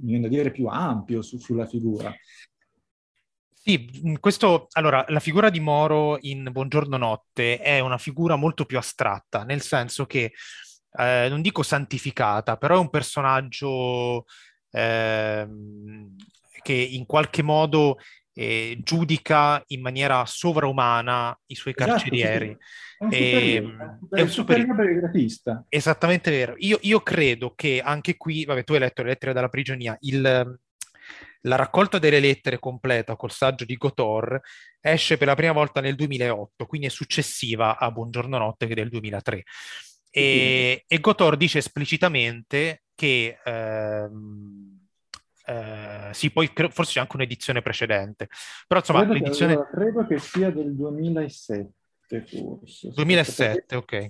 viene 0.00 0.22
da 0.22 0.28
dire, 0.28 0.50
più 0.50 0.66
ampio 0.66 1.22
su, 1.22 1.38
sulla 1.38 1.66
figura. 1.66 2.14
Sì, 3.52 4.16
questo, 4.18 4.68
allora, 4.72 5.04
la 5.08 5.20
figura 5.20 5.50
di 5.50 5.60
Moro 5.60 6.16
in 6.22 6.48
Buongiorno 6.50 6.96
Notte 6.96 7.58
è 7.58 7.80
una 7.80 7.98
figura 7.98 8.36
molto 8.36 8.64
più 8.64 8.78
astratta, 8.78 9.44
nel 9.44 9.60
senso 9.60 10.06
che, 10.06 10.32
eh, 10.98 11.26
non 11.28 11.42
dico 11.42 11.62
santificata, 11.62 12.56
però 12.56 12.76
è 12.76 12.78
un 12.78 12.88
personaggio 12.88 14.24
eh, 14.70 15.46
che 16.62 16.72
in 16.72 17.04
qualche 17.04 17.42
modo 17.42 17.98
eh, 18.38 18.78
giudica 18.84 19.60
in 19.68 19.80
maniera 19.80 20.24
sovraumana 20.24 21.36
i 21.46 21.56
suoi 21.56 21.74
esatto, 21.76 21.90
carcerieri. 21.90 22.56
Sì, 23.10 23.16
sì. 23.16 23.56
È 24.10 24.20
un 24.20 24.28
superiore 24.28 24.94
gratista. 24.94 25.64
Esattamente 25.68 26.30
vero. 26.30 26.54
Io, 26.58 26.78
io, 26.82 27.00
credo 27.00 27.54
che 27.56 27.80
anche 27.80 28.16
qui, 28.16 28.44
vabbè, 28.44 28.62
tu 28.62 28.74
hai 28.74 28.78
letto 28.78 29.02
le 29.02 29.08
lettere 29.08 29.32
dalla 29.32 29.48
prigionia, 29.48 29.96
il, 30.02 30.20
La 31.42 31.56
raccolta 31.56 31.98
delle 31.98 32.20
lettere 32.20 32.60
completa 32.60 33.16
col 33.16 33.32
saggio 33.32 33.64
di 33.64 33.76
Gotor 33.76 34.40
esce 34.80 35.16
per 35.16 35.26
la 35.26 35.34
prima 35.34 35.52
volta 35.52 35.80
nel 35.80 35.96
2008, 35.96 36.64
quindi 36.66 36.86
è 36.86 36.90
successiva 36.90 37.76
a 37.76 37.90
Buongiorno 37.90 38.38
Notte 38.38 38.66
che 38.66 38.72
è 38.72 38.76
del 38.76 38.88
2003. 38.88 39.42
E, 40.10 40.84
e 40.86 41.00
Gotor 41.00 41.36
dice 41.36 41.58
esplicitamente 41.58 42.82
che 42.94 43.38
ehm, 43.44 44.57
eh, 45.48 46.12
sì, 46.12 46.30
poi 46.30 46.52
cre- 46.52 46.68
forse 46.68 46.92
c'è 46.92 47.00
anche 47.00 47.16
un'edizione 47.16 47.62
precedente, 47.62 48.28
però 48.66 48.80
insomma 48.80 49.00
credo 49.00 49.14
l'edizione... 49.14 49.56
Che, 49.56 49.66
credo 49.70 50.06
che 50.06 50.18
sia 50.18 50.50
del 50.50 50.74
2007 50.74 51.72
forse. 52.26 52.92
2007, 52.94 53.76
ok. 53.76 54.08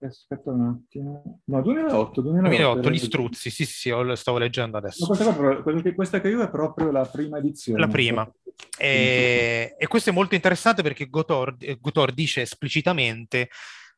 Aspetta 0.00 0.50
un 0.50 0.66
attimo. 0.66 1.40
No, 1.44 1.62
2008. 1.62 2.20
2008, 2.20 2.48
2008 2.48 2.90
gli 2.90 2.98
struzzi, 2.98 3.50
sì, 3.50 3.64
sì, 3.64 3.72
sì, 3.72 3.88
lo 3.88 4.14
stavo 4.14 4.36
leggendo 4.36 4.76
adesso. 4.76 5.06
No, 5.06 5.16
questa, 5.16 5.32
proprio, 5.32 5.80
che, 5.80 5.94
questa 5.94 6.20
che 6.20 6.28
io 6.28 6.42
è 6.42 6.50
proprio 6.50 6.90
la 6.90 7.06
prima 7.06 7.38
edizione. 7.38 7.80
La 7.80 7.88
prima. 7.88 8.30
E, 8.76 9.74
e 9.78 9.86
questo 9.86 10.10
è 10.10 10.12
molto 10.12 10.34
interessante 10.34 10.82
perché 10.82 11.06
Gotor, 11.06 11.56
Gotor 11.80 12.12
dice 12.12 12.42
esplicitamente 12.42 13.48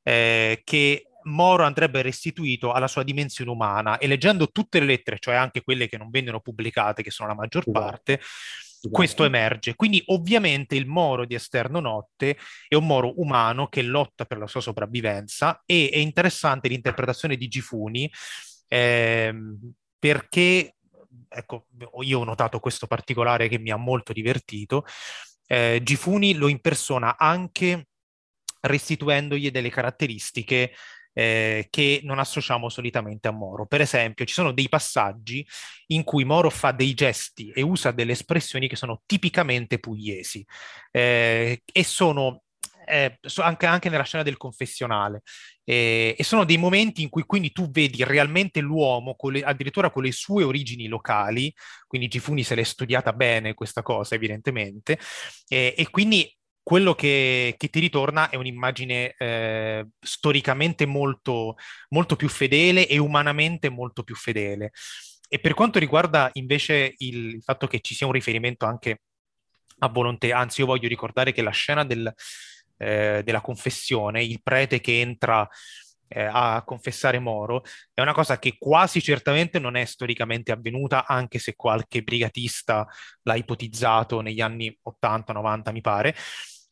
eh, 0.04 0.60
che 0.62 1.06
Moro 1.24 1.64
andrebbe 1.64 2.02
restituito 2.02 2.72
alla 2.72 2.88
sua 2.88 3.02
dimensione 3.02 3.50
umana 3.50 3.98
e 3.98 4.06
leggendo 4.06 4.48
tutte 4.48 4.80
le 4.80 4.86
lettere, 4.86 5.18
cioè 5.18 5.34
anche 5.34 5.62
quelle 5.62 5.88
che 5.88 5.96
non 5.96 6.10
vengono 6.10 6.40
pubblicate, 6.40 7.02
che 7.02 7.10
sono 7.10 7.28
la 7.28 7.34
maggior 7.34 7.62
esatto. 7.66 7.78
parte, 7.78 8.12
esatto. 8.20 8.90
questo 8.90 9.24
emerge. 9.24 9.74
Quindi 9.74 10.02
ovviamente 10.06 10.74
il 10.76 10.86
Moro 10.86 11.24
di 11.24 11.34
Esterno 11.34 11.80
Notte 11.80 12.36
è 12.68 12.74
un 12.74 12.86
Moro 12.86 13.20
umano 13.20 13.68
che 13.68 13.82
lotta 13.82 14.24
per 14.24 14.38
la 14.38 14.46
sua 14.46 14.60
sopravvivenza 14.60 15.62
e 15.64 15.90
è 15.92 15.98
interessante 15.98 16.68
l'interpretazione 16.68 17.36
di 17.36 17.48
Gifuni 17.48 18.10
ehm, 18.68 19.72
perché, 19.98 20.76
ecco, 21.28 21.66
io 22.00 22.20
ho 22.20 22.24
notato 22.24 22.58
questo 22.58 22.86
particolare 22.86 23.48
che 23.48 23.58
mi 23.58 23.70
ha 23.70 23.76
molto 23.76 24.12
divertito, 24.12 24.84
eh, 25.46 25.80
Gifuni 25.82 26.34
lo 26.34 26.48
impersona 26.48 27.16
anche 27.16 27.88
restituendogli 28.62 29.50
delle 29.50 29.70
caratteristiche 29.70 30.72
eh, 31.12 31.66
che 31.70 32.00
non 32.04 32.18
associamo 32.18 32.68
solitamente 32.68 33.28
a 33.28 33.32
Moro. 33.32 33.66
Per 33.66 33.80
esempio, 33.80 34.24
ci 34.24 34.34
sono 34.34 34.52
dei 34.52 34.68
passaggi 34.68 35.46
in 35.88 36.04
cui 36.04 36.24
Moro 36.24 36.50
fa 36.50 36.72
dei 36.72 36.94
gesti 36.94 37.50
e 37.50 37.62
usa 37.62 37.90
delle 37.90 38.12
espressioni 38.12 38.68
che 38.68 38.76
sono 38.76 39.02
tipicamente 39.06 39.78
pugliesi 39.78 40.44
eh, 40.90 41.62
e 41.64 41.84
sono 41.84 42.42
eh, 42.86 43.18
anche, 43.36 43.66
anche, 43.66 43.88
nella 43.88 44.02
scena 44.02 44.22
del 44.22 44.36
confessionale. 44.36 45.22
Eh, 45.64 46.14
e 46.18 46.24
sono 46.24 46.44
dei 46.44 46.58
momenti 46.58 47.02
in 47.02 47.08
cui 47.08 47.22
quindi 47.22 47.52
tu 47.52 47.70
vedi 47.70 48.02
realmente 48.04 48.60
l'uomo, 48.60 49.16
addirittura 49.44 49.90
con 49.90 50.02
le 50.02 50.12
sue 50.12 50.44
origini 50.44 50.88
locali, 50.88 51.52
quindi 51.86 52.08
Gifuni 52.08 52.42
se 52.42 52.54
l'è 52.54 52.64
studiata 52.64 53.12
bene 53.12 53.54
questa 53.54 53.82
cosa 53.82 54.14
evidentemente, 54.14 54.98
eh, 55.48 55.74
e 55.76 55.90
quindi 55.90 56.28
quello 56.62 56.94
che, 56.94 57.54
che, 57.58 57.68
ti 57.68 57.80
ritorna 57.80 58.30
è 58.30 58.36
un'immagine 58.36 59.14
eh, 59.18 59.86
storicamente 60.00 60.86
molto, 60.86 61.56
molto 61.88 62.16
più 62.16 62.28
fedele 62.28 62.86
e 62.86 62.98
umanamente 62.98 63.68
molto 63.68 64.02
più 64.02 64.14
fedele. 64.14 64.70
E 65.28 65.40
per 65.40 65.54
quanto 65.54 65.78
riguarda 65.78 66.30
invece 66.34 66.94
il, 66.98 67.34
il 67.34 67.42
fatto 67.42 67.66
che 67.66 67.80
ci 67.80 67.94
sia 67.94 68.06
un 68.06 68.12
riferimento 68.12 68.66
anche 68.66 69.00
a 69.78 69.88
Volonté, 69.88 70.32
anzi 70.32 70.60
io 70.60 70.66
voglio 70.66 70.88
ricordare 70.88 71.32
che 71.32 71.42
la 71.42 71.50
scena 71.50 71.84
del, 71.84 72.12
eh, 72.76 73.22
della 73.24 73.40
confessione, 73.40 74.22
il 74.22 74.40
prete 74.42 74.80
che 74.80 75.00
entra 75.00 75.48
eh, 76.08 76.28
a 76.30 76.62
confessare 76.64 77.18
Moro, 77.18 77.64
è 77.94 78.00
una 78.00 78.12
cosa 78.12 78.38
che 78.38 78.56
quasi 78.58 79.00
certamente 79.00 79.58
non 79.58 79.76
è 79.76 79.84
storicamente 79.84 80.52
avvenuta, 80.52 81.06
anche 81.06 81.38
se 81.38 81.54
qualche 81.56 82.02
brigatista 82.02 82.86
l'ha 83.22 83.34
ipotizzato 83.34 84.20
negli 84.20 84.40
anni 84.40 84.76
80-90, 84.82 85.72
mi 85.72 85.80
pare. 85.80 86.14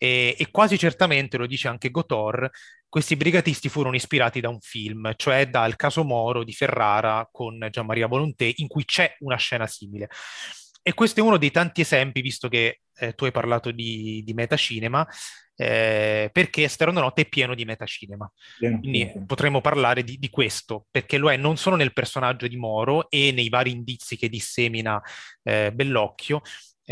E, 0.03 0.35
e, 0.39 0.51
quasi 0.51 0.79
certamente, 0.79 1.37
lo 1.37 1.47
dice 1.47 1.69
anche 1.69 1.91
Gotor, 1.91 2.49
questi 2.89 3.17
brigatisti 3.17 3.69
furono 3.69 3.97
ispirati 3.97 4.41
da 4.41 4.49
un 4.49 4.59
film, 4.61 5.13
cioè 5.17 5.51
dal 5.51 5.77
caso 5.77 6.05
Moro 6.05 6.43
di 6.43 6.55
Ferrara 6.55 7.29
con 7.31 7.69
Gianmaria 7.71 8.07
Volonté, 8.07 8.51
in 8.57 8.67
cui 8.67 8.87
c'è 8.87 9.15
una 9.19 9.37
scena 9.37 9.67
simile. 9.67 10.09
E 10.83 10.95
questo 10.95 11.21
è 11.21 11.23
uno 11.23 11.37
dei 11.37 11.51
tanti 11.51 11.83
esempi, 11.83 12.23
visto 12.23 12.49
che 12.49 12.81
eh, 12.97 13.13
tu 13.13 13.27
hai 13.27 13.31
parlato 13.31 13.71
di, 13.71 14.23
di 14.25 14.33
metacinema, 14.33 15.07
eh, 15.55 16.31
perché 16.33 16.63
Esterno 16.63 17.01
Notte 17.01 17.23
è 17.23 17.29
pieno 17.29 17.55
di 17.55 17.67
metacinema. 17.67 18.33
Pieno, 18.59 18.79
Quindi 18.79 19.05
pieno. 19.05 19.27
potremmo 19.27 19.61
parlare 19.61 20.03
di, 20.03 20.17
di, 20.17 20.31
questo, 20.31 20.87
perché 20.91 21.19
lo 21.19 21.31
è 21.31 21.37
non 21.37 21.59
solo 21.59 21.77
nel 21.77 21.93
personaggio 21.93 22.49
di 22.49 22.57
Moro 22.57 23.11
e 23.11 23.33
nei 23.33 23.51
vari 23.51 23.71
indizi 23.71 24.17
che 24.17 24.31
dissemina 24.31 24.99
eh, 25.43 25.71
Bellocchio, 25.71 26.41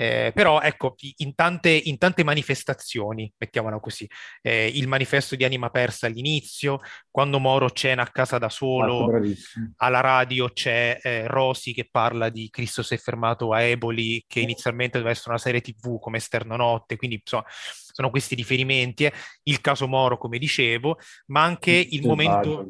eh, 0.01 0.31
però 0.33 0.61
ecco, 0.61 0.95
in 1.17 1.35
tante, 1.35 1.71
in 1.71 1.99
tante, 1.99 2.23
manifestazioni, 2.23 3.33
mettiamola 3.37 3.81
così, 3.81 4.09
eh, 4.43 4.71
il 4.73 4.87
manifesto 4.87 5.35
di 5.35 5.43
Anima 5.43 5.71
Persa 5.71 6.07
all'inizio, 6.07 6.79
quando 7.11 7.41
Moro 7.41 7.69
cena 7.73 8.03
a 8.03 8.09
casa 8.09 8.39
da 8.39 8.49
solo, 8.49 9.11
ah, 9.11 9.21
alla 9.79 9.99
radio 9.99 10.51
c'è 10.51 11.01
eh, 11.03 11.27
Rosi 11.27 11.75
che 11.75 11.89
parla 11.91 12.29
di 12.29 12.49
Cristo 12.49 12.85
si 12.85 12.95
è 12.95 12.97
fermato 12.97 13.53
a 13.53 13.63
Eboli, 13.63 14.23
che 14.29 14.39
inizialmente 14.39 14.99
doveva 14.99 15.17
essere 15.17 15.31
una 15.31 15.41
serie 15.41 15.61
tv 15.61 15.99
come 15.99 16.19
Esterno 16.19 16.55
Notte, 16.55 16.95
quindi 16.95 17.17
insomma 17.17 17.45
sono 17.49 18.11
questi 18.11 18.37
riferimenti, 18.37 19.05
eh. 19.05 19.13
il 19.45 19.61
caso 19.61 19.89
Moro 19.89 20.17
come 20.17 20.39
dicevo, 20.39 20.97
ma 21.27 21.43
anche 21.43 21.73
il, 21.73 21.89
il 21.91 22.07
momento... 22.07 22.69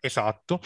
Esatto, 0.00 0.60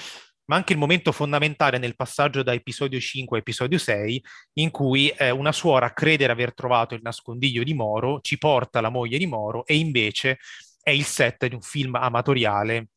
ma 0.47 0.57
anche 0.57 0.73
il 0.73 0.79
momento 0.79 1.13
fondamentale 1.13 1.79
nel 1.79 1.97
passaggio 1.97 2.43
da 2.43 2.53
episodio 2.53 2.99
5 2.99 3.39
a 3.39 3.41
episodio 3.41 3.79
6, 3.79 4.25
in 4.55 4.71
cui 4.71 5.09
eh, 5.11 5.31
una 5.31 5.53
suora 5.53 5.93
crede 5.93 6.25
di 6.25 6.31
aver 6.31 6.55
trovato 6.55 6.95
il 6.95 7.01
nascondiglio 7.03 7.63
di 7.63 7.75
Moro, 7.75 8.21
ci 8.21 8.39
porta 8.39 8.81
la 8.81 8.91
moglie 8.91 9.19
di 9.19 9.27
Moro 9.27 9.65
e 9.67 9.77
invece 9.77 10.39
è 10.83 10.91
il 10.91 11.05
set 11.05 11.47
di 11.47 11.55
un 11.55 11.63
film 11.63 11.95
amatoriale 11.95 12.89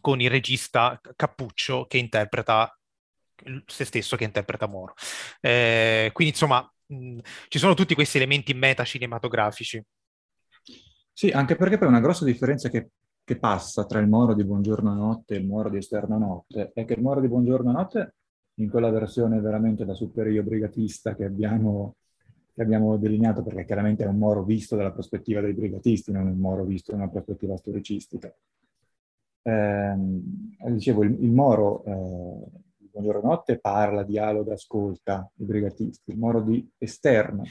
con 0.00 0.20
il 0.20 0.28
regista 0.28 1.00
Cappuccio 1.16 1.86
che 1.86 1.98
interpreta 1.98 2.76
se 3.66 3.84
stesso 3.84 4.16
che 4.16 4.24
interpreta 4.24 4.66
Moro. 4.66 4.94
Eh, 5.40 6.10
quindi 6.12 6.32
insomma 6.34 6.70
mh, 6.86 7.18
ci 7.48 7.58
sono 7.58 7.74
tutti 7.74 7.94
questi 7.94 8.16
elementi 8.16 8.54
meta 8.54 8.84
cinematografici. 8.84 9.82
Sì, 11.12 11.30
anche 11.30 11.56
perché 11.56 11.78
poi 11.78 11.88
una 11.88 12.00
grossa 12.00 12.24
differenza 12.24 12.68
che 12.68 12.88
che 13.24 13.38
passa 13.38 13.86
tra 13.86 14.00
il 14.00 14.08
Moro 14.08 14.34
di 14.34 14.44
Buongiorno 14.44 14.92
Notte 14.92 15.34
e 15.34 15.38
il 15.38 15.46
Moro 15.46 15.70
di 15.70 15.78
Esterno 15.78 16.18
Notte 16.18 16.72
è 16.74 16.84
che 16.84 16.92
il 16.92 17.00
Moro 17.00 17.20
di 17.20 17.28
Buongiorno 17.28 17.72
Notte, 17.72 18.14
in 18.56 18.68
quella 18.68 18.90
versione 18.90 19.40
veramente 19.40 19.86
da 19.86 19.94
superio 19.94 20.42
brigatista 20.42 21.14
che 21.14 21.24
abbiamo, 21.24 21.96
che 22.54 22.62
abbiamo 22.62 22.98
delineato, 22.98 23.42
perché 23.42 23.64
chiaramente 23.64 24.04
è 24.04 24.06
un 24.06 24.18
Moro 24.18 24.44
visto 24.44 24.76
dalla 24.76 24.92
prospettiva 24.92 25.40
dei 25.40 25.54
brigatisti, 25.54 26.12
non 26.12 26.26
un 26.26 26.36
Moro 26.36 26.64
visto 26.64 26.92
da 26.92 26.98
una 26.98 27.08
prospettiva 27.08 27.56
storicistica. 27.56 28.32
Eh, 29.46 29.94
dicevo, 30.68 31.02
il, 31.02 31.16
il 31.24 31.32
Moro 31.32 31.82
eh, 31.84 32.44
di 32.76 32.88
Buongiorno 32.92 33.30
Notte 33.30 33.58
parla, 33.58 34.02
dialoga, 34.02 34.52
ascolta 34.52 35.30
i 35.36 35.44
brigatisti. 35.44 36.10
Il 36.10 36.18
Moro 36.18 36.42
di 36.42 36.70
Esterno 36.76 37.44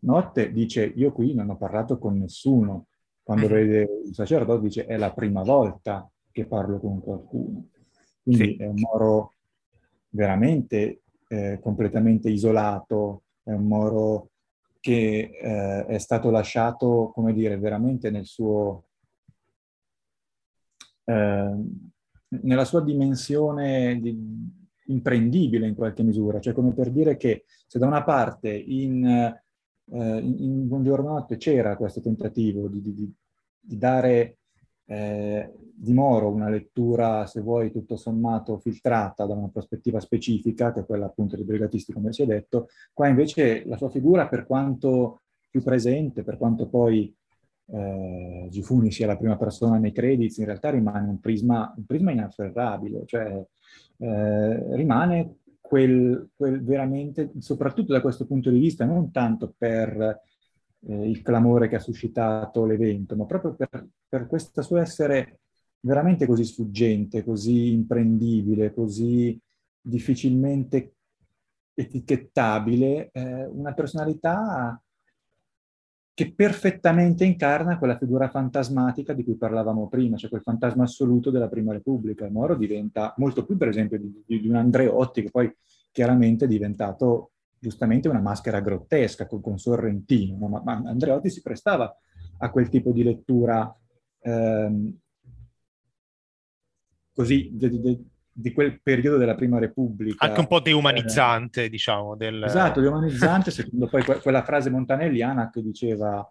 Notte 0.00 0.52
dice, 0.52 0.84
io 0.84 1.12
qui 1.12 1.34
non 1.34 1.50
ho 1.50 1.56
parlato 1.56 1.98
con 1.98 2.16
nessuno, 2.16 2.86
quando 3.28 3.46
mm. 3.46 3.50
vede 3.50 4.00
il 4.06 4.14
sacerdote 4.14 4.62
dice 4.62 4.86
è 4.86 4.96
la 4.96 5.12
prima 5.12 5.42
volta 5.42 6.10
che 6.32 6.46
parlo 6.46 6.80
con 6.80 7.02
qualcuno. 7.02 7.68
Quindi 8.22 8.44
sì. 8.44 8.56
è 8.56 8.66
un 8.66 8.76
Moro 8.80 9.34
veramente 10.08 11.02
eh, 11.28 11.58
completamente 11.60 12.30
isolato, 12.30 13.24
è 13.42 13.52
un 13.52 13.66
Moro 13.66 14.30
che 14.80 15.30
eh, 15.42 15.84
è 15.84 15.98
stato 15.98 16.30
lasciato, 16.30 17.10
come 17.12 17.34
dire, 17.34 17.58
veramente 17.58 18.08
nel 18.10 18.24
suo, 18.24 18.84
eh, 21.04 21.54
nella 22.28 22.64
sua 22.64 22.80
dimensione 22.80 24.00
di, 24.00 24.16
imprendibile 24.86 25.68
in 25.68 25.74
qualche 25.74 26.02
misura, 26.02 26.40
cioè 26.40 26.54
come 26.54 26.72
per 26.72 26.90
dire 26.90 27.18
che 27.18 27.44
se 27.66 27.78
da 27.78 27.86
una 27.86 28.04
parte 28.04 28.48
in 28.48 29.36
eh, 29.90 30.18
in, 30.18 30.68
Buongiorno 30.68 31.08
Notte 31.08 31.36
c'era 31.36 31.76
questo 31.76 32.00
tentativo 32.00 32.68
di, 32.68 32.80
di, 32.82 33.14
di 33.68 33.76
dare 33.76 34.38
eh, 34.86 35.52
di 35.74 35.92
Moro 35.92 36.28
una 36.30 36.48
lettura, 36.48 37.26
se 37.26 37.40
vuoi, 37.40 37.70
tutto 37.70 37.96
sommato 37.96 38.58
filtrata 38.58 39.26
da 39.26 39.34
una 39.34 39.48
prospettiva 39.48 40.00
specifica, 40.00 40.72
che 40.72 40.80
è 40.80 40.86
quella 40.86 41.06
appunto 41.06 41.36
dei 41.36 41.44
brigatisti, 41.44 41.92
come 41.92 42.12
si 42.12 42.22
è 42.22 42.26
detto. 42.26 42.68
Qua 42.92 43.06
invece 43.06 43.64
la 43.66 43.76
sua 43.76 43.90
figura, 43.90 44.26
per 44.26 44.46
quanto 44.46 45.20
più 45.50 45.62
presente, 45.62 46.24
per 46.24 46.38
quanto 46.38 46.68
poi 46.68 47.14
eh, 47.70 48.48
Gifuni 48.50 48.90
sia 48.90 49.06
la 49.06 49.16
prima 49.16 49.36
persona 49.36 49.78
nei 49.78 49.92
credits, 49.92 50.38
in 50.38 50.46
realtà 50.46 50.70
rimane 50.70 51.06
un 51.06 51.20
prisma, 51.20 51.72
un 51.76 51.84
prisma 51.84 52.10
inafferrabile, 52.10 53.02
cioè 53.04 53.44
eh, 53.98 54.76
rimane 54.76 55.36
quel, 55.60 56.30
quel 56.34 56.62
veramente, 56.64 57.30
soprattutto 57.38 57.92
da 57.92 58.00
questo 58.00 58.26
punto 58.26 58.50
di 58.50 58.58
vista, 58.58 58.86
non 58.86 59.10
tanto 59.10 59.54
per 59.56 60.22
eh, 60.86 61.08
il 61.08 61.22
clamore 61.22 61.68
che 61.68 61.76
ha 61.76 61.80
suscitato 61.80 62.64
l'evento, 62.64 63.16
ma 63.16 63.24
proprio 63.24 63.54
per, 63.54 63.86
per 64.08 64.26
questo 64.26 64.62
suo 64.62 64.78
essere 64.78 65.40
veramente 65.80 66.26
così 66.26 66.44
sfuggente, 66.44 67.24
così 67.24 67.72
imprendibile, 67.72 68.74
così 68.74 69.38
difficilmente 69.80 70.94
etichettabile, 71.74 73.10
eh, 73.12 73.44
una 73.46 73.72
personalità 73.72 74.80
che 76.18 76.34
perfettamente 76.34 77.24
incarna 77.24 77.78
quella 77.78 77.96
figura 77.96 78.28
fantasmatica 78.28 79.12
di 79.12 79.22
cui 79.22 79.36
parlavamo 79.36 79.86
prima, 79.86 80.16
cioè 80.16 80.28
quel 80.28 80.42
fantasma 80.42 80.82
assoluto 80.82 81.30
della 81.30 81.48
Prima 81.48 81.72
Repubblica. 81.72 82.28
Moro 82.28 82.56
diventa 82.56 83.14
molto 83.18 83.44
più, 83.44 83.56
per 83.56 83.68
esempio, 83.68 84.00
di, 84.00 84.24
di 84.26 84.48
un 84.48 84.56
Andreotti, 84.56 85.22
che 85.22 85.30
poi 85.30 85.54
chiaramente 85.92 86.46
è 86.46 86.48
diventato 86.48 87.34
giustamente 87.58 88.08
una 88.08 88.20
maschera 88.20 88.60
grottesca 88.60 89.26
con, 89.26 89.40
con 89.40 89.58
Sorrentino, 89.58 90.36
no? 90.38 90.48
ma, 90.48 90.62
ma, 90.62 90.88
Andreotti 90.88 91.30
si 91.30 91.42
prestava 91.42 91.94
a 92.38 92.50
quel 92.50 92.68
tipo 92.68 92.92
di 92.92 93.02
lettura 93.02 93.74
ehm, 94.20 94.98
così 97.12 97.50
de, 97.52 97.80
de, 97.80 98.00
di 98.32 98.52
quel 98.52 98.80
periodo 98.80 99.16
della 99.16 99.34
Prima 99.34 99.58
Repubblica. 99.58 100.24
Anche 100.24 100.38
un 100.38 100.46
po' 100.46 100.60
deumanizzante, 100.60 101.64
eh, 101.64 101.68
diciamo. 101.68 102.14
Del... 102.14 102.44
Esatto, 102.44 102.80
deumanizzante, 102.80 103.50
secondo 103.50 103.88
poi 103.88 104.04
que- 104.04 104.20
quella 104.20 104.44
frase 104.44 104.70
montanelliana 104.70 105.50
che 105.50 105.60
diceva, 105.60 106.24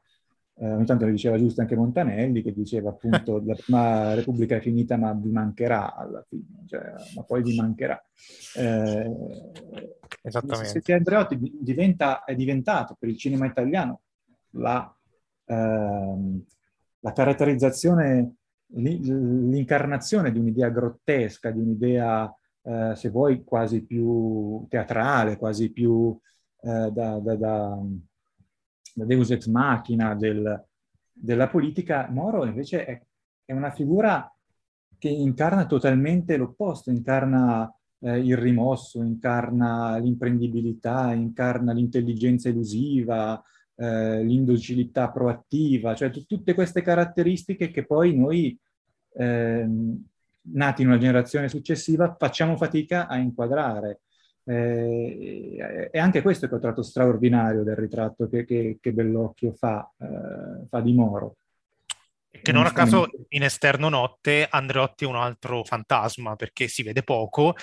eh, 0.59 0.71
ogni 0.71 0.85
tanto 0.85 1.05
le 1.05 1.11
diceva 1.11 1.37
giusto 1.37 1.61
anche 1.61 1.75
Montanelli, 1.75 2.41
che 2.41 2.53
diceva 2.53 2.89
appunto 2.89 3.41
la 3.45 3.55
Prima 3.55 4.13
Repubblica 4.13 4.55
è 4.55 4.61
finita 4.61 4.97
ma 4.97 5.13
vi 5.13 5.29
mancherà 5.29 5.95
alla 5.95 6.23
fine, 6.27 6.63
cioè, 6.65 6.93
ma 7.15 7.23
poi 7.23 7.43
vi 7.43 7.55
mancherà. 7.55 8.03
Eh, 8.55 9.11
Esattamente. 10.21 10.81
Se 10.81 10.93
Andreotti 10.93 11.57
diventa, 11.59 12.23
è 12.23 12.35
diventato 12.35 12.95
per 12.99 13.09
il 13.09 13.17
cinema 13.17 13.45
italiano 13.45 14.01
la, 14.51 14.93
ehm, 15.45 16.43
la 16.99 17.11
caratterizzazione 17.13 18.37
l'incarnazione 18.69 20.31
di 20.31 20.39
un'idea 20.39 20.69
grottesca, 20.69 21.51
di 21.51 21.59
un'idea, 21.59 22.33
eh, 22.63 22.93
se 22.95 23.09
vuoi, 23.09 23.43
quasi 23.43 23.83
più 23.83 24.65
teatrale, 24.69 25.37
quasi 25.37 25.71
più 25.71 26.17
eh, 26.61 26.91
da, 26.91 27.19
da, 27.19 27.35
da, 27.35 27.79
da, 28.97 29.05
deus 29.05 29.29
ex 29.31 29.45
machina 29.47 30.15
del, 30.15 30.65
della 31.13 31.47
politica, 31.47 32.07
Moro 32.09 32.45
invece 32.45 32.85
è, 32.85 33.01
è, 33.45 33.53
una 33.53 33.71
figura 33.71 34.31
che 34.97 35.09
incarna 35.09 35.65
totalmente 35.67 36.37
l'opposto, 36.37 36.89
incarna 36.89 37.71
eh, 37.99 38.19
il 38.19 38.35
rimosso, 38.37 39.03
incarna 39.03 39.97
l'imprendibilità, 39.97 41.13
incarna 41.13 41.71
l'intelligenza 41.73 42.49
elusiva, 42.49 43.41
eh, 43.75 44.23
l'indocilità 44.23 45.11
proattiva, 45.11 45.93
cioè 45.93 46.09
t- 46.09 46.25
tutte 46.25 46.55
queste 46.55 46.81
caratteristiche 46.81 47.69
che 47.69 47.85
poi 47.85 48.15
noi, 48.15 48.57
eh, 49.13 49.67
nati 50.49 50.81
in 50.81 50.87
una 50.87 50.97
generazione 50.97 51.49
successiva, 51.49 52.15
facciamo 52.17 52.57
fatica 52.57 53.07
a 53.07 53.17
inquadrare. 53.17 54.01
Eh, 54.49 55.89
e 55.91 55.99
anche 55.99 56.21
questo 56.21 56.47
che 56.47 56.55
ho 56.55 56.59
trovato 56.59 56.81
straordinario 56.81 57.63
del 57.63 57.75
ritratto 57.75 58.29
che, 58.29 58.45
che, 58.45 58.77
che 58.79 58.93
Bellocchio 58.93 59.51
fa, 59.51 59.91
eh, 59.99 60.65
fa 60.69 60.79
di 60.79 60.93
Moro. 60.93 61.35
Che 62.29 62.51
non 62.53 62.65
a 62.65 62.71
caso 62.71 63.07
in 63.29 63.43
esterno 63.43 63.89
notte 63.89 64.47
Andreotti 64.49 65.03
è 65.03 65.07
un 65.07 65.15
altro 65.15 65.63
fantasma 65.63 66.35
perché 66.35 66.67
si 66.67 66.83
vede 66.83 67.03
poco, 67.03 67.55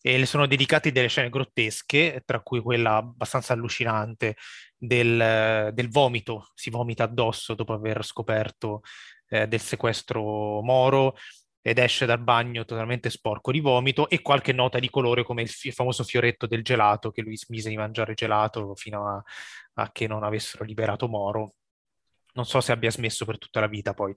e 0.00 0.18
le 0.18 0.26
sono 0.26 0.46
dedicate 0.46 0.92
delle 0.92 1.08
scene 1.08 1.30
grottesche, 1.30 2.22
tra 2.24 2.40
cui 2.40 2.60
quella 2.60 2.96
abbastanza 2.96 3.52
allucinante 3.52 4.36
del, 4.76 5.70
del 5.72 5.88
vomito, 5.88 6.50
si 6.54 6.68
vomita 6.70 7.04
addosso 7.04 7.54
dopo 7.54 7.72
aver 7.74 8.04
scoperto 8.04 8.80
eh, 9.28 9.46
del 9.46 9.60
sequestro 9.60 10.62
Moro 10.62 11.14
ed 11.66 11.78
esce 11.78 12.04
dal 12.04 12.20
bagno 12.20 12.66
totalmente 12.66 13.08
sporco 13.08 13.50
di 13.50 13.60
vomito 13.60 14.10
e 14.10 14.20
qualche 14.20 14.52
nota 14.52 14.78
di 14.78 14.90
colore 14.90 15.22
come 15.22 15.40
il, 15.40 15.48
fi- 15.48 15.72
famoso 15.72 16.04
fioretto 16.04 16.46
del 16.46 16.62
gelato 16.62 17.10
che 17.10 17.22
lui 17.22 17.38
smise 17.38 17.70
di 17.70 17.76
mangiare 17.78 18.12
gelato 18.12 18.74
fino 18.74 19.08
a, 19.08 19.22
a 19.82 19.90
che 19.90 20.06
non 20.06 20.24
avessero 20.24 20.62
liberato 20.62 21.08
Moro. 21.08 21.54
Non 22.34 22.44
so 22.44 22.60
se 22.60 22.70
abbia 22.70 22.90
smesso 22.90 23.24
per 23.24 23.38
tutta 23.38 23.60
la 23.60 23.66
vita 23.66 23.94
poi. 23.94 24.14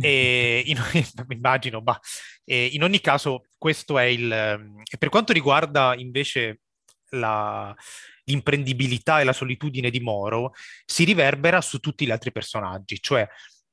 E 0.00 0.62
in, 0.64 0.78
immagino, 1.28 1.82
e 2.42 2.70
in 2.72 2.82
ogni 2.82 3.02
caso, 3.02 3.44
questo 3.58 3.98
è 3.98 4.04
il... 4.04 4.32
Ehm, 4.32 4.82
per 4.98 5.10
quanto 5.10 5.34
riguarda 5.34 5.94
invece 5.94 6.60
la, 7.10 7.76
l'imprendibilità 8.24 9.20
e 9.20 9.24
la 9.24 9.34
solitudine 9.34 9.90
di 9.90 10.00
Moro, 10.00 10.52
si 10.86 11.04
riverbera 11.04 11.60
su 11.60 11.80
tutti 11.80 12.06
gli 12.06 12.10
altri 12.10 12.32
personaggi, 12.32 12.98
cioè 12.98 13.28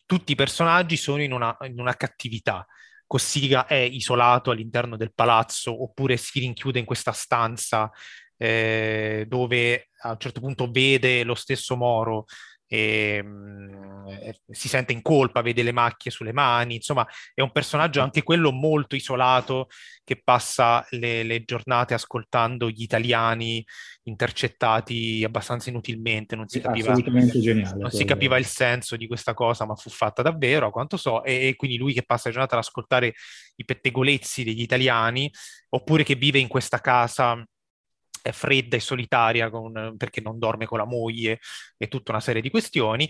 tutti 0.06 0.34
i 0.34 0.36
personaggi 0.36 0.98
sono 0.98 1.22
in 1.22 1.32
una, 1.32 1.56
in 1.62 1.80
una 1.80 1.96
cattività. 1.96 2.66
Cossiga 3.08 3.66
è 3.68 3.76
isolato 3.76 4.52
all'interno 4.52 4.98
del 4.98 5.14
palazzo 5.14 5.84
oppure 5.84 6.18
si 6.18 6.40
rinchiude 6.40 6.80
in 6.80 6.86
questa 6.86 7.12
stanza 7.12 7.92
eh, 8.38 9.26
dove 9.28 9.90
a 10.02 10.12
un 10.12 10.20
certo 10.20 10.40
punto 10.40 10.70
vede 10.70 11.24
lo 11.24 11.36
stesso 11.36 11.76
Moro 11.76 12.26
e, 12.68 13.22
mh, 13.22 14.32
si 14.50 14.68
sente 14.68 14.94
in 14.94 15.02
colpa, 15.02 15.42
vede 15.42 15.64
le 15.64 15.72
macchie 15.72 16.12
sulle 16.12 16.34
mani, 16.34 16.76
insomma 16.76 17.08
è 17.34 17.42
un 17.42 17.52
personaggio 17.52 18.02
anche 18.02 18.24
quello 18.24 18.52
molto 18.52 18.96
isolato 18.96 19.68
che 20.04 20.22
passa 20.24 20.86
le, 20.92 21.24
le 21.24 21.44
giornate 21.44 21.94
ascoltando 21.94 22.70
gli 22.70 22.84
italiani 22.84 23.66
intercettati 24.04 25.24
abbastanza 25.26 25.70
inutilmente, 25.70 26.36
non 26.36 26.48
si 26.48 26.62
capiva, 26.62 26.94
geniale, 26.94 27.80
non 27.80 27.90
si 27.90 28.06
capiva 28.06 28.38
il 28.38 28.46
senso 28.46 28.96
di 28.96 29.08
questa 29.08 29.34
cosa, 29.34 29.66
ma 29.66 29.76
fu 29.76 29.90
fatta 29.90 30.22
davvero, 30.22 30.68
a 30.68 30.72
quanto 30.72 30.98
so, 30.98 31.24
e, 31.24 31.48
e 31.48 31.56
quindi 31.56 31.78
lui 31.78 31.94
che 31.94 32.04
passa 32.04 32.28
la 32.28 32.34
giornata 32.34 32.56
ad 32.56 32.62
ascoltare 32.62 33.14
i 33.56 33.66
pettegolezzi 33.66 34.44
degli 34.44 34.62
italiani, 34.62 35.32
oppure 35.70 36.04
che 36.04 36.16
vive 36.16 36.40
in 36.40 36.48
questa 36.48 36.80
casa 36.80 37.44
è 38.26 38.32
fredda 38.32 38.76
e 38.76 38.80
solitaria 38.80 39.52
con, 39.52 39.94
perché 39.98 40.20
non 40.20 40.40
dorme 40.40 40.66
con 40.66 40.80
la 40.80 40.86
moglie 40.86 41.40
e 41.78 41.88
tutta 41.88 42.12
una 42.12 42.20
serie 42.20 42.42
di 42.42 42.50
questioni. 42.50 43.08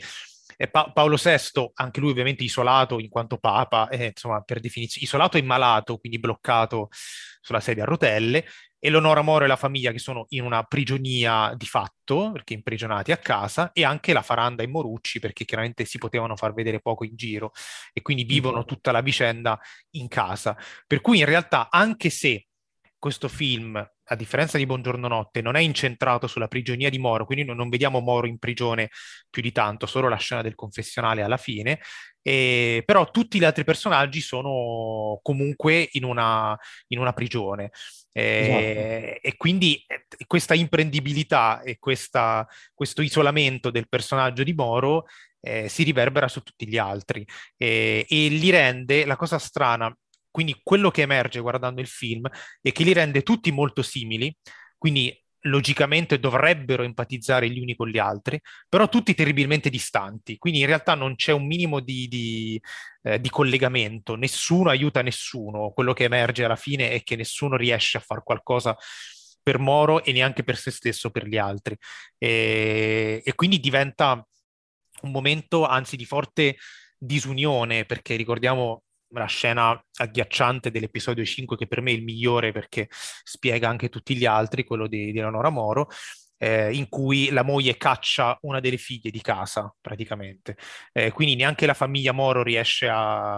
Pa- 0.69 0.91
Paolo 0.93 1.15
VI, 1.15 1.71
anche 1.75 2.01
lui 2.01 2.11
ovviamente 2.11 2.43
isolato 2.43 2.99
in 2.99 3.07
quanto 3.07 3.37
papa, 3.37 3.87
eh, 3.87 4.07
insomma 4.07 4.41
per 4.41 4.59
definizione, 4.59 5.05
isolato 5.05 5.37
e 5.37 5.41
malato, 5.41 5.97
quindi 5.97 6.19
bloccato 6.19 6.89
sulla 7.41 7.61
sedia 7.61 7.83
a 7.83 7.85
rotelle, 7.85 8.45
e 8.77 8.89
Leonora 8.89 9.21
Moro 9.21 9.45
e 9.45 9.47
la 9.47 9.55
famiglia 9.55 9.91
che 9.91 9.99
sono 9.99 10.25
in 10.29 10.43
una 10.43 10.63
prigionia 10.63 11.53
di 11.55 11.65
fatto, 11.65 12.31
perché 12.31 12.53
imprigionati 12.53 13.11
a 13.11 13.17
casa, 13.17 13.71
e 13.71 13.83
anche 13.85 14.13
la 14.13 14.21
Faranda 14.21 14.63
e 14.63 14.67
Morucci, 14.67 15.19
perché 15.19 15.45
chiaramente 15.45 15.85
si 15.85 15.97
potevano 15.97 16.35
far 16.35 16.53
vedere 16.53 16.81
poco 16.81 17.05
in 17.05 17.15
giro, 17.15 17.51
e 17.93 18.01
quindi 18.01 18.25
vivono 18.25 18.65
tutta 18.65 18.91
la 18.91 19.01
vicenda 19.01 19.59
in 19.91 20.07
casa. 20.07 20.57
Per 20.85 21.01
cui 21.01 21.19
in 21.19 21.25
realtà, 21.25 21.69
anche 21.71 22.09
se 22.09 22.47
questo 22.97 23.27
film, 23.27 23.75
a 23.75 24.15
differenza 24.15 24.57
di 24.57 24.65
Buongiorno 24.65 25.07
Notte, 25.07 25.41
non 25.41 25.55
è 25.55 25.59
incentrato 25.59 26.27
sulla 26.27 26.47
prigionia 26.47 26.89
di 26.89 26.97
Moro, 26.97 27.25
quindi 27.25 27.45
non, 27.45 27.69
vediamo 27.69 27.99
Moro 27.99 28.27
in 28.27 28.37
prigione 28.39 28.89
più 29.29 29.41
di 29.41 29.51
tanto, 29.51 29.85
solo 29.85 30.09
la 30.09 30.15
scena 30.17 30.41
del 30.41 30.55
confessionale 30.55 31.21
alla 31.21 31.37
fine, 31.37 31.79
e, 32.21 32.81
però 32.85 33.11
tutti 33.11 33.37
gli 33.37 33.43
altri 33.43 33.63
personaggi 33.63 34.21
sono 34.21 35.19
comunque 35.21 35.89
in 35.91 36.03
una, 36.03 36.57
in 36.87 36.99
una 36.99 37.13
prigione. 37.13 37.69
E, 38.11 38.23
esatto. 38.23 39.27
e, 39.27 39.33
quindi 39.37 39.83
eh, 39.85 40.05
questa 40.25 40.53
imprendibilità 40.53 41.61
e 41.61 41.77
questa, 41.77 42.47
questo 42.73 43.01
isolamento 43.01 43.69
del 43.69 43.87
personaggio 43.87 44.43
di 44.43 44.53
Moro 44.53 45.05
eh, 45.41 45.69
si 45.69 45.83
riverbera 45.83 46.27
su 46.27 46.41
tutti 46.41 46.67
gli 46.67 46.77
altri 46.77 47.25
e, 47.55 48.05
e 48.09 48.27
li 48.29 48.49
rende 48.49 49.05
la 49.05 49.15
cosa 49.15 49.37
strana 49.37 49.95
quindi 50.35 50.59
quello 50.61 50.91
che 50.91 51.03
emerge 51.03 51.39
guardando 51.39 51.79
il 51.79 51.87
film 51.87 52.27
è 52.61 52.73
che 52.73 52.83
li 52.83 52.91
rende 52.91 53.23
tutti 53.23 53.53
molto 53.53 53.81
simili, 53.81 54.35
quindi 54.77 55.17
logicamente 55.43 56.19
dovrebbero 56.19 56.83
empatizzare 56.83 57.49
gli 57.49 57.57
uni 57.57 57.73
con 57.73 57.87
gli 57.87 57.97
altri, 57.97 58.37
però 58.67 58.89
tutti 58.89 59.13
terribilmente 59.13 59.69
distanti, 59.69 60.37
quindi 60.37 60.59
in 60.59 60.65
realtà 60.65 60.93
non 60.93 61.15
c'è 61.15 61.31
un 61.31 61.47
minimo 61.47 61.79
di, 61.79 62.09
di, 62.09 62.61
eh, 63.03 63.21
di, 63.21 63.29
collegamento, 63.29 64.15
nessuno 64.15 64.71
aiuta 64.71 65.01
nessuno, 65.01 65.71
quello 65.71 65.93
che 65.93 66.03
emerge 66.03 66.43
alla 66.43 66.57
fine 66.57 66.89
è 66.89 67.01
che 67.01 67.15
nessuno 67.15 67.55
riesce 67.55 67.95
a 67.95 68.01
fare 68.01 68.21
qualcosa 68.21 68.75
per 69.41 69.57
Moro 69.57 70.03
e 70.03 70.11
neanche 70.11 70.43
per 70.43 70.57
se 70.57 70.69
stesso, 70.69 71.11
per 71.11 71.27
gli 71.27 71.37
altri. 71.37 71.77
E, 72.17 73.21
e 73.23 73.35
quindi 73.35 73.61
diventa 73.61 74.21
un 75.03 75.11
momento 75.11 75.65
anzi 75.65 75.95
di 75.95 76.03
forte 76.03 76.57
disunione, 76.97 77.85
perché 77.85 78.17
ricordiamo 78.17 78.84
la 79.09 79.25
scena 79.25 79.79
agghiacciante 79.97 80.71
dell'episodio 80.71 81.23
5 81.23 81.57
che 81.57 81.67
per 81.67 81.81
me 81.81 81.91
è 81.91 81.93
il 81.93 82.03
migliore 82.03 82.51
perché 82.51 82.87
spiega 82.89 83.69
anche 83.69 83.89
tutti 83.89 84.15
gli 84.15 84.25
altri, 84.25 84.63
quello 84.63 84.87
di, 84.87 85.11
di 85.11 85.19
Eleonora 85.19 85.49
Moro, 85.49 85.89
eh, 86.37 86.73
in 86.73 86.89
cui 86.89 87.29
la 87.29 87.43
moglie 87.43 87.77
caccia 87.77 88.37
una 88.41 88.59
delle 88.59 88.77
figlie 88.77 89.11
di 89.11 89.21
casa 89.21 89.73
praticamente. 89.79 90.57
Eh, 90.91 91.11
quindi 91.11 91.35
neanche 91.35 91.65
la 91.65 91.73
famiglia 91.73 92.11
Moro 92.11 92.43
riesce 92.43 92.87
a, 92.89 93.37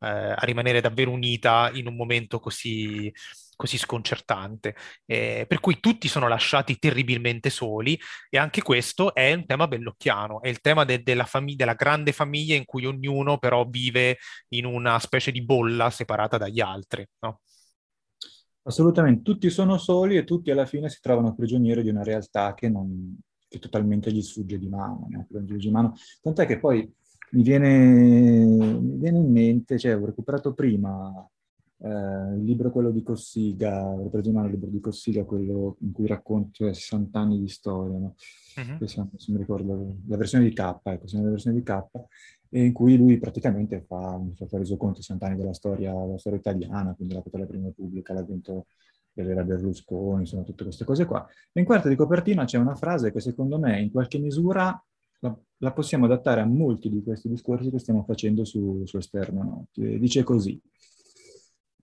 eh, 0.00 0.06
a 0.08 0.40
rimanere 0.42 0.80
davvero 0.80 1.10
unita 1.10 1.70
in 1.74 1.86
un 1.86 1.96
momento 1.96 2.38
così, 2.38 3.12
così 3.58 3.76
sconcertante. 3.76 4.76
Eh, 5.04 5.44
per 5.48 5.58
cui 5.58 5.80
tutti 5.80 6.06
sono 6.06 6.28
lasciati 6.28 6.78
terribilmente 6.78 7.50
soli 7.50 7.98
e 8.30 8.38
anche 8.38 8.62
questo 8.62 9.12
è 9.12 9.32
un 9.32 9.46
tema 9.46 9.66
bellocchiano, 9.66 10.40
è 10.40 10.48
il 10.48 10.60
tema 10.60 10.84
de- 10.84 11.02
della, 11.02 11.24
famig- 11.24 11.58
della 11.58 11.74
grande 11.74 12.12
famiglia 12.12 12.54
in 12.54 12.64
cui 12.64 12.86
ognuno 12.86 13.38
però 13.38 13.66
vive 13.68 14.18
in 14.50 14.64
una 14.64 15.00
specie 15.00 15.32
di 15.32 15.44
bolla 15.44 15.90
separata 15.90 16.38
dagli 16.38 16.60
altri. 16.60 17.04
No? 17.18 17.40
Assolutamente, 18.62 19.22
tutti 19.22 19.50
sono 19.50 19.76
soli 19.76 20.16
e 20.16 20.24
tutti 20.24 20.52
alla 20.52 20.66
fine 20.66 20.88
si 20.88 21.00
trovano 21.00 21.34
prigionieri 21.34 21.82
di 21.82 21.88
una 21.88 22.04
realtà 22.04 22.54
che, 22.54 22.68
non, 22.68 23.18
che 23.48 23.58
totalmente 23.58 24.12
gli 24.12 24.22
sfugge 24.22 24.56
di 24.56 24.68
mano, 24.68 25.08
di 25.28 25.70
mano. 25.70 25.94
Tant'è 26.20 26.46
che 26.46 26.60
poi 26.60 26.88
mi 27.32 27.42
viene, 27.42 27.68
mi 27.68 28.98
viene 28.98 29.18
in 29.18 29.32
mente, 29.32 29.78
cioè 29.78 29.96
ho 29.96 30.04
recuperato 30.04 30.54
prima 30.54 31.12
eh, 31.80 31.88
il 31.88 32.44
libro 32.44 32.70
quello 32.70 32.90
di 32.90 33.02
Cossiga, 33.02 33.84
ho 33.84 34.08
preso 34.08 34.28
in 34.28 34.34
mano 34.34 34.46
il 34.46 34.52
libro 34.54 34.68
di 34.68 34.80
Cossiga, 34.80 35.24
quello 35.24 35.76
in 35.80 35.92
cui 35.92 36.06
racconta 36.06 36.50
cioè, 36.52 36.74
60 36.74 37.18
anni 37.18 37.38
di 37.38 37.48
storia, 37.48 37.98
no? 37.98 38.14
uh-huh. 38.56 38.86
se, 38.86 39.04
se 39.16 39.32
mi 39.32 39.38
ricordo, 39.38 39.96
la 40.06 40.16
versione 40.16 40.44
di 40.44 40.52
K, 40.52 40.80
ecco, 40.82 41.04
la 41.12 41.30
versione 41.30 41.56
di 41.56 41.62
K, 41.62 41.82
e 42.50 42.64
in 42.64 42.72
cui 42.72 42.96
lui 42.96 43.18
praticamente 43.18 43.84
fa, 43.86 44.18
mi 44.18 44.34
fa 44.34 44.46
reso 44.56 44.76
conto 44.76 45.00
60 45.00 45.26
anni 45.26 45.36
della 45.36 45.52
storia, 45.52 45.92
della 45.92 46.18
storia 46.18 46.38
italiana, 46.38 46.94
quindi 46.94 47.14
la 47.14 47.22
la 47.30 47.46
prima 47.46 47.66
repubblica, 47.66 48.14
l'avvento 48.14 48.66
dell'era 49.12 49.44
Berlusconi, 49.44 50.20
insomma 50.20 50.44
tutte 50.44 50.64
queste 50.64 50.84
cose 50.84 51.04
qua. 51.04 51.26
E 51.52 51.60
in 51.60 51.66
quarta 51.66 51.88
di 51.88 51.96
copertina 51.96 52.44
c'è 52.44 52.58
una 52.58 52.74
frase 52.74 53.12
che 53.12 53.20
secondo 53.20 53.58
me 53.58 53.80
in 53.80 53.90
qualche 53.90 54.18
misura 54.18 54.82
la, 55.20 55.36
la 55.58 55.72
possiamo 55.72 56.04
adattare 56.04 56.40
a 56.40 56.46
molti 56.46 56.88
di 56.88 57.02
questi 57.02 57.28
discorsi 57.28 57.70
che 57.70 57.78
stiamo 57.78 58.04
facendo 58.04 58.44
su, 58.44 58.82
su 58.84 58.96
esterno. 58.96 59.42
No? 59.42 59.66
Dice 59.72 60.22
così, 60.22 60.60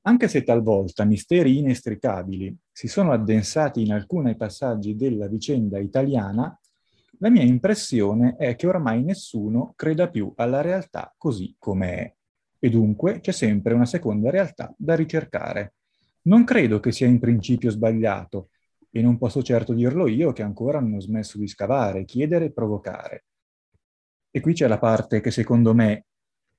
anche 0.07 0.27
se 0.27 0.43
talvolta 0.43 1.03
misteri 1.03 1.57
inestricabili 1.57 2.55
si 2.71 2.87
sono 2.87 3.11
addensati 3.11 3.81
in 3.81 3.91
alcuni 3.91 4.35
passaggi 4.35 4.95
della 4.95 5.27
vicenda 5.27 5.79
italiana, 5.79 6.57
la 7.19 7.29
mia 7.29 7.43
impressione 7.43 8.35
è 8.37 8.55
che 8.55 8.67
ormai 8.67 9.03
nessuno 9.03 9.73
creda 9.75 10.09
più 10.09 10.31
alla 10.35 10.61
realtà 10.61 11.13
così 11.17 11.55
come 11.57 11.95
è, 11.95 12.13
e 12.59 12.69
dunque 12.69 13.19
c'è 13.19 13.31
sempre 13.31 13.73
una 13.73 13.85
seconda 13.85 14.29
realtà 14.29 14.73
da 14.77 14.95
ricercare. 14.95 15.73
Non 16.23 16.43
credo 16.43 16.79
che 16.79 16.91
sia 16.91 17.07
in 17.07 17.19
principio 17.19 17.71
sbagliato, 17.71 18.49
e 18.91 19.01
non 19.01 19.17
posso 19.17 19.41
certo 19.41 19.73
dirlo 19.73 20.07
io 20.07 20.33
che 20.33 20.43
ancora 20.43 20.79
non 20.79 20.93
ho 20.93 20.99
smesso 21.01 21.37
di 21.37 21.47
scavare, 21.47 22.05
chiedere 22.05 22.45
e 22.45 22.53
provocare. 22.53 23.25
E 24.29 24.39
qui 24.39 24.53
c'è 24.53 24.67
la 24.67 24.77
parte 24.77 25.19
che 25.19 25.31
secondo 25.31 25.73
me 25.73 26.05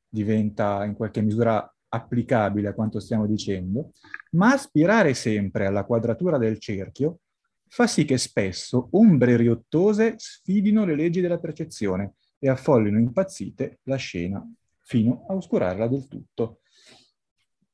diventa 0.09 0.85
in 0.85 0.94
qualche 0.94 1.22
misura 1.22 1.70
applicabile 1.96 2.68
a 2.68 2.74
quanto 2.74 3.00
stiamo 3.00 3.26
dicendo, 3.26 3.92
ma 4.32 4.52
aspirare 4.52 5.14
sempre 5.14 5.66
alla 5.66 5.85
quadratura 5.85 6.38
del 6.38 6.59
cerchio 6.59 7.20
fa 7.68 7.87
sì 7.87 8.04
che 8.04 8.16
spesso 8.16 8.88
ombre 8.92 9.37
riottose 9.37 10.14
sfidino 10.16 10.85
le 10.85 10.94
leggi 10.94 11.20
della 11.20 11.38
percezione 11.38 12.14
e 12.38 12.48
affollino 12.48 12.98
impazzite 12.98 13.80
la 13.85 13.96
scena 13.96 14.46
fino 14.80 15.24
a 15.28 15.35
oscurarla 15.35 15.88
del 15.88 16.06
tutto. 16.06 16.61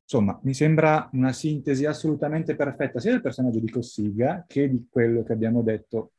Insomma, 0.02 0.38
mi 0.42 0.54
sembra 0.54 1.08
una 1.12 1.32
sintesi 1.32 1.85
assolutamente 1.85 2.54
perfetta 2.54 3.00
sia 3.00 3.12
del 3.12 3.22
personaggio 3.22 3.61
di 3.61 3.70
Cossiga 3.70 4.44
che 4.46 4.68
di 4.68 4.87
quello 4.90 5.22
che 5.22 5.32
abbiamo 5.32 5.62
detto 5.62 6.12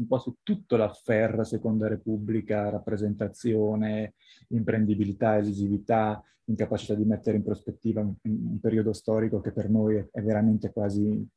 un 0.00 0.06
po' 0.06 0.18
su 0.18 0.36
tutto 0.42 0.76
l'affair 0.76 1.46
Seconda 1.46 1.86
Repubblica, 1.86 2.70
rappresentazione, 2.70 4.14
imprendibilità, 4.48 5.36
elusività, 5.36 6.22
incapacità 6.44 6.94
di 6.94 7.04
mettere 7.04 7.36
in 7.36 7.44
prospettiva 7.44 8.00
un, 8.00 8.14
un 8.22 8.58
periodo 8.60 8.92
storico 8.92 9.40
che 9.40 9.52
per 9.52 9.68
noi 9.68 9.96
è, 9.96 10.08
è 10.10 10.22
veramente 10.22 10.72
quasi 10.72 11.28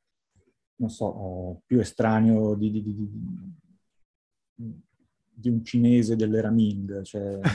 non 0.76 0.90
so, 0.90 1.06
uh, 1.06 1.62
più 1.66 1.80
estraneo 1.80 2.56
di, 2.56 2.72
di, 2.72 2.84
di, 2.84 3.10
di, 5.36 5.50
un 5.50 5.64
cinese 5.64 6.16
dell'era 6.16 6.50
Ming. 6.50 7.04
Cioè... 7.04 7.40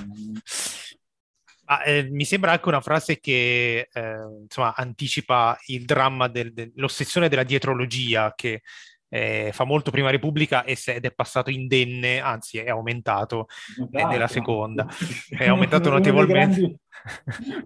Ah, 1.70 1.86
eh, 1.86 2.08
mi 2.08 2.24
sembra 2.24 2.52
anche 2.52 2.68
una 2.68 2.80
frase 2.80 3.20
che 3.20 3.90
eh, 3.92 4.40
insomma, 4.40 4.74
anticipa 4.74 5.54
il 5.66 5.84
dramma 5.84 6.26
del, 6.26 6.54
dell'ossessione 6.54 7.28
della 7.28 7.42
dietrologia 7.42 8.32
che 8.34 8.62
eh, 9.08 9.50
fa 9.52 9.64
molto 9.64 9.90
prima 9.90 10.10
Repubblica 10.10 10.64
ed 10.64 11.04
è 11.04 11.12
passato 11.12 11.50
indenne, 11.50 12.20
anzi 12.20 12.58
è 12.58 12.68
aumentato 12.68 13.46
eh, 13.90 14.04
nella 14.04 14.28
seconda, 14.28 14.86
è 15.36 15.46
aumentato 15.48 15.90
notevolmente. 15.90 16.80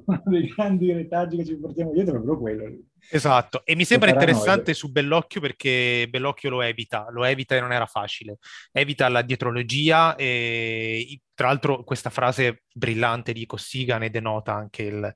Uno 0.05 0.23
dei 0.27 0.47
grandi 0.55 0.93
retaggi 0.93 1.39
che 1.39 1.45
ci 1.45 1.57
portiamo 1.57 1.93
dietro 1.93 2.17
è 2.17 2.23
proprio 2.23 2.39
quello. 2.39 2.77
Esatto, 3.11 3.63
e 3.65 3.75
mi 3.75 3.85
sembra 3.85 4.11
interessante 4.11 4.75
su 4.75 4.91
Bellocchio 4.91 5.41
perché 5.41 6.07
Bellocchio 6.09 6.51
lo 6.51 6.63
evita, 6.63 7.07
lo 7.11 7.25
evita 7.25 7.57
e 7.57 7.61
non 7.61 7.73
era 7.73 7.87
facile. 7.87 8.39
Evita 8.71 9.09
la 9.09 9.23
dietrologia 9.23 10.15
e 10.15 11.21
tra 11.35 11.49
l'altro 11.49 11.83
questa 11.83 12.11
frase 12.11 12.63
brillante 12.73 13.33
di 13.33 13.47
Cossiga 13.47 13.99
ne 13.99 14.11
denota 14.11 14.55
anche 14.55 14.83
il, 14.85 15.13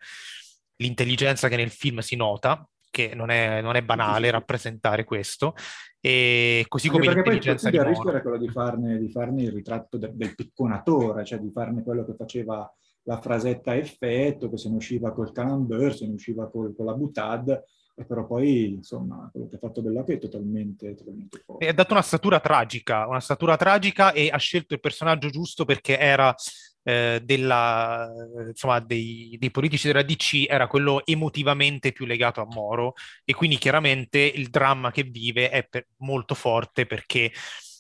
l'intelligenza 0.77 1.49
che 1.49 1.57
nel 1.57 1.71
film 1.71 1.99
si 1.99 2.17
nota, 2.17 2.67
che 2.90 3.14
non 3.14 3.31
è, 3.31 3.61
non 3.61 3.77
è 3.77 3.83
banale 3.83 4.31
rappresentare 4.31 5.05
questo, 5.05 5.55
e 6.01 6.64
così 6.68 6.88
Anche 6.88 7.01
come 7.01 7.14
l'intelligenza 7.14 7.70
di 7.70 7.77
Moro. 7.77 7.88
Il 7.88 7.94
rischio 7.94 8.11
era 8.11 8.22
quello 8.22 8.38
di 8.38 8.49
farne, 8.49 8.99
di 8.99 9.11
farne 9.11 9.42
il 9.42 9.53
ritratto 9.53 9.99
de, 9.99 10.11
del 10.14 10.35
picconatore, 10.35 11.25
cioè 11.25 11.38
di 11.38 11.51
farne 11.51 11.83
quello 11.83 12.05
che 12.05 12.14
faceva 12.16 12.72
la 13.03 13.20
frasetta 13.20 13.72
a 13.72 13.75
effetto, 13.75 14.51
che 14.51 14.57
se 14.57 14.68
ne 14.68 14.77
usciva 14.77 15.12
col 15.12 15.33
camembert, 15.33 15.94
se 15.94 16.07
ne 16.07 16.14
usciva 16.14 16.51
col, 16.51 16.75
con 16.75 16.87
la 16.87 16.94
butad, 16.94 17.62
e 17.99 18.05
però 18.05 18.27
poi, 18.27 18.75
insomma, 18.75 19.29
quello 19.33 19.49
che 19.49 19.57
ha 19.57 19.59
fatto 19.59 19.81
Bellocchio 19.81 20.14
è 20.14 20.18
totalmente, 20.18 20.94
totalmente 20.94 21.42
fuori. 21.44 21.64
E 21.64 21.68
ha 21.68 21.72
dato 21.72 21.92
una 21.94 22.03
statura 22.03 22.40
tragica, 22.40 23.07
una 23.07 23.20
statura 23.20 23.57
tragica 23.57 24.12
e 24.12 24.29
ha 24.31 24.37
scelto 24.37 24.75
il 24.75 24.81
personaggio 24.81 25.31
giusto 25.31 25.64
perché 25.64 25.99
era 25.99 26.35
eh, 26.87 27.20
della, 27.25 28.09
insomma, 28.46 28.79
dei, 28.79 29.37
dei, 29.40 29.51
politici 29.51 29.88
della 29.88 30.03
DC 30.03 30.44
era 30.49 30.68
quello 30.68 31.05
emotivamente 31.05 31.90
più 31.90 32.07
legato 32.07 32.40
a 32.40 32.46
Moro 32.49 32.94
e 33.25 33.35
quindi 33.35 33.59
chiaramente 33.59 34.18
il 34.20 34.51
dramma 34.51 34.92
che 34.92 35.03
vive 35.03 35.51
è 35.51 35.64
per, 35.64 35.88
molto 35.96 36.37
forte 36.37 36.87
perché 36.87 37.33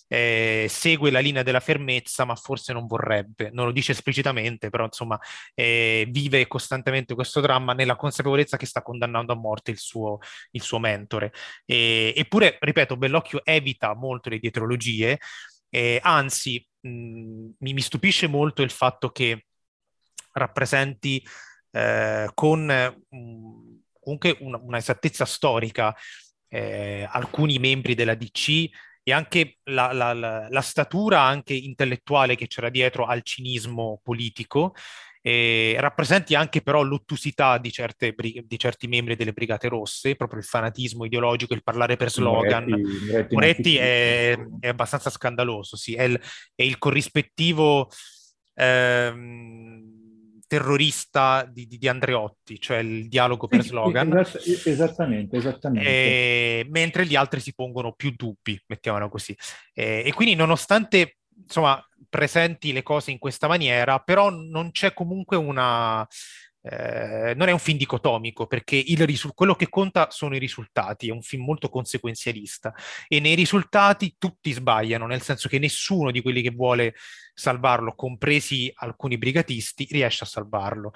eh, 0.08 0.66
segue 0.68 1.10
la 1.10 1.20
linea 1.20 1.42
della 1.44 1.60
fermezza, 1.60 2.24
ma 2.24 2.34
forse 2.34 2.72
non 2.72 2.86
vorrebbe, 2.86 3.50
non 3.52 3.66
lo 3.66 3.72
dice 3.72 3.92
esplicitamente, 3.92 4.70
però 4.70 4.84
insomma 4.84 5.18
eh, 5.54 6.06
vive 6.10 6.46
costantemente 6.48 7.14
questo 7.14 7.40
dramma 7.40 7.74
nella 7.74 7.96
consapevolezza 7.96 8.56
che 8.56 8.66
sta 8.66 8.82
condannando 8.82 9.32
a 9.32 9.36
morte 9.36 9.70
il 9.70 9.78
suo, 9.78 10.18
il 10.52 10.62
suo 10.62 10.78
mentore. 10.80 11.32
E, 11.64 12.12
eppure, 12.16 12.56
ripeto, 12.60 12.96
Bellocchio 12.96 13.44
evita 13.44 13.94
molto 13.94 14.30
le 14.30 14.38
dietrologie, 14.38 15.18
eh, 15.68 16.00
anzi 16.02 16.66
mh, 16.80 16.88
mi, 17.58 17.72
mi, 17.72 17.80
stupisce 17.80 18.26
molto 18.26 18.62
il 18.62 18.70
fatto 18.70 19.10
che 19.10 19.46
rappresenti 20.32 21.24
eh, 21.70 22.30
con 22.34 22.64
mh, 22.66 23.76
comunque 24.00 24.36
una, 24.40 24.58
una 24.58 24.78
esattezza 24.78 25.24
storica 25.24 25.94
eh, 26.48 27.06
alcuni 27.10 27.58
membri 27.58 27.94
della 27.94 28.14
DC 28.14 28.68
e 29.02 29.12
anche 29.12 29.58
la, 29.64 29.92
la, 29.92 30.12
la, 30.12 30.48
la, 30.48 30.60
statura 30.60 31.20
anche 31.20 31.54
intellettuale 31.54 32.34
che 32.34 32.48
c'era 32.48 32.70
dietro 32.70 33.06
al 33.06 33.22
cinismo 33.22 34.00
politico, 34.02 34.74
eh, 35.26 35.74
rappresenti 35.80 36.36
anche 36.36 36.62
però 36.62 36.82
l'ottusità 36.82 37.58
di, 37.58 37.72
certe, 37.72 38.14
di, 38.16 38.58
certi 38.58 38.86
membri 38.86 39.16
delle 39.16 39.32
Brigate 39.32 39.66
Rosse, 39.66 40.14
proprio 40.14 40.38
il 40.38 40.44
fanatismo 40.44 41.04
ideologico, 41.04 41.52
il 41.52 41.64
parlare 41.64 41.96
per 41.96 42.12
slogan. 42.12 42.68
Moretti, 42.68 43.06
Moretti, 43.10 43.34
Moretti 43.34 43.76
è, 43.76 44.38
è, 44.60 44.68
abbastanza 44.68 45.10
scandaloso, 45.10 45.76
sì, 45.76 45.94
è 45.94 46.04
il, 46.04 46.20
è 46.54 46.62
il 46.62 46.78
corrispettivo... 46.78 47.90
Ehm, 48.54 49.94
terrorista 50.48 51.44
di, 51.52 51.66
di, 51.66 51.88
Andreotti, 51.88 52.60
cioè 52.60 52.76
il 52.76 53.08
dialogo 53.08 53.48
per 53.48 53.64
slogan. 53.64 54.16
esattamente, 54.64 55.38
esattamente. 55.38 55.88
E, 55.88 56.66
mentre 56.70 57.04
gli 57.04 57.16
altri 57.16 57.40
si 57.40 57.52
pongono 57.52 57.94
più 57.94 58.12
dubbi, 58.14 58.56
mettiamolo 58.66 59.08
così. 59.08 59.36
E, 59.74 60.04
e 60.06 60.12
quindi 60.12 60.36
nonostante 60.36 61.16
insomma 61.42 61.82
presenti 62.08 62.72
le 62.72 62.82
cose 62.82 63.10
in 63.10 63.18
questa 63.18 63.48
maniera, 63.48 63.98
però 63.98 64.30
non 64.30 64.70
c'è 64.70 64.92
comunque 64.92 65.36
una... 65.36 66.06
Eh, 66.68 67.32
non 67.36 67.46
è 67.46 67.52
un 67.52 67.60
film 67.60 67.78
dicotomico 67.78 68.48
perché 68.48 68.82
risu- 68.84 69.32
quello 69.34 69.54
che 69.54 69.68
conta 69.68 70.10
sono 70.10 70.34
i 70.34 70.40
risultati, 70.40 71.08
è 71.08 71.12
un 71.12 71.22
film 71.22 71.44
molto 71.44 71.68
conseguenzialista 71.68 72.74
e 73.06 73.20
nei 73.20 73.36
risultati 73.36 74.16
tutti 74.18 74.50
sbagliano, 74.50 75.06
nel 75.06 75.22
senso 75.22 75.48
che 75.48 75.60
nessuno 75.60 76.10
di 76.10 76.22
quelli 76.22 76.42
che 76.42 76.50
vuole 76.50 76.94
salvarlo, 77.34 77.94
compresi 77.94 78.72
alcuni 78.74 79.16
brigatisti, 79.16 79.86
riesce 79.90 80.24
a 80.24 80.26
salvarlo. 80.26 80.92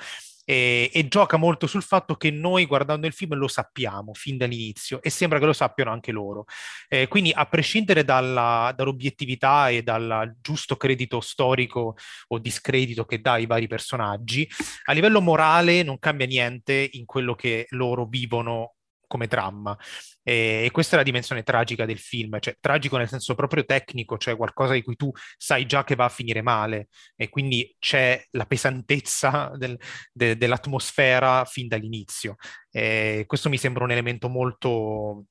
E, 0.51 0.91
e, 0.93 1.07
gioca 1.07 1.37
molto 1.37 1.69
sul 1.69 1.85
fatto 1.85 2.17
che 2.17 2.33
noi 2.33 2.67
guardando 2.67 3.07
il 3.07 3.13
film 3.13 3.37
lo 3.37 3.47
sappiamo 3.47 4.15
fin 4.15 4.37
dall'inizio 4.37 5.01
e 5.01 5.09
sembra 5.09 5.39
che 5.39 5.47
lo 5.47 5.53
sappiano 5.53 5.93
anche 5.93 6.11
loro. 6.11 6.47
Eh, 6.89 7.07
quindi 7.07 7.31
a 7.33 7.47
prescindere 7.47 8.03
dalla, 8.03 8.75
dall'obiettività 8.77 9.69
e 9.69 9.85
dal 9.85 10.35
giusto 10.41 10.77
credito 10.77 11.21
storico 11.21 11.95
o 12.27 12.39
discredito 12.41 13.05
che 13.05 13.21
dà 13.21 13.35
ai 13.35 13.47
vari 13.47 13.69
personaggi, 13.69 14.49
a 14.87 14.93
livello 14.93 15.21
morale 15.21 15.85
non 15.85 16.01
cambia 16.01 16.27
niente 16.27 16.89
in 16.95 17.05
quello 17.05 17.37
che 17.37 17.67
loro 17.69 18.07
vivono 18.07 18.75
come 19.11 19.27
dramma. 19.27 19.77
E, 20.23 20.63
e, 20.65 20.71
questa 20.71 20.95
è 20.95 20.99
la 20.99 21.05
dimensione 21.05 21.43
tragica 21.43 21.85
del 21.85 21.99
film, 21.99 22.39
cioè 22.39 22.57
tragico 22.61 22.97
nel 22.97 23.09
senso 23.09 23.35
proprio 23.35 23.65
tecnico, 23.65 24.17
cioè 24.19 24.37
qualcosa 24.37 24.75
di 24.75 24.83
cui 24.83 24.95
tu 24.95 25.11
sai 25.37 25.67
già 25.67 25.83
che 25.83 25.97
va 25.97 26.05
a 26.05 26.09
finire 26.09 26.43
male 26.43 26.89
e 27.17 27.29
quindi 27.29 27.75
c'è 27.81 28.23
la 28.31 28.47
pesantezza 28.47 29.51
del, 29.57 29.77
de, 30.13 30.37
dell'atmosfera 30.37 31.45
fin 31.45 31.67
dall'inizio. 31.67 32.37
E 32.71 33.25
questo 33.27 33.49
mi 33.49 33.59
sembra 33.59 33.83
un 33.83 33.91
elemento 33.91 34.29
molto, 34.29 35.25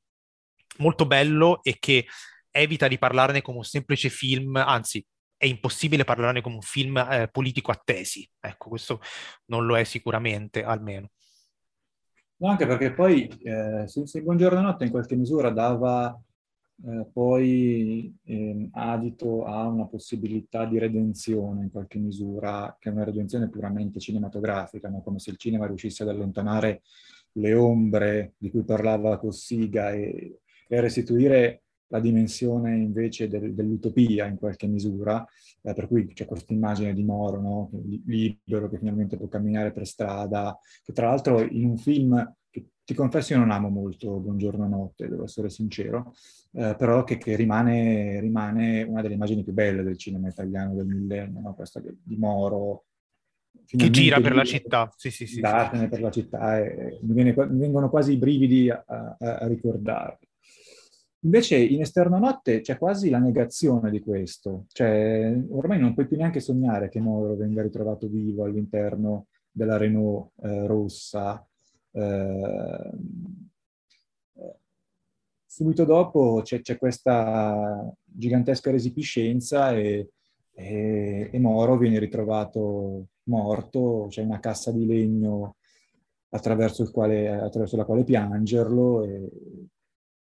molto 0.79 1.05
bello 1.05 1.63
e 1.63 1.77
che 1.79 2.05
evita 2.51 2.89
di 2.89 2.97
parlarne 2.97 3.41
come 3.41 3.59
un 3.59 3.63
semplice 3.63 4.09
film, 4.09 4.57
anzi 4.57 5.05
è 5.37 5.45
impossibile 5.45 6.03
parlarne 6.03 6.41
come 6.41 6.55
un 6.55 6.61
film 6.61 6.97
eh, 6.97 7.29
politico 7.31 7.71
a 7.71 7.81
tesi. 7.81 8.29
Ecco, 8.41 8.67
questo 8.67 8.99
non 9.45 9.65
lo 9.65 9.77
è 9.77 9.85
sicuramente, 9.85 10.63
almeno. 10.63 11.11
No, 12.41 12.47
anche 12.47 12.65
perché 12.65 12.93
poi 12.93 13.27
eh, 13.43 13.83
se, 13.87 14.07
se 14.07 14.21
Buongiorno 14.21 14.61
Notte 14.61 14.85
in 14.85 14.91
qualche 14.91 15.17
misura 15.17 15.49
dava 15.49 16.17
eh, 16.85 17.05
poi 17.11 18.17
eh, 18.23 18.69
adito 18.71 19.43
a 19.43 19.67
una 19.67 19.85
possibilità 19.85 20.65
di 20.65 20.79
redenzione 20.79 21.63
in 21.63 21.69
qualche 21.69 21.99
misura, 21.99 22.77
che 22.79 22.87
è 22.87 22.93
una 22.93 23.03
redenzione 23.03 23.49
puramente 23.49 23.99
cinematografica, 23.99 24.87
no? 24.87 25.01
come 25.01 25.19
se 25.19 25.31
il 25.31 25.37
cinema 25.37 25.67
riuscisse 25.67 26.03
ad 26.03 26.09
allontanare 26.09 26.81
le 27.33 27.53
ombre 27.55 28.35
di 28.37 28.49
cui 28.49 28.63
parlava 28.63 29.19
Cossiga 29.19 29.91
e, 29.91 30.39
e 30.65 30.79
restituire 30.79 31.63
la 31.89 31.99
dimensione 31.99 32.75
invece 32.77 33.27
del, 33.27 33.53
dell'utopia 33.53 34.25
in 34.25 34.37
qualche 34.37 34.67
misura, 34.67 35.25
eh, 35.61 35.73
per 35.73 35.87
cui 35.87 36.07
c'è 36.13 36.25
questa 36.25 36.53
immagine 36.53 36.93
di 36.93 37.03
Moro, 37.03 37.41
no? 37.41 37.69
libero, 38.05 38.69
che 38.69 38.77
finalmente 38.77 39.17
può 39.17 39.27
camminare 39.27 39.71
per 39.71 39.85
strada, 39.85 40.57
che 40.83 40.93
tra 40.93 41.07
l'altro 41.07 41.41
in 41.41 41.65
un 41.65 41.77
film 41.77 42.35
che 42.49 42.69
ti 42.83 42.93
confesso 42.93 43.33
io 43.33 43.39
non 43.39 43.51
amo 43.51 43.69
molto 43.69 44.19
Buongiorno 44.19 44.67
Notte, 44.67 45.07
devo 45.07 45.23
essere 45.23 45.49
sincero, 45.49 46.13
eh, 46.53 46.75
però 46.77 47.03
che, 47.03 47.17
che 47.17 47.35
rimane, 47.35 48.19
rimane, 48.19 48.83
una 48.83 49.01
delle 49.01 49.15
immagini 49.15 49.43
più 49.43 49.53
belle 49.53 49.83
del 49.83 49.97
cinema 49.97 50.29
italiano 50.29 50.75
del 50.75 50.87
millennio, 50.87 51.41
no? 51.41 51.53
questa 51.53 51.81
di 51.81 52.15
Moro, 52.17 52.85
che 53.65 53.89
gira 53.89 54.19
per 54.19 54.35
la 54.35 54.43
città, 54.43 54.91
sì, 54.95 55.11
sì, 55.11 55.27
sì, 55.27 55.35
sì. 55.35 55.41
per 55.41 56.01
la 56.01 56.09
città 56.09 56.59
e 56.59 56.99
mi, 57.01 57.13
viene, 57.13 57.35
mi, 57.35 57.59
vengono 57.59 57.89
quasi 57.89 58.13
i 58.13 58.17
brividi 58.17 58.69
a, 58.69 58.83
a, 58.87 59.15
a 59.17 59.47
ricordarlo. 59.47 60.28
Invece 61.23 61.57
in 61.57 61.81
esterno 61.81 62.17
notte 62.17 62.61
c'è 62.61 62.77
quasi 62.77 63.09
la 63.09 63.19
negazione 63.19 63.91
di 63.91 63.99
questo, 63.99 64.65
cioè 64.69 65.37
ormai 65.49 65.77
non 65.77 65.93
puoi 65.93 66.07
più 66.07 66.15
neanche 66.15 66.39
sognare 66.39 66.87
che 66.87 67.01
Moro 67.01 67.35
venga 67.35 67.61
ritrovato 67.61 68.07
vivo 68.07 68.45
all'interno 68.45 69.27
della 69.51 69.75
Renault 69.75 70.31
eh, 70.41 70.65
rossa. 70.65 71.45
Eh, 71.91 72.91
subito 75.45 75.83
dopo 75.83 76.39
c'è, 76.41 76.61
c'è, 76.61 76.77
questa 76.77 77.91
gigantesca 78.05 78.71
resipiscenza 78.71 79.75
e, 79.75 80.11
e, 80.53 81.29
e, 81.33 81.39
Moro 81.39 81.77
viene 81.77 81.99
ritrovato 81.99 83.07
morto, 83.23 84.05
c'è 84.09 84.21
una 84.23 84.39
cassa 84.39 84.71
di 84.71 84.85
legno 84.85 85.57
attraverso, 86.29 86.89
quale, 86.91 87.27
attraverso 87.27 87.75
la 87.75 87.83
quale 87.83 88.05
piangerlo 88.05 89.03
e, 89.03 89.29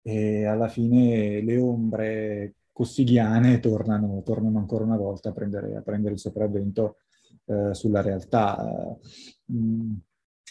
e 0.02 0.44
alla 0.44 0.68
fine 0.68 1.40
le 1.42 1.58
ombre 1.58 2.54
cossigliane 2.72 3.58
tornano, 3.58 4.22
tornano 4.22 4.58
ancora 4.58 4.84
una 4.84 4.96
volta 4.96 5.30
a 5.30 5.32
prendere, 5.32 5.76
a 5.76 5.82
prendere 5.82 6.14
il 6.14 6.20
sopravvento 6.20 6.98
eh, 7.46 7.74
sulla 7.74 8.02
realtà. 8.02 8.96
Mm, 9.52 9.94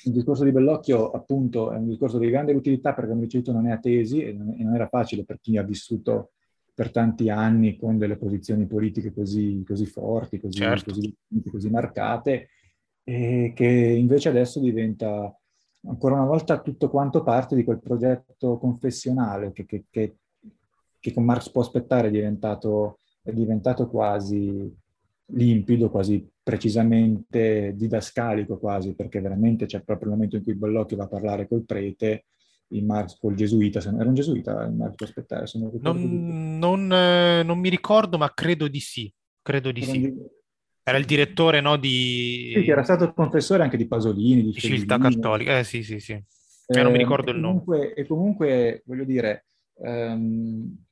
il 0.03 0.11
discorso 0.11 0.43
di 0.43 0.51
Bellocchio, 0.51 1.11
appunto, 1.11 1.71
è 1.71 1.77
un 1.77 1.87
discorso 1.87 2.17
di 2.17 2.29
grande 2.29 2.53
utilità 2.53 2.93
perché, 2.93 3.11
come 3.11 3.23
dicevo, 3.23 3.51
non 3.51 3.67
è 3.67 3.71
a 3.71 3.79
tesi 3.79 4.21
e 4.21 4.33
non, 4.33 4.75
era 4.75 4.87
facile 4.87 5.23
per 5.23 5.39
chi 5.39 5.57
ha 5.57 5.63
vissuto 5.63 6.31
per 6.73 6.91
tanti 6.91 7.29
anni 7.29 7.75
con 7.77 7.97
delle 7.97 8.17
posizioni 8.17 8.67
politiche 8.67 9.11
così, 9.11 9.63
così 9.65 9.85
forti, 9.85 10.39
così, 10.39 10.59
certo. 10.59 10.93
così, 10.93 11.15
così 11.49 11.69
marcate, 11.69 12.49
e 13.03 13.53
che 13.55 13.65
invece 13.65 14.29
adesso 14.29 14.59
diventa 14.59 15.35
ancora 15.87 16.15
una 16.15 16.25
volta 16.25 16.61
tutto 16.61 16.89
quanto 16.89 17.23
parte 17.23 17.55
di 17.55 17.63
quel 17.63 17.79
progetto 17.79 18.57
confessionale 18.57 19.51
che, 19.51 19.65
che, 19.65 19.85
che, 19.89 20.15
che 20.99 21.13
con 21.13 21.23
Marx 21.23 21.49
può 21.49 21.61
aspettare 21.61 22.07
è 22.07 22.11
diventato, 22.11 22.99
è 23.21 23.31
diventato 23.31 23.87
quasi 23.87 24.71
limpido, 25.31 25.89
quasi 25.89 26.25
precisamente 26.41 27.73
didascalico 27.75 28.57
quasi, 28.57 28.93
perché 28.93 29.19
veramente 29.19 29.65
c'è 29.65 29.81
proprio 29.81 30.09
il 30.09 30.15
momento 30.15 30.37
in 30.37 30.43
cui 30.43 30.55
Bellocchio 30.55 30.97
va 30.97 31.03
a 31.03 31.09
parlare 31.09 31.47
col 31.47 31.65
prete, 31.65 32.25
il 32.69 32.85
Marx 32.85 33.17
col 33.17 33.35
gesuita, 33.35 33.79
se 33.79 33.91
non, 33.91 33.99
era 34.01 34.09
un 34.09 34.15
gesuita 34.15 34.63
il 34.63 34.73
Marx 34.73 34.95
può 34.95 35.05
aspettare, 35.05 35.45
non, 35.79 36.57
non, 36.57 36.91
eh, 36.91 37.43
non 37.43 37.59
mi 37.59 37.69
ricordo, 37.69 38.17
ma 38.17 38.31
credo 38.33 38.67
di 38.67 38.79
sì, 38.79 39.11
credo 39.41 39.71
di 39.71 39.83
sì. 39.83 40.15
Era 40.87 40.99
il 40.99 41.05
direttore, 41.05 41.59
no, 41.59 41.75
di... 41.75 42.53
Sì, 42.55 42.63
che 42.63 42.71
era 42.71 42.81
stato 42.81 43.03
il 43.03 43.13
confessore 43.13 43.61
anche 43.61 43.75
di 43.75 43.87
Pasolini, 43.87 44.41
di, 44.41 44.51
di 44.51 44.53
Civiltà 44.53 44.97
Cattolica. 44.97 45.59
Eh 45.59 45.65
sì, 45.65 45.83
sì, 45.83 45.99
sì. 45.99 46.13
Eh, 46.13 46.81
non 46.81 46.93
mi 46.93 46.97
ricordo 46.97 47.31
il 47.31 47.41
comunque, 47.41 47.77
nome. 47.77 47.93
E 47.93 48.07
comunque, 48.07 48.83
voglio 48.85 49.03
dire, 49.03 49.47
ehm, 49.81 50.85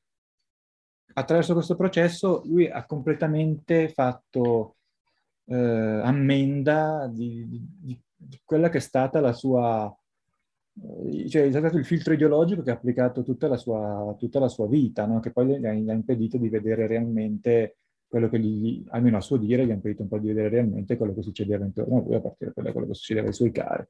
attraverso 1.14 1.54
questo 1.54 1.78
processo 1.78 2.42
lui 2.44 2.68
ha 2.68 2.86
completamente 2.86 3.88
fatto 3.88 4.76
eh, 5.46 5.56
ammenda 5.56 7.10
di, 7.10 7.48
di, 7.48 7.98
di, 8.18 8.42
quella 8.44 8.68
che 8.68 8.80
è 8.80 8.82
stata 8.82 9.22
la 9.22 9.32
sua... 9.32 9.90
Eh, 11.08 11.30
cioè 11.30 11.44
è 11.44 11.52
stato 11.52 11.78
il 11.78 11.86
filtro 11.86 12.12
ideologico 12.12 12.64
che 12.64 12.72
ha 12.72 12.74
applicato 12.74 13.24
tutta 13.24 13.48
la 13.48 13.56
sua, 13.56 14.14
tutta 14.20 14.40
la 14.40 14.50
sua 14.50 14.68
vita, 14.68 15.06
no? 15.06 15.22
che 15.22 15.32
poi 15.32 15.58
gli 15.58 15.66
ha, 15.66 15.72
gli 15.72 15.90
ha 15.90 15.94
impedito 15.94 16.38
di 16.38 16.50
vedere 16.50 16.86
realmente 16.86 17.78
quello 18.08 18.30
che 18.30 18.40
gli, 18.40 18.84
almeno 18.90 19.18
a 19.18 19.22
suo 19.22 19.38
dire, 19.38 19.66
gli 19.66 19.72
ha 19.72 19.74
impedito 19.74 20.04
un 20.04 20.08
po' 20.08 20.20
di 20.20 20.28
vedere 20.28 20.50
realmente 20.50 20.98
quello 20.98 21.14
che 21.14 21.22
succedeva 21.22 21.66
intorno 21.66 21.98
a 21.98 22.02
lui 22.02 22.16
a 22.16 22.22
partire 22.22 22.52
da 22.56 22.72
quello 22.72 22.88
che 22.88 22.94
succedeva 22.94 23.28
ai 23.28 23.34
suoi 23.34 23.52
cari. 23.52 23.84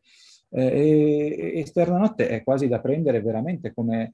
Eh, 0.50 1.54
e 1.54 1.60
Esterna 1.60 1.98
Notte 1.98 2.28
è 2.30 2.44
quasi 2.44 2.68
da 2.68 2.80
prendere 2.80 3.22
veramente 3.22 3.74
come, 3.74 4.14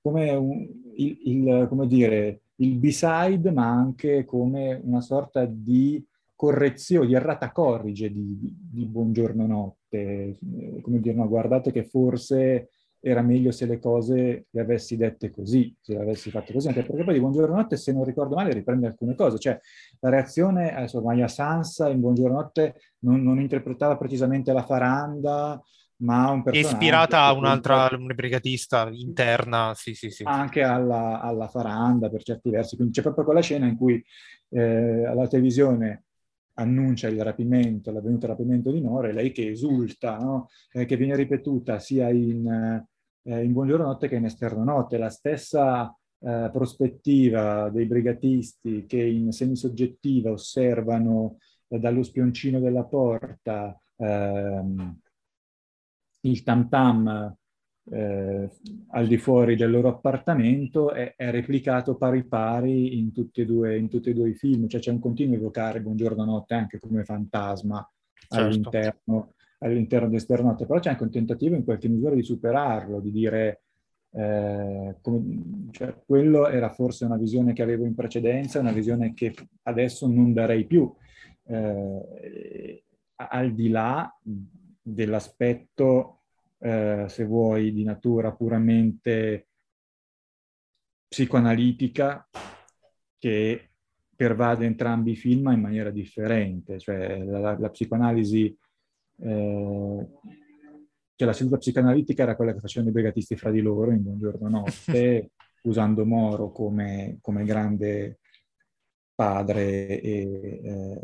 come, 0.00 0.30
un, 0.32 0.68
il, 0.96 1.18
il, 1.24 1.66
come 1.68 1.86
dire, 1.86 2.40
il 2.56 2.76
B-side, 2.76 3.50
ma 3.50 3.68
anche 3.68 4.24
come 4.24 4.80
una 4.82 5.00
sorta 5.00 5.44
di 5.44 6.04
correzione, 6.34 7.06
di 7.06 7.14
errata 7.14 7.50
corrige 7.50 8.10
di, 8.12 8.38
di, 8.38 8.56
di 8.58 8.84
Buongiorno 8.84 9.46
Notte. 9.46 10.38
Come 10.82 11.00
dire, 11.00 11.14
no, 11.14 11.28
guardate 11.28 11.72
che 11.72 11.84
forse 11.84 12.70
era 13.00 13.22
meglio 13.22 13.52
se 13.52 13.66
le 13.66 13.78
cose 13.78 14.46
le 14.50 14.60
avessi 14.60 14.96
dette 14.96 15.30
così, 15.30 15.74
se 15.80 15.94
le 15.94 16.00
avessi 16.00 16.30
fatte 16.30 16.52
così, 16.52 16.68
anche 16.68 16.82
perché 16.82 17.04
poi 17.04 17.14
di 17.14 17.20
Buongiorno 17.20 17.54
Notte, 17.54 17.76
se 17.76 17.92
non 17.92 18.04
ricordo 18.04 18.34
male, 18.34 18.52
riprende 18.52 18.86
alcune 18.86 19.14
cose, 19.14 19.38
cioè 19.38 19.58
la 20.00 20.10
reazione, 20.10 20.74
adesso 20.74 21.00
Maya 21.00 21.28
Sansa 21.28 21.88
in 21.88 22.00
Buongiorno 22.00 22.34
Notte 22.34 22.80
non, 23.00 23.22
non 23.22 23.40
interpretava 23.40 23.96
precisamente 23.96 24.52
la 24.52 24.64
faranda, 24.64 25.62
ma 25.98 26.30
un 26.30 26.42
personaggio... 26.42 26.74
Ispirata 26.74 27.22
a 27.22 27.32
un'altra 27.32 27.88
un 27.92 28.06
brigatista 28.06 28.88
interna, 28.90 29.72
sì, 29.74 29.94
sì, 29.94 30.10
sì. 30.10 30.24
Anche 30.26 30.62
alla, 30.62 31.20
alla, 31.20 31.48
faranda 31.48 32.08
per 32.10 32.22
certi 32.22 32.50
versi, 32.50 32.76
quindi 32.76 32.94
c'è 32.94 33.02
proprio 33.02 33.24
quella 33.24 33.40
scena 33.40 33.66
in 33.66 33.76
cui 33.76 34.04
eh, 34.50 35.04
alla 35.06 35.26
televisione 35.28 36.04
annuncia 36.58 37.08
il 37.08 37.22
rapimento, 37.22 37.90
l'avvenuto 37.90 38.26
rapimento 38.26 38.70
di 38.70 38.80
Nore, 38.80 39.12
lei 39.12 39.32
che 39.32 39.48
esulta, 39.50 40.18
no? 40.18 40.48
eh, 40.72 40.84
che 40.84 40.96
viene 40.96 41.16
ripetuta 41.16 41.78
sia 41.78 42.10
in, 42.10 42.46
eh, 43.22 43.44
in 43.44 43.52
Buongiorno 43.52 43.86
Notte 43.86 44.08
che 44.08 44.16
in 44.16 44.24
Esterno 44.24 44.64
Notte, 44.64 44.98
la 44.98 45.10
stessa 45.10 45.96
eh, 46.20 46.50
prospettiva 46.52 47.70
dei 47.70 47.86
brigatisti 47.86 48.86
che 48.86 49.02
in 49.02 49.30
semisoggettiva 49.32 50.30
osservano 50.30 51.38
eh, 51.68 51.78
dallo 51.78 52.02
spioncino 52.02 52.58
della 52.58 52.84
porta 52.84 53.78
ehm, 53.96 55.00
il 56.22 56.42
tam 56.42 56.68
tam 56.68 57.36
eh, 57.90 58.50
al 58.90 59.06
di 59.06 59.16
fuori 59.16 59.56
del 59.56 59.70
loro 59.70 59.88
appartamento 59.88 60.92
è, 60.92 61.14
è, 61.16 61.30
replicato 61.30 61.96
pari 61.96 62.24
pari 62.24 62.98
in 62.98 63.12
tutti, 63.12 63.40
e 63.40 63.44
due, 63.44 63.76
in 63.76 63.88
tutti 63.88 64.10
e 64.10 64.14
due 64.14 64.30
i 64.30 64.34
film, 64.34 64.68
cioè 64.68 64.80
c'è 64.80 64.90
un 64.90 64.98
continuo 64.98 65.36
evocare 65.36 65.80
Buongiorno 65.80 66.24
Notte 66.24 66.54
anche 66.54 66.78
come 66.78 67.04
fantasma 67.04 67.88
certo. 68.28 68.44
all'interno, 68.44 69.34
all'interno 69.58 70.08
di 70.08 70.16
Esternotte, 70.16 70.66
però 70.66 70.78
c'è 70.80 70.90
anche 70.90 71.02
un 71.02 71.10
tentativo 71.10 71.54
in 71.54 71.64
qualche 71.64 71.88
misura 71.88 72.14
di 72.14 72.22
superarlo, 72.22 73.00
di 73.00 73.10
dire 73.10 73.62
eh, 74.10 74.96
come, 75.00 75.68
cioè, 75.70 75.94
quello 76.04 76.48
era 76.48 76.70
forse 76.70 77.04
una 77.04 77.16
visione 77.16 77.52
che 77.52 77.62
avevo 77.62 77.84
in 77.84 77.94
precedenza, 77.94 78.60
una 78.60 78.72
visione 78.72 79.14
che 79.14 79.34
adesso 79.62 80.06
non 80.06 80.32
darei 80.32 80.64
più, 80.64 80.92
eh, 81.44 82.84
al 83.16 83.54
di 83.54 83.68
là 83.68 84.14
dell'aspetto 84.80 86.17
eh, 86.58 87.06
se 87.08 87.24
vuoi, 87.24 87.72
di 87.72 87.84
natura 87.84 88.32
puramente 88.32 89.48
psicoanalitica 91.08 92.28
che 93.18 93.70
pervade 94.14 94.66
entrambi 94.66 95.12
i 95.12 95.16
film 95.16 95.50
in 95.52 95.60
maniera 95.60 95.90
differente, 95.90 96.78
cioè 96.78 97.22
la, 97.24 97.38
la, 97.38 97.58
la 97.58 97.70
psicoanalisi 97.70 98.56
eh, 99.20 100.06
cioè 101.18 101.26
la 101.26 101.34
seduta 101.34 101.56
psicanalitica 101.56 102.22
era 102.22 102.36
quella 102.36 102.52
che 102.52 102.60
facevano 102.60 102.90
i 102.90 102.94
brigatisti 102.94 103.36
fra 103.36 103.50
di 103.50 103.60
loro 103.60 103.90
in 103.90 104.04
Buongiorno 104.04 104.48
Notte, 104.48 105.32
usando 105.62 106.04
Moro 106.06 106.52
come, 106.52 107.18
come 107.20 107.44
grande 107.44 108.20
padre 109.16 110.00
e, 110.00 110.60
eh, 110.62 111.00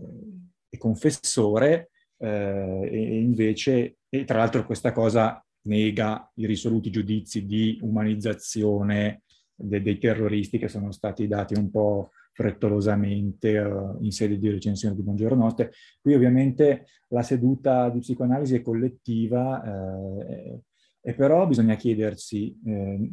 e 0.69 0.79
confessore, 0.79 1.91
eh, 2.19 2.89
e 2.93 3.21
invece, 3.23 3.97
e 4.09 4.23
tra 4.23 4.39
l'altro 4.39 4.65
questa 4.65 4.93
cosa 4.93 5.44
nega 5.65 6.31
i 6.35 6.47
risoluti 6.47 6.91
giudizi 6.91 7.45
di 7.45 7.79
umanizzazione 7.83 9.23
de- 9.55 9.83
dei 9.83 9.99
terroristi 9.99 10.59
che 10.59 10.69
sono 10.69 10.91
stati 10.93 11.27
dati 11.27 11.55
un 11.55 11.71
po' 11.71 12.11
frettolosamente 12.33 13.59
uh, 13.59 13.97
in 14.01 14.11
sede 14.11 14.39
di 14.39 14.51
recensione 14.51 14.95
di 14.95 15.03
Buongiorno 15.03 15.45
Notte. 15.45 15.71
Qui 16.01 16.15
ovviamente 16.15 16.87
la 17.09 17.23
seduta 17.23 17.89
di 17.91 18.01
psicoanalisi 18.01 18.57
è 18.57 18.62
collettiva 18.62 19.62
eh, 19.62 20.61
e 21.01 21.15
però 21.15 21.47
bisogna 21.47 21.77
chiedersi, 21.77 22.59
eh, 22.65 23.11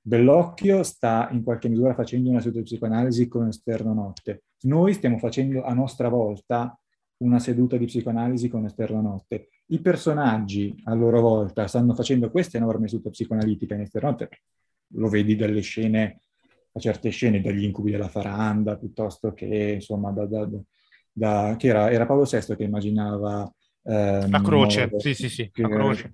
Bellocchio 0.00 0.82
sta 0.82 1.28
in 1.30 1.42
qualche 1.42 1.68
misura 1.68 1.94
facendo 1.94 2.30
una 2.30 2.40
seduta 2.40 2.58
di 2.58 2.64
psicoanalisi 2.64 3.28
con 3.28 3.46
esterno 3.46 3.94
notte. 3.94 4.44
Noi 4.62 4.92
stiamo 4.92 5.18
facendo 5.18 5.62
a 5.62 5.72
nostra 5.72 6.08
volta 6.08 6.78
una 7.18 7.38
seduta 7.38 7.76
di 7.76 7.86
psicoanalisi 7.86 8.48
con 8.48 8.64
esterno 8.64 9.00
notte. 9.00 9.48
I 9.66 9.80
personaggi 9.80 10.74
a 10.84 10.94
loro 10.94 11.20
volta 11.20 11.66
stanno 11.66 11.94
facendo 11.94 12.30
questa 12.30 12.58
enorme 12.58 12.88
seduta 12.88 13.10
psicoanalitica 13.10 13.74
in 13.74 13.80
esterno 13.80 14.10
notte. 14.10 14.28
Lo 14.94 15.08
vedi 15.08 15.36
dalle 15.36 15.60
scene 15.60 16.20
a 16.76 16.80
certe 16.80 17.10
scene 17.10 17.40
dagli 17.40 17.62
incubi 17.62 17.90
della 17.90 18.08
faranda, 18.08 18.76
piuttosto 18.76 19.32
che, 19.32 19.72
insomma, 19.74 20.10
da, 20.10 20.26
da, 20.26 20.48
da, 21.12 21.54
che 21.56 21.68
era, 21.68 21.90
era, 21.90 22.06
Paolo 22.06 22.24
VI 22.24 22.56
che 22.56 22.64
immaginava... 22.64 23.50
Eh, 23.86 24.28
la 24.28 24.40
croce, 24.40 24.86
Moro, 24.86 24.98
sì, 24.98 25.14
sì, 25.14 25.28
sì, 25.28 25.50
la 25.54 25.68
croce. 25.68 26.10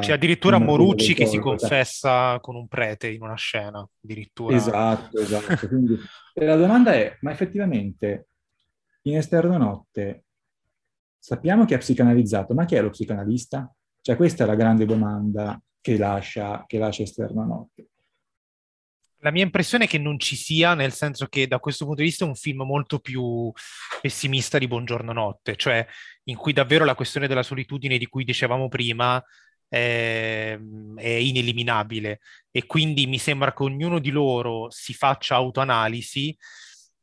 C'è 0.00 0.12
addirittura 0.12 0.58
Morucci 0.58 1.12
che 1.12 1.26
si 1.26 1.38
confessa 1.38 2.38
con 2.40 2.54
un 2.54 2.66
prete 2.66 3.08
in 3.08 3.22
una 3.22 3.34
scena, 3.34 3.86
addirittura. 4.02 4.56
Esatto, 4.56 5.18
esatto. 5.18 5.68
Quindi, 5.68 5.98
la 6.34 6.56
domanda 6.56 6.94
è, 6.94 7.16
ma 7.20 7.30
effettivamente 7.30 8.28
in 9.02 9.16
esterno 9.16 9.58
notte 9.58 10.23
sappiamo 11.24 11.64
che 11.64 11.74
ha 11.74 11.78
psicanalizzato, 11.78 12.52
ma 12.52 12.66
chi 12.66 12.74
è 12.74 12.82
lo 12.82 12.90
psicanalista? 12.90 13.74
Cioè 14.02 14.14
questa 14.14 14.44
è 14.44 14.46
la 14.46 14.56
grande 14.56 14.84
domanda 14.84 15.58
che 15.80 15.96
lascia, 15.96 16.64
che 16.66 16.76
lascia 16.76 17.02
esterno 17.02 17.46
notte. 17.46 17.86
La 19.20 19.30
mia 19.30 19.42
impressione 19.42 19.84
è 19.84 19.88
che 19.88 19.96
non 19.96 20.18
ci 20.18 20.36
sia, 20.36 20.74
nel 20.74 20.92
senso 20.92 21.24
che 21.28 21.46
da 21.46 21.60
questo 21.60 21.86
punto 21.86 22.02
di 22.02 22.08
vista 22.08 22.26
è 22.26 22.28
un 22.28 22.34
film 22.34 22.64
molto 22.64 22.98
più 22.98 23.50
pessimista 24.02 24.58
di 24.58 24.66
Buongiorno 24.66 25.14
Notte, 25.14 25.56
cioè 25.56 25.86
in 26.24 26.36
cui 26.36 26.52
davvero 26.52 26.84
la 26.84 26.94
questione 26.94 27.26
della 27.26 27.42
solitudine 27.42 27.96
di 27.96 28.06
cui 28.06 28.24
dicevamo 28.24 28.68
prima 28.68 29.24
è, 29.66 30.58
è 30.96 31.08
ineliminabile 31.08 32.20
e 32.50 32.66
quindi 32.66 33.06
mi 33.06 33.16
sembra 33.16 33.54
che 33.54 33.62
ognuno 33.62 33.98
di 33.98 34.10
loro 34.10 34.66
si 34.68 34.92
faccia 34.92 35.36
autoanalisi 35.36 36.36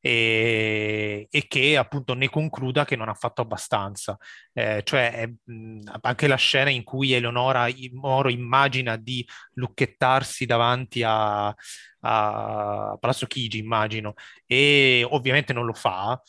e, 0.02 1.28
e, 1.30 1.48
che 1.48 1.78
appunto 1.78 2.16
ne 2.16 2.28
concluda 2.28 2.84
che 2.86 2.96
non 2.96 3.08
ha 3.08 3.14
fatto 3.14 3.42
abbastanza. 3.42 4.18
Eh, 4.52 4.82
cioè 4.84 5.30
mh, 5.44 5.82
anche 6.02 6.28
la 6.28 6.36
scena 6.36 6.72
in 6.72 6.84
cui 6.84 7.14
Eleonora 7.14 7.68
Moro 7.94 8.30
immagina 8.30 8.98
di 8.98 9.26
lucchettarsi 9.54 10.46
davanti 10.46 11.04
a, 11.04 11.48
a 11.48 12.98
Palazzo 13.00 13.28
Chigi, 13.28 13.60
immagino, 13.60 14.16
e 14.46 15.06
ovviamente 15.10 15.54
non 15.54 15.66
lo 15.66 15.74
fa. 15.74 16.20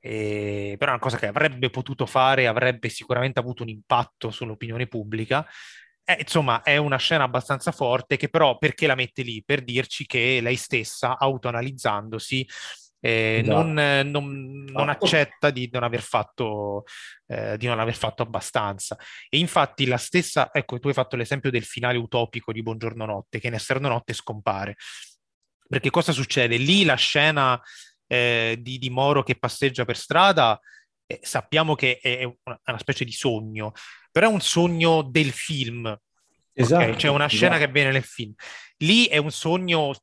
Eh, 0.00 0.76
però 0.78 0.92
è 0.92 0.94
una 0.94 1.02
cosa 1.02 1.18
che 1.18 1.26
avrebbe 1.26 1.70
potuto 1.70 2.06
fare, 2.06 2.46
avrebbe 2.46 2.88
sicuramente 2.88 3.40
avuto 3.40 3.62
un 3.62 3.68
impatto 3.68 4.30
sull'opinione 4.30 4.86
pubblica. 4.86 5.46
Eh, 6.04 6.16
insomma, 6.20 6.62
è 6.62 6.78
una 6.78 6.96
scena 6.96 7.24
abbastanza 7.24 7.70
forte 7.72 8.16
che 8.16 8.30
però 8.30 8.56
perché 8.56 8.86
la 8.86 8.94
mette 8.94 9.22
lì? 9.22 9.42
Per 9.44 9.62
dirci 9.62 10.06
che 10.06 10.40
lei 10.40 10.56
stessa, 10.56 11.18
autoanalizzandosi, 11.18 12.46
eh, 13.00 13.40
esatto. 13.42 13.62
non, 13.62 13.72
non, 14.10 14.64
non, 14.70 14.88
accetta 14.88 15.50
di 15.50 15.68
non, 15.72 15.82
aver 15.82 16.02
fatto, 16.02 16.84
eh, 17.26 17.56
di 17.56 17.66
non 17.66 17.78
aver 17.78 17.94
fatto 17.94 18.22
abbastanza. 18.22 18.96
E 19.28 19.38
infatti 19.38 19.86
la 19.86 19.96
stessa, 19.96 20.50
ecco, 20.52 20.78
tu 20.78 20.88
hai 20.88 20.94
fatto 20.94 21.16
l'esempio 21.16 21.50
del 21.50 21.64
finale 21.64 21.98
utopico 21.98 22.52
di 22.52 22.62
Buongiorno 22.62 23.04
Notte, 23.04 23.38
che 23.38 23.46
in 23.46 23.54
Esterno 23.54 23.88
Notte 23.88 24.12
scompare. 24.12 24.76
Perché 25.68 25.90
cosa 25.90 26.12
succede? 26.12 26.56
Lì 26.56 26.84
la 26.84 26.94
scena 26.94 27.60
eh, 28.06 28.56
di, 28.58 28.78
di, 28.78 28.90
Moro 28.90 29.22
che 29.22 29.36
passeggia 29.36 29.84
per 29.84 29.96
strada, 29.96 30.58
eh, 31.06 31.20
sappiamo 31.22 31.74
che 31.74 31.98
è 31.98 32.24
una, 32.24 32.60
una, 32.64 32.78
specie 32.78 33.04
di 33.04 33.12
sogno, 33.12 33.72
però 34.10 34.28
è 34.28 34.32
un 34.32 34.40
sogno 34.40 35.02
del 35.02 35.30
film. 35.30 35.96
Esatto. 36.52 36.82
Okay? 36.82 36.96
C'è 36.96 37.08
una 37.08 37.28
scena 37.28 37.54
esatto. 37.54 37.58
che 37.58 37.64
avviene 37.64 37.92
nel 37.92 38.02
film. 38.02 38.32
Lì 38.78 39.06
è 39.06 39.18
un 39.18 39.30
sogno 39.30 39.94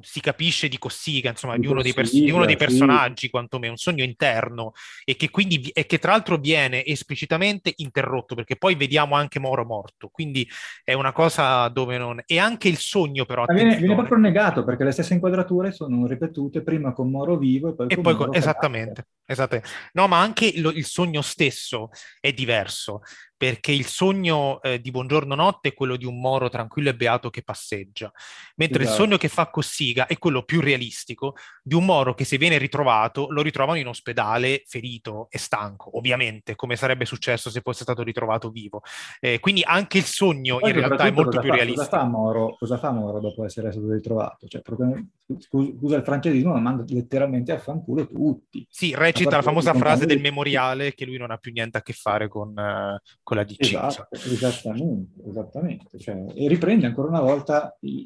si 0.00 0.20
capisce 0.20 0.68
di 0.68 0.78
Cossiga, 0.78 1.30
insomma, 1.30 1.54
di, 1.54 1.62
di, 1.62 1.66
uno, 1.66 1.82
dei, 1.82 1.92
pers- 1.92 2.12
di 2.12 2.30
uno, 2.30 2.44
dei 2.44 2.56
personaggi, 2.56 3.26
sì. 3.26 3.30
quantomeno, 3.30 3.72
un 3.72 3.78
sogno 3.78 4.04
interno, 4.04 4.72
e 5.04 5.16
che 5.16 5.30
quindi, 5.30 5.68
e 5.70 5.86
che 5.86 5.98
tra 5.98 6.12
l'altro 6.12 6.36
viene 6.36 6.84
esplicitamente 6.84 7.72
interrotto, 7.76 8.34
perché 8.34 8.56
poi 8.56 8.74
vediamo 8.74 9.14
anche 9.14 9.38
Moro 9.38 9.64
morto, 9.64 10.08
quindi 10.08 10.48
è 10.84 10.92
una 10.92 11.12
cosa 11.12 11.68
dove 11.68 11.98
non... 11.98 12.22
E 12.26 12.38
anche 12.38 12.68
il 12.68 12.78
sogno 12.78 13.24
però... 13.24 13.44
Viene, 13.46 13.76
viene, 13.76 13.94
proprio 13.94 14.18
negato, 14.18 14.64
perché 14.64 14.84
le 14.84 14.92
stesse 14.92 15.14
inquadrature 15.14 15.72
sono 15.72 16.06
ripetute 16.06 16.62
prima 16.62 16.92
con 16.92 17.10
Moro 17.10 17.36
vivo 17.36 17.70
e 17.70 17.74
poi 17.74 17.86
e 17.88 17.94
con 17.94 18.04
poi 18.04 18.14
Moro 18.14 18.26
con... 18.26 18.36
Esattamente, 18.36 19.06
esattamente. 19.24 19.70
No, 19.92 20.06
ma 20.06 20.20
anche 20.20 20.52
lo, 20.60 20.70
il 20.70 20.84
sogno 20.84 21.22
stesso 21.22 21.90
è 22.20 22.32
diverso, 22.32 23.02
perché 23.40 23.72
il 23.72 23.86
sogno 23.86 24.60
eh, 24.60 24.82
di 24.82 24.90
Buongiorno 24.90 25.34
Notte 25.34 25.70
è 25.70 25.72
quello 25.72 25.96
di 25.96 26.04
un 26.04 26.20
Moro 26.20 26.50
tranquillo 26.50 26.90
e 26.90 26.94
beato 26.94 27.30
che 27.30 27.42
passeggia, 27.42 28.12
mentre 28.56 28.82
esatto. 28.82 28.96
il 28.98 29.02
sogno 29.02 29.16
che 29.16 29.28
fa 29.28 29.48
Cossiga 29.48 30.06
è 30.06 30.18
quello 30.18 30.42
più 30.42 30.60
realistico 30.60 31.36
di 31.62 31.74
un 31.74 31.86
Moro 31.86 32.12
che 32.12 32.26
se 32.26 32.36
viene 32.36 32.58
ritrovato 32.58 33.30
lo 33.30 33.40
ritrovano 33.40 33.78
in 33.78 33.86
ospedale 33.86 34.62
ferito 34.66 35.28
e 35.30 35.38
stanco, 35.38 35.96
ovviamente, 35.96 36.54
come 36.54 36.76
sarebbe 36.76 37.06
successo 37.06 37.48
se 37.48 37.62
fosse 37.62 37.84
stato 37.84 38.02
ritrovato 38.02 38.50
vivo. 38.50 38.82
Eh, 39.20 39.40
quindi 39.40 39.62
anche 39.64 39.96
il 39.96 40.04
sogno 40.04 40.58
in 40.60 40.72
realtà 40.72 41.04
è 41.04 41.10
molto 41.10 41.40
più 41.40 41.48
fa, 41.48 41.54
realistico. 41.54 41.88
Cosa 41.88 41.98
fa, 41.98 42.04
Moro, 42.04 42.56
cosa 42.58 42.76
fa 42.76 42.90
Moro 42.90 43.20
dopo 43.20 43.46
essere 43.46 43.72
stato 43.72 43.90
ritrovato? 43.90 44.48
Cioè, 44.48 44.60
proprio, 44.60 45.02
scusa 45.38 45.96
il 45.96 46.04
francesismo, 46.04 46.52
ma 46.52 46.60
manda 46.60 46.84
letteralmente 46.88 47.52
a 47.52 47.58
fanculo 47.58 48.06
tutti. 48.06 48.66
Sì, 48.68 48.94
recita 48.94 49.36
la 49.36 49.42
famosa 49.42 49.72
frase 49.72 50.04
del 50.04 50.20
memoriale 50.20 50.92
che 50.92 51.06
lui 51.06 51.16
non 51.16 51.30
ha 51.30 51.38
più 51.38 51.52
niente 51.52 51.78
a 51.78 51.82
che 51.82 51.94
fare 51.94 52.28
con... 52.28 52.50
Uh, 52.54 53.18
con 53.30 53.38
la 53.38 53.44
DC. 53.44 53.60
Esatto, 53.60 54.08
esattamente, 54.10 55.22
esattamente. 55.28 55.98
Cioè, 55.98 56.32
e 56.34 56.48
riprende 56.48 56.86
ancora 56.86 57.10
una 57.10 57.20
volta 57.20 57.76
il, 57.82 58.04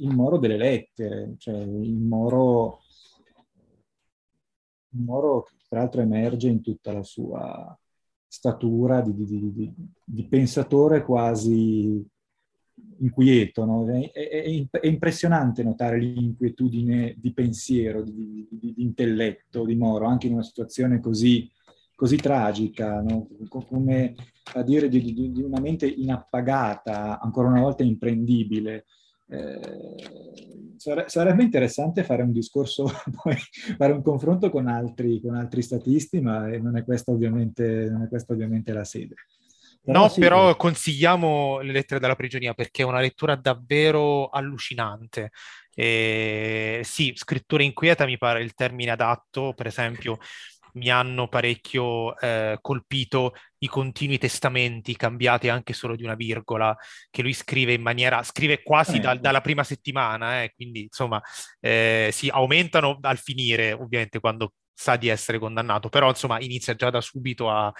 il 0.00 0.12
moro 0.12 0.36
delle 0.36 0.56
lettere, 0.56 1.34
cioè 1.38 1.54
il 1.54 1.94
moro, 1.94 2.80
il 4.88 5.00
moro 5.00 5.44
che 5.44 5.54
tra 5.68 5.78
l'altro 5.78 6.00
emerge 6.00 6.48
in 6.48 6.60
tutta 6.60 6.92
la 6.92 7.04
sua 7.04 7.78
statura 8.26 9.00
di, 9.00 9.14
di, 9.14 9.52
di, 9.52 9.72
di 10.02 10.26
pensatore 10.26 11.04
quasi 11.04 12.04
inquieto. 12.98 13.64
No? 13.64 13.86
È, 13.86 14.10
è, 14.10 14.66
è, 14.70 14.86
impressionante 14.88 15.62
notare 15.62 16.00
l'inquietudine 16.00 17.14
di 17.16 17.32
pensiero, 17.32 18.02
di, 18.02 18.74
intelletto 18.78 19.64
di 19.64 19.76
Moro, 19.76 20.06
anche 20.06 20.26
in 20.26 20.32
una 20.32 20.42
situazione 20.42 20.98
così 20.98 21.48
così 21.94 22.16
tragica, 22.16 23.00
no? 23.00 23.28
come 23.48 24.14
a 24.54 24.62
dire 24.62 24.88
di, 24.88 25.00
di, 25.00 25.32
di, 25.32 25.42
una 25.42 25.60
mente 25.60 25.86
inappagata, 25.86 27.20
ancora 27.20 27.48
una 27.48 27.60
volta 27.60 27.82
imprendibile. 27.82 28.86
Eh, 29.28 30.74
sarebbe 31.06 31.42
interessante 31.42 32.04
fare 32.04 32.22
un 32.22 32.32
discorso, 32.32 32.84
poi 33.22 33.36
fare 33.76 33.92
un 33.92 34.02
confronto 34.02 34.50
con 34.50 34.66
altri, 34.66 35.20
con 35.20 35.34
altri 35.34 35.62
statisti, 35.62 36.20
ma 36.20 36.46
non 36.58 36.76
è 36.76 36.84
questa 36.84 37.10
ovviamente, 37.10 37.88
non 37.90 38.02
è 38.02 38.08
questa 38.08 38.32
ovviamente 38.32 38.72
la 38.72 38.84
sede. 38.84 39.14
Però 39.84 40.00
no, 40.00 40.08
sì, 40.08 40.20
però 40.20 40.56
consigliamo 40.56 41.60
le 41.60 41.72
lettere 41.72 42.00
della 42.00 42.16
prigionia 42.16 42.54
perché 42.54 42.82
è 42.82 42.86
una 42.86 43.00
lettura 43.00 43.36
davvero 43.36 44.28
allucinante. 44.30 45.30
Eh, 45.74 46.80
sì, 46.84 47.12
scrittura 47.14 47.62
inquieta 47.62 48.06
mi 48.06 48.16
pare 48.16 48.42
il 48.42 48.54
termine 48.54 48.92
adatto, 48.92 49.52
per 49.54 49.66
esempio 49.66 50.18
mi 50.74 50.90
hanno 50.90 51.28
parecchio 51.28 52.18
eh, 52.18 52.58
colpito 52.60 53.34
i 53.58 53.66
continui 53.66 54.18
testamenti 54.18 54.96
cambiati 54.96 55.48
anche 55.48 55.72
solo 55.72 55.96
di 55.96 56.04
una 56.04 56.14
virgola 56.14 56.76
che 57.10 57.22
lui 57.22 57.32
scrive 57.32 57.72
in 57.72 57.82
maniera, 57.82 58.22
scrive 58.22 58.62
quasi 58.62 59.00
da, 59.00 59.14
dalla 59.14 59.40
prima 59.40 59.64
settimana, 59.64 60.42
eh, 60.42 60.52
quindi 60.54 60.82
insomma 60.82 61.20
eh, 61.60 62.10
si 62.12 62.28
aumentano 62.28 62.98
al 63.00 63.18
finire 63.18 63.72
ovviamente 63.72 64.20
quando 64.20 64.52
sa 64.72 64.96
di 64.96 65.08
essere 65.08 65.38
condannato, 65.38 65.88
però 65.88 66.08
insomma 66.08 66.40
inizia 66.40 66.74
già 66.74 66.90
da 66.90 67.00
subito 67.00 67.48
a, 67.50 67.72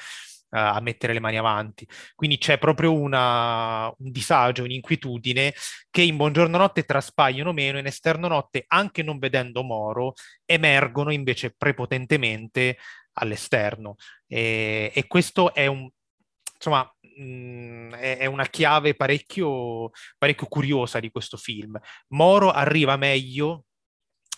a 0.55 0.81
mettere 0.81 1.13
le 1.13 1.21
mani 1.21 1.37
avanti. 1.37 1.87
Quindi 2.15 2.39
c'è 2.39 2.59
proprio 2.59 2.93
una, 2.93 3.87
un 3.87 4.11
disagio, 4.11 4.63
un'inquietudine 4.63 5.53
che 5.91 6.03
in 6.03 6.17
Buongiorno 6.17 6.57
Notte 6.57 6.85
traspaiono 6.85 7.53
meno, 7.53 7.79
in 7.79 7.87
Esterno 7.87 8.29
Notte, 8.29 8.65
anche 8.69 9.03
non 9.03 9.19
vedendo 9.19 9.63
Moro, 9.63 10.15
emergono 10.45 11.11
invece 11.13 11.55
prepotentemente 11.57 12.79
all'esterno. 13.15 13.97
E, 14.27 14.93
e 14.95 15.07
questo 15.07 15.53
è 15.53 15.67
un, 15.67 15.89
insomma, 16.55 16.89
è, 17.01 18.19
è, 18.19 18.27
una 18.27 18.47
chiave 18.47 18.95
parecchio, 18.95 19.91
parecchio 20.19 20.47
curiosa 20.47 21.01
di 21.01 21.11
questo 21.11 21.37
film. 21.37 21.79
Moro 22.09 22.51
arriva 22.51 22.97
meglio 22.97 23.65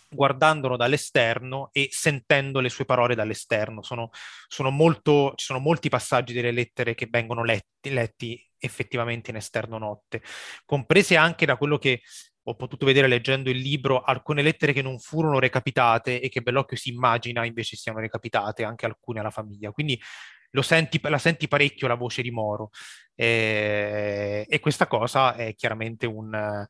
guardandolo 0.09 0.77
dall'esterno 0.77 1.69
e 1.71 1.87
sentendo 1.91 2.59
le 2.59 2.69
sue 2.69 2.85
parole 2.85 3.15
dall'esterno. 3.15 3.81
Sono, 3.81 4.09
sono 4.47 4.69
molto, 4.69 5.33
ci 5.35 5.45
sono 5.45 5.59
molti 5.59 5.89
passaggi 5.89 6.33
delle 6.33 6.51
lettere 6.51 6.95
che 6.95 7.07
vengono 7.09 7.43
letti, 7.43 7.89
letti 7.91 8.41
effettivamente 8.59 9.29
in 9.29 9.37
esterno 9.37 9.77
notte, 9.77 10.21
comprese 10.65 11.15
anche 11.15 11.45
da 11.45 11.57
quello 11.57 11.77
che 11.77 12.01
ho 12.49 12.55
potuto 12.55 12.85
vedere 12.85 13.07
leggendo 13.07 13.49
il 13.49 13.57
libro, 13.57 14.01
alcune 14.01 14.41
lettere 14.41 14.71
che 14.71 14.81
non 14.81 14.99
furono 14.99 15.37
recapitate 15.37 16.21
e 16.21 16.29
che 16.29 16.41
Bellocchio 16.41 16.77
si 16.77 16.89
immagina 16.89 17.45
invece 17.45 17.75
siano 17.75 17.99
recapitate, 17.99 18.63
anche 18.63 18.85
alcune 18.85 19.19
alla 19.19 19.31
famiglia. 19.31 19.71
Quindi 19.71 19.99
senti, 20.61 20.99
la 21.03 21.17
senti 21.17 21.47
parecchio 21.47 21.87
la 21.87 21.95
voce 21.95 22.21
di 22.21 22.31
Moro. 22.31 22.69
Eh, 23.15 24.45
e 24.47 24.59
questa 24.59 24.87
cosa 24.87 25.35
è 25.35 25.55
chiaramente 25.55 26.05
un, 26.05 26.65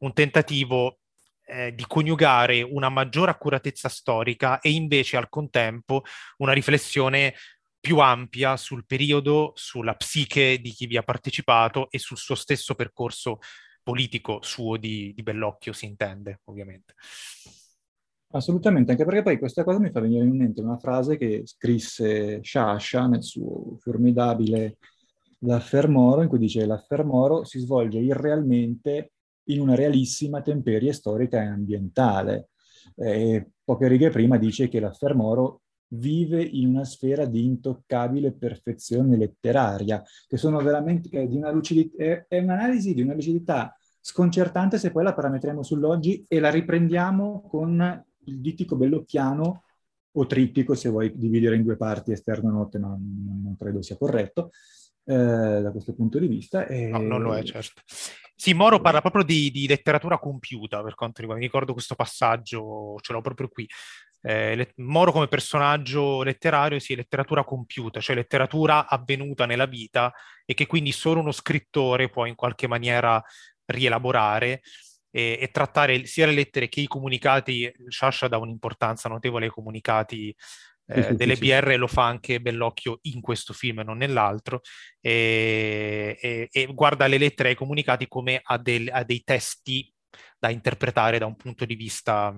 un 0.00 0.12
tentativo 0.12 0.98
eh, 1.44 1.74
di 1.74 1.84
coniugare 1.86 2.62
una 2.62 2.88
maggiore 2.88 3.30
accuratezza 3.30 3.88
storica 3.88 4.60
e 4.60 4.70
invece 4.70 5.16
al 5.16 5.28
contempo 5.28 6.02
una 6.38 6.52
riflessione 6.52 7.34
più 7.80 7.98
ampia 7.98 8.56
sul 8.56 8.86
periodo, 8.86 9.52
sulla 9.54 9.94
psiche 9.94 10.60
di 10.60 10.70
chi 10.70 10.86
vi 10.86 10.96
ha 10.96 11.02
partecipato 11.02 11.90
e 11.90 11.98
sul 11.98 12.16
suo 12.16 12.36
stesso 12.36 12.74
percorso 12.74 13.38
politico 13.82 14.38
suo 14.42 14.76
di, 14.76 15.12
di 15.14 15.22
Bellocchio, 15.22 15.72
si 15.72 15.86
intende, 15.86 16.40
ovviamente. 16.44 16.94
Assolutamente, 18.34 18.92
anche 18.92 19.04
perché 19.04 19.22
poi 19.22 19.38
questa 19.38 19.64
cosa 19.64 19.80
mi 19.80 19.90
fa 19.90 20.00
venire 20.00 20.24
in 20.24 20.36
mente 20.36 20.60
una 20.60 20.78
frase 20.78 21.16
che 21.16 21.42
scrisse 21.44 22.40
Sciascia 22.42 23.06
nel 23.06 23.22
suo 23.22 23.76
formidabile 23.78 24.78
L'Affermoro, 25.44 26.22
in 26.22 26.28
cui 26.28 26.38
dice 26.38 26.64
l'Affermoro 26.66 27.42
si 27.44 27.58
svolge 27.58 27.98
irrealmente 27.98 29.11
in 29.44 29.60
una 29.60 29.74
realissima 29.74 30.42
temperie 30.42 30.92
storica 30.92 31.42
e 31.42 31.46
ambientale. 31.46 32.48
E 32.96 33.50
poche 33.64 33.88
righe 33.88 34.10
prima 34.10 34.36
dice 34.36 34.68
che 34.68 34.80
l'Affermoro 34.80 35.62
vive 35.94 36.42
in 36.42 36.68
una 36.68 36.84
sfera 36.84 37.24
di 37.26 37.44
intoccabile 37.44 38.32
perfezione 38.32 39.16
letteraria, 39.16 40.02
che 40.26 40.36
sono 40.36 40.58
veramente 40.60 41.26
di 41.26 41.36
una 41.36 41.50
lucidità, 41.50 42.02
è, 42.02 42.24
è 42.28 42.38
un'analisi 42.38 42.94
di 42.94 43.02
una 43.02 43.14
lucidità 43.14 43.76
sconcertante 44.00 44.78
se 44.78 44.90
poi 44.90 45.04
la 45.04 45.14
parametriamo 45.14 45.62
sull'oggi 45.62 46.24
e 46.26 46.40
la 46.40 46.50
riprendiamo 46.50 47.42
con 47.42 48.04
il 48.24 48.40
dittico 48.40 48.76
bellocchiano 48.76 49.62
o 50.14 50.26
trittico, 50.26 50.74
se 50.74 50.88
vuoi 50.88 51.12
dividere 51.16 51.56
in 51.56 51.62
due 51.62 51.76
parti 51.76 52.12
esterno 52.12 52.50
e 52.50 52.52
notte, 52.52 52.78
non, 52.78 53.40
non 53.42 53.56
credo 53.56 53.80
sia 53.80 53.96
corretto 53.96 54.50
eh, 55.04 55.14
da 55.14 55.70
questo 55.70 55.94
punto 55.94 56.18
di 56.18 56.26
vista. 56.26 56.66
E... 56.66 56.88
No, 56.88 56.98
non 56.98 57.22
lo 57.22 57.34
è, 57.34 57.42
certo. 57.42 57.82
Sì, 58.42 58.54
Moro 58.54 58.80
parla 58.80 59.00
proprio 59.00 59.22
di, 59.22 59.52
di 59.52 59.68
letteratura 59.68 60.18
compiuta, 60.18 60.82
per 60.82 60.96
quanto 60.96 61.20
riguarda, 61.20 61.44
mi 61.44 61.48
ricordo 61.48 61.72
questo 61.74 61.94
passaggio, 61.94 62.96
ce 63.00 63.12
l'ho 63.12 63.20
proprio 63.20 63.46
qui. 63.46 63.68
Eh, 64.20 64.72
Moro 64.78 65.12
come 65.12 65.28
personaggio 65.28 66.24
letterario, 66.24 66.80
sì, 66.80 66.96
letteratura 66.96 67.44
compiuta, 67.44 68.00
cioè 68.00 68.16
letteratura 68.16 68.88
avvenuta 68.88 69.46
nella 69.46 69.66
vita 69.66 70.12
e 70.44 70.54
che 70.54 70.66
quindi 70.66 70.90
solo 70.90 71.20
uno 71.20 71.30
scrittore 71.30 72.08
può 72.08 72.24
in 72.26 72.34
qualche 72.34 72.66
maniera 72.66 73.22
rielaborare 73.66 74.62
e, 75.12 75.38
e 75.40 75.48
trattare 75.52 76.04
sia 76.06 76.26
le 76.26 76.32
lettere 76.32 76.68
che 76.68 76.80
i 76.80 76.88
comunicati. 76.88 77.72
Sciascia 77.86 78.26
dà 78.26 78.38
un'importanza 78.38 79.08
notevole 79.08 79.44
ai 79.44 79.52
comunicati 79.52 80.34
eh, 80.92 81.14
delle 81.14 81.36
BR 81.36 81.76
lo 81.76 81.86
fa 81.86 82.04
anche 82.06 82.40
Bellocchio 82.40 82.98
in 83.02 83.20
questo 83.20 83.52
film 83.52 83.80
e 83.80 83.84
non 83.84 83.98
nell'altro, 83.98 84.60
e, 85.00 86.18
e, 86.20 86.48
e, 86.50 86.66
guarda 86.66 87.06
le 87.06 87.18
lettere 87.18 87.50
ai 87.50 87.54
comunicati 87.54 88.06
come 88.08 88.40
a, 88.42 88.58
del, 88.58 88.88
a, 88.90 89.02
dei 89.04 89.22
testi 89.22 89.92
da 90.38 90.50
interpretare 90.50 91.18
da 91.18 91.26
un 91.26 91.36
punto 91.36 91.64
di 91.64 91.74
vista 91.74 92.36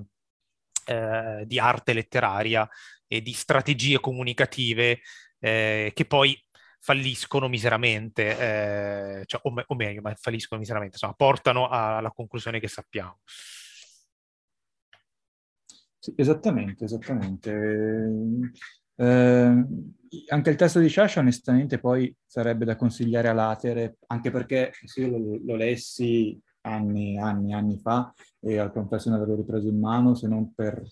eh, 0.86 1.42
di 1.46 1.58
arte 1.58 1.92
letteraria 1.92 2.68
e 3.06 3.22
di 3.22 3.32
strategie 3.32 4.00
comunicative 4.00 5.00
eh, 5.38 5.92
che 5.94 6.04
poi 6.04 6.38
falliscono 6.80 7.48
miseramente, 7.48 8.38
eh, 8.38 9.24
cioè, 9.24 9.40
o, 9.44 9.50
me- 9.50 9.64
o, 9.66 9.74
meglio, 9.74 10.02
ma 10.02 10.14
falliscono 10.16 10.60
miseramente, 10.60 10.96
insomma, 10.96 11.14
portano 11.14 11.68
alla 11.68 12.10
conclusione 12.10 12.60
che 12.60 12.68
sappiamo. 12.68 13.20
Sì, 16.04 16.12
esattamente, 16.16 16.84
esattamente. 16.84 17.50
Eh, 18.94 19.64
anche 20.28 20.50
il 20.50 20.56
testo 20.56 20.78
di 20.78 20.88
Sciascia 20.88 21.20
onestamente 21.20 21.78
poi 21.78 22.14
sarebbe 22.26 22.66
da 22.66 22.76
consigliare 22.76 23.28
a 23.28 23.32
latere, 23.32 23.96
anche 24.08 24.30
perché 24.30 24.72
se 24.84 25.00
io 25.00 25.16
lo, 25.16 25.40
lo 25.42 25.56
lessi 25.56 26.38
anni, 26.66 27.18
anni, 27.18 27.54
anni 27.54 27.78
fa 27.78 28.12
e 28.38 28.58
al 28.58 28.70
confesso 28.70 29.08
di 29.08 29.14
averlo 29.14 29.36
ripreso 29.36 29.66
in 29.66 29.80
mano, 29.80 30.14
se 30.14 30.28
non 30.28 30.52
per, 30.52 30.82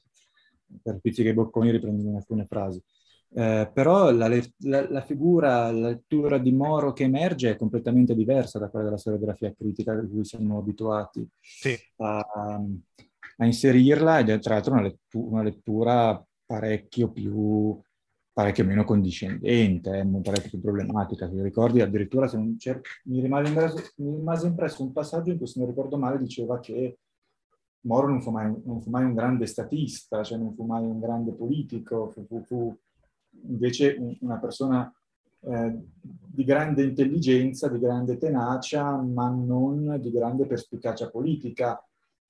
per 0.83 0.99
pizziche 0.99 1.29
e 1.29 1.35
bocconi 1.35 1.71
riprendendo 1.71 2.17
alcune 2.17 2.47
frasi. 2.47 2.83
Eh, 3.35 3.71
però 3.71 4.11
la, 4.13 4.29
la, 4.61 4.91
la, 4.91 5.01
figura, 5.03 5.71
la 5.71 5.89
lettura 5.89 6.39
di 6.39 6.53
Moro 6.53 6.95
che 6.95 7.05
emerge 7.05 7.51
è 7.51 7.57
completamente 7.57 8.15
diversa 8.15 8.59
da 8.59 8.71
quella 8.71 8.87
della 8.87 8.97
storiografia 8.97 9.53
critica 9.53 9.93
a 9.93 10.07
cui 10.07 10.25
siamo 10.25 10.57
abituati 10.57 11.29
sì. 11.39 11.77
a, 11.97 12.65
a, 13.37 13.47
inserirla 13.47 14.21
ed 14.21 14.31
è 14.31 14.39
tra 14.39 14.55
l'altro 14.55 14.73
una, 14.73 14.83
lettu- 14.83 15.31
una 15.31 15.43
lettura 15.43 16.25
parecchio 16.45 17.11
più 17.11 17.81
parecchio 18.35 18.65
meno 18.65 18.85
condiscendente, 18.85 19.99
eh, 19.99 20.07
parecchio 20.23 20.51
più 20.51 20.61
problematica. 20.61 21.29
Se 21.29 21.43
ricordi, 21.43 21.83
addirittura 21.83 22.29
se 22.29 22.39
mi, 22.39 23.21
rimase 23.21 23.49
impresso, 23.49 23.77
mi, 23.97 24.17
rimase 24.17 24.47
impresso, 24.47 24.83
un 24.83 24.93
passaggio 24.93 25.31
in 25.31 25.37
cui, 25.37 25.47
se 25.47 25.59
non 25.59 25.69
ricordo 25.69 25.99
male, 25.99 26.19
diceva 26.19 26.59
che 26.59 26.99
Moro 27.85 28.09
non 28.09 28.23
fu 28.23 28.31
mai, 28.31 28.55
non 28.65 28.81
fu 28.81 28.91
mai 28.91 29.05
un 29.05 29.15
grande 29.15 29.47
statista, 29.47 30.23
cioè 30.23 30.39
non 30.39 30.55
fu 30.55 30.65
mai 30.65 30.85
un 30.85 31.01
grande 31.01 31.33
politico, 31.33 32.11
fu, 32.11 32.25
fu, 32.27 32.41
fu 32.43 32.77
invece 33.49 34.17
una 34.21 34.39
persona 34.39 34.93
eh, 35.41 35.79
di 35.99 36.45
grande 36.45 36.85
intelligenza, 36.85 37.69
di 37.69 37.81
grande 37.81 38.19
tenacia, 38.19 38.97
ma 38.97 39.29
non 39.29 39.99
di 40.01 40.13
grande 40.13 40.47
perspicacia 40.47 41.11
politica. 41.11 41.85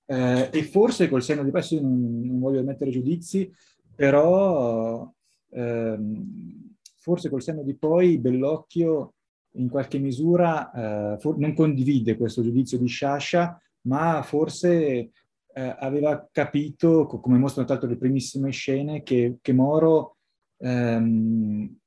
Eh, 0.05 0.49
e 0.51 0.63
forse 0.63 1.09
col 1.09 1.23
senno 1.23 1.43
di 1.43 1.51
poi, 1.51 1.63
non, 1.81 2.25
non 2.25 2.39
voglio 2.39 2.63
mettere 2.63 2.91
giudizi, 2.91 3.51
però 3.95 5.11
ehm, 5.49 6.75
forse 6.97 7.29
col 7.29 7.41
senno 7.41 7.63
di 7.63 7.75
poi 7.75 8.17
Bellocchio 8.17 9.13
in 9.55 9.69
qualche 9.69 9.99
misura 9.99 11.13
eh, 11.15 11.19
for- 11.19 11.37
non 11.37 11.53
condivide 11.53 12.17
questo 12.17 12.41
giudizio 12.41 12.77
di 12.77 12.87
Sciascia, 12.87 13.61
ma 13.81 14.21
forse 14.23 15.11
eh, 15.55 15.75
aveva 15.79 16.27
capito, 16.31 17.05
come 17.05 17.37
mostrano 17.37 17.67
tra 17.67 17.75
l'altro 17.75 17.93
le 17.93 17.99
primissime 17.99 18.51
scene, 18.51 19.03
che, 19.03 19.37
che 19.41 19.53
Moro 19.53 20.17
ehm, 20.57 21.77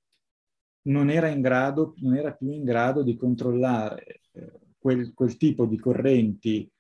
non, 0.83 1.11
era 1.11 1.29
grado, 1.35 1.95
non 1.99 2.17
era 2.17 2.33
più 2.33 2.51
in 2.51 2.65
grado 2.65 3.03
di 3.03 3.17
controllare 3.17 4.21
eh, 4.33 4.53
quel, 4.79 5.13
quel, 5.15 5.37
tipo 5.37 5.67
di 5.67 5.79
correnti, 5.79 6.71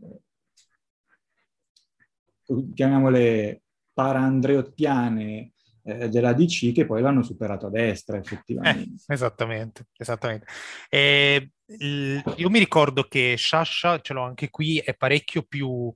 eh, 0.00 0.20
chiamiamole 2.74 3.62
paraandreottiane, 3.92 5.52
eh, 5.86 6.08
della 6.08 6.32
DC 6.32 6.72
che 6.72 6.84
poi 6.84 7.00
l'hanno 7.00 7.22
superato 7.22 7.66
a 7.66 7.70
destra 7.70 8.18
effettivamente. 8.18 9.04
Eh, 9.06 9.14
esattamente, 9.14 9.86
esattamente. 9.96 10.46
E, 10.88 11.50
io 11.68 12.50
mi 12.50 12.58
ricordo 12.58 13.04
che 13.04 13.34
Sciascia, 13.36 14.00
ce 14.00 14.12
l'ho 14.12 14.22
anche 14.22 14.50
qui, 14.50 14.78
è 14.78 14.94
parecchio 14.94 15.42
più 15.42 15.92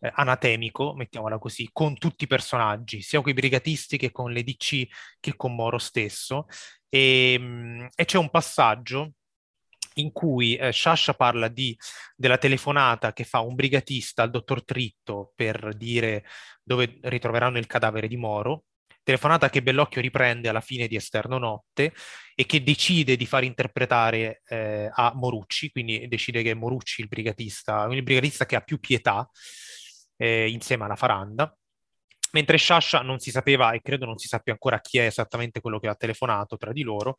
eh, 0.00 0.10
anatemico, 0.14 0.94
mettiamola 0.94 1.38
così, 1.38 1.68
con 1.72 1.96
tutti 1.96 2.24
i 2.24 2.26
personaggi, 2.26 3.02
sia 3.02 3.20
con 3.20 3.30
i 3.30 3.34
brigatisti 3.34 3.96
che 3.96 4.10
con 4.10 4.32
le 4.32 4.42
DC 4.42 4.86
che 5.20 5.36
con 5.36 5.54
Moro 5.54 5.78
stesso. 5.78 6.46
E, 6.88 7.34
ehm, 7.34 7.88
e 7.94 8.04
c'è 8.04 8.18
un 8.18 8.30
passaggio 8.30 9.12
in 9.94 10.12
cui 10.12 10.56
eh, 10.56 10.72
Sciascia 10.72 11.14
parla 11.14 11.48
di, 11.48 11.76
della 12.16 12.38
telefonata 12.38 13.12
che 13.12 13.24
fa 13.24 13.40
un 13.40 13.54
brigatista 13.54 14.22
al 14.22 14.30
dottor 14.30 14.64
Tritto 14.64 15.32
per 15.34 15.74
dire 15.76 16.24
dove 16.62 16.98
ritroveranno 17.02 17.58
il 17.58 17.66
cadavere 17.66 18.08
di 18.08 18.16
Moro. 18.16 18.64
Telefonata 19.04 19.50
che 19.50 19.62
Bellocchio 19.62 20.00
riprende 20.00 20.48
alla 20.48 20.60
fine 20.60 20.86
di 20.86 20.94
Esterno 20.94 21.36
Notte 21.38 21.92
e 22.36 22.46
che 22.46 22.62
decide 22.62 23.16
di 23.16 23.26
far 23.26 23.42
interpretare 23.42 24.42
eh, 24.46 24.88
a 24.92 25.12
Morucci, 25.14 25.70
quindi 25.70 26.06
decide 26.06 26.42
che 26.42 26.54
Morucci 26.54 27.00
il 27.00 27.08
brigatista, 27.08 27.84
il 27.90 28.02
brigatista 28.04 28.46
che 28.46 28.54
ha 28.54 28.60
più 28.60 28.78
pietà 28.78 29.28
eh, 30.16 30.48
insieme 30.48 30.84
alla 30.84 30.94
Faranda, 30.94 31.52
mentre 32.32 32.58
Sciascia 32.58 33.00
non 33.02 33.18
si 33.18 33.30
sapeva 33.30 33.72
e 33.72 33.80
credo 33.80 34.04
non 34.04 34.18
si 34.18 34.28
sappia 34.28 34.52
ancora 34.52 34.80
chi 34.80 34.98
è 34.98 35.06
esattamente 35.06 35.60
quello 35.60 35.78
che 35.78 35.88
ha 35.88 35.94
telefonato 35.94 36.56
tra 36.56 36.72
di 36.72 36.82
loro, 36.82 37.14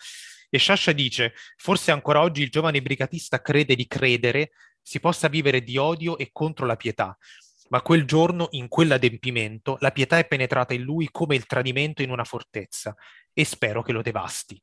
e 0.49 0.57
Sciascia 0.57 0.91
dice, 0.91 1.33
forse 1.57 1.91
ancora 1.91 2.21
oggi 2.21 2.43
il 2.43 2.49
giovane 2.49 2.81
brigatista 2.81 3.41
crede 3.41 3.75
di 3.75 3.87
credere 3.87 4.51
si 4.81 4.99
possa 4.99 5.27
vivere 5.27 5.63
di 5.63 5.77
odio 5.77 6.17
e 6.17 6.29
contro 6.31 6.65
la 6.65 6.75
pietà, 6.75 7.17
ma 7.69 7.81
quel 7.81 8.05
giorno, 8.05 8.49
in 8.51 8.67
quell'adempimento, 8.67 9.77
la 9.79 9.91
pietà 9.91 10.17
è 10.17 10.27
penetrata 10.27 10.73
in 10.73 10.83
lui 10.83 11.09
come 11.09 11.35
il 11.35 11.45
tradimento 11.45 12.03
in 12.03 12.11
una 12.11 12.23
fortezza, 12.23 12.95
e 13.33 13.45
spero 13.45 13.81
che 13.81 13.91
lo 13.91 14.03
devasti. 14.03 14.61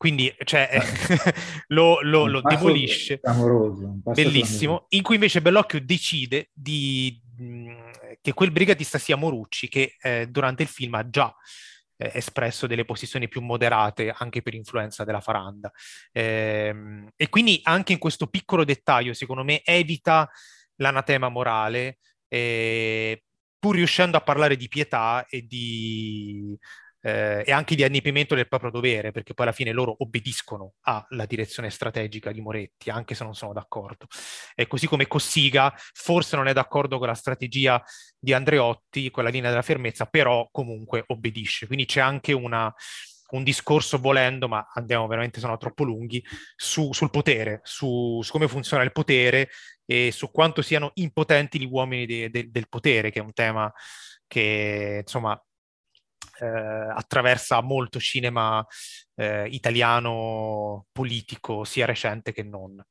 Quindi 0.00 0.34
cioè, 0.44 0.66
eh. 0.72 1.34
lo, 1.68 2.00
lo, 2.00 2.24
lo 2.24 2.40
demolisce. 2.40 3.20
Bellissimo. 4.14 4.86
In 4.88 5.02
cui 5.02 5.16
invece 5.16 5.42
Bellocchio 5.42 5.78
decide 5.78 6.48
di, 6.54 7.20
che 8.22 8.32
quel 8.32 8.50
brigatista 8.50 8.96
sia 8.96 9.16
Morucci, 9.16 9.68
che 9.68 9.96
eh, 10.00 10.26
durante 10.30 10.62
il 10.62 10.70
film 10.70 10.94
ha 10.94 11.06
già 11.10 11.30
eh, 11.98 12.12
espresso 12.14 12.66
delle 12.66 12.86
posizioni 12.86 13.28
più 13.28 13.42
moderate 13.42 14.10
anche 14.16 14.40
per 14.40 14.54
influenza 14.54 15.04
della 15.04 15.20
Faranda. 15.20 15.70
Eh, 16.12 16.74
e 17.14 17.28
quindi 17.28 17.60
anche 17.64 17.92
in 17.92 17.98
questo 17.98 18.26
piccolo 18.26 18.64
dettaglio, 18.64 19.12
secondo 19.12 19.44
me, 19.44 19.60
evita 19.62 20.30
l'anatema 20.76 21.28
morale, 21.28 21.98
eh, 22.26 23.22
pur 23.58 23.74
riuscendo 23.74 24.16
a 24.16 24.22
parlare 24.22 24.56
di 24.56 24.68
pietà 24.68 25.26
e 25.28 25.42
di 25.46 26.58
eh, 27.02 27.42
e 27.46 27.52
anche 27.52 27.74
di 27.74 27.84
annipimento 27.84 28.34
del 28.34 28.48
proprio 28.48 28.70
dovere, 28.70 29.10
perché 29.10 29.34
poi 29.34 29.46
alla 29.46 29.54
fine 29.54 29.72
loro 29.72 29.94
obbediscono 29.98 30.74
alla 30.82 31.26
direzione 31.26 31.70
strategica 31.70 32.32
di 32.32 32.40
Moretti, 32.40 32.90
anche 32.90 33.14
se 33.14 33.24
non 33.24 33.34
sono 33.34 33.52
d'accordo. 33.52 34.06
E 34.54 34.66
così 34.66 34.86
come 34.86 35.06
Cossiga 35.06 35.72
forse 35.92 36.36
non 36.36 36.48
è 36.48 36.52
d'accordo 36.52 36.98
con 36.98 37.08
la 37.08 37.14
strategia 37.14 37.82
di 38.18 38.32
Andreotti, 38.32 39.10
con 39.10 39.24
la 39.24 39.30
linea 39.30 39.50
della 39.50 39.62
fermezza, 39.62 40.06
però 40.06 40.48
comunque 40.50 41.04
obbedisce. 41.06 41.66
Quindi 41.66 41.86
c'è 41.86 42.00
anche 42.00 42.32
una, 42.32 42.72
un 43.30 43.42
discorso 43.42 43.98
volendo, 43.98 44.48
ma 44.48 44.66
andiamo 44.74 45.06
veramente, 45.06 45.40
sono 45.40 45.56
troppo 45.56 45.84
lunghi, 45.84 46.22
su, 46.54 46.92
sul 46.92 47.10
potere, 47.10 47.60
su, 47.62 48.20
su, 48.22 48.32
come 48.32 48.48
funziona 48.48 48.82
il 48.82 48.92
potere 48.92 49.48
e 49.84 50.10
su 50.12 50.30
quanto 50.30 50.62
siano 50.62 50.90
impotenti 50.94 51.58
gli 51.58 51.68
uomini 51.68 52.06
de, 52.06 52.30
de, 52.30 52.50
del 52.50 52.68
potere, 52.68 53.10
che 53.10 53.20
è 53.20 53.22
un 53.22 53.32
tema 53.32 53.72
che 54.26 55.00
insomma 55.02 55.40
eh, 56.40 56.46
attraversa 56.46 57.60
molto 57.60 57.98
cinema 57.98 58.64
eh, 59.14 59.46
italiano 59.48 60.86
politico, 60.92 61.64
sia 61.64 61.86
recente 61.86 62.32
che 62.32 62.42
non. 62.42 62.82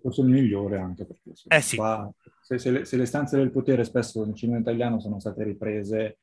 Forse 0.00 0.20
il 0.20 0.28
migliore 0.28 0.78
anche 0.78 1.04
perché 1.04 1.32
eh 1.48 1.60
sì. 1.60 1.76
qua, 1.76 2.10
se, 2.40 2.58
se, 2.58 2.70
le, 2.70 2.84
se, 2.84 2.96
le, 2.96 3.04
stanze 3.06 3.36
del 3.36 3.50
potere 3.50 3.84
spesso 3.84 4.24
nel 4.24 4.34
cinema 4.34 4.58
italiano 4.58 5.00
sono 5.00 5.18
state 5.18 5.42
riprese 5.42 6.18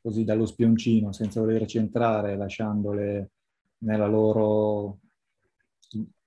così 0.00 0.24
dallo 0.24 0.46
spioncino 0.46 1.12
senza 1.12 1.40
volerci 1.40 1.78
entrare, 1.78 2.36
lasciandole 2.36 3.30
nella 3.78 4.06
loro 4.06 4.98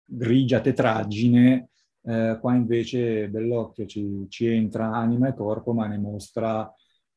grigia 0.05 0.61
tetraggine, 0.61 1.69
eh, 2.03 2.37
qua 2.39 2.53
invece 2.53 3.29
Bellocchio 3.29 3.85
ci, 3.85 4.25
ci, 4.29 4.47
entra 4.47 4.93
anima 4.93 5.29
e 5.29 5.33
corpo, 5.33 5.73
ma 5.73 5.87
ne 5.87 5.97
mostra 5.97 6.71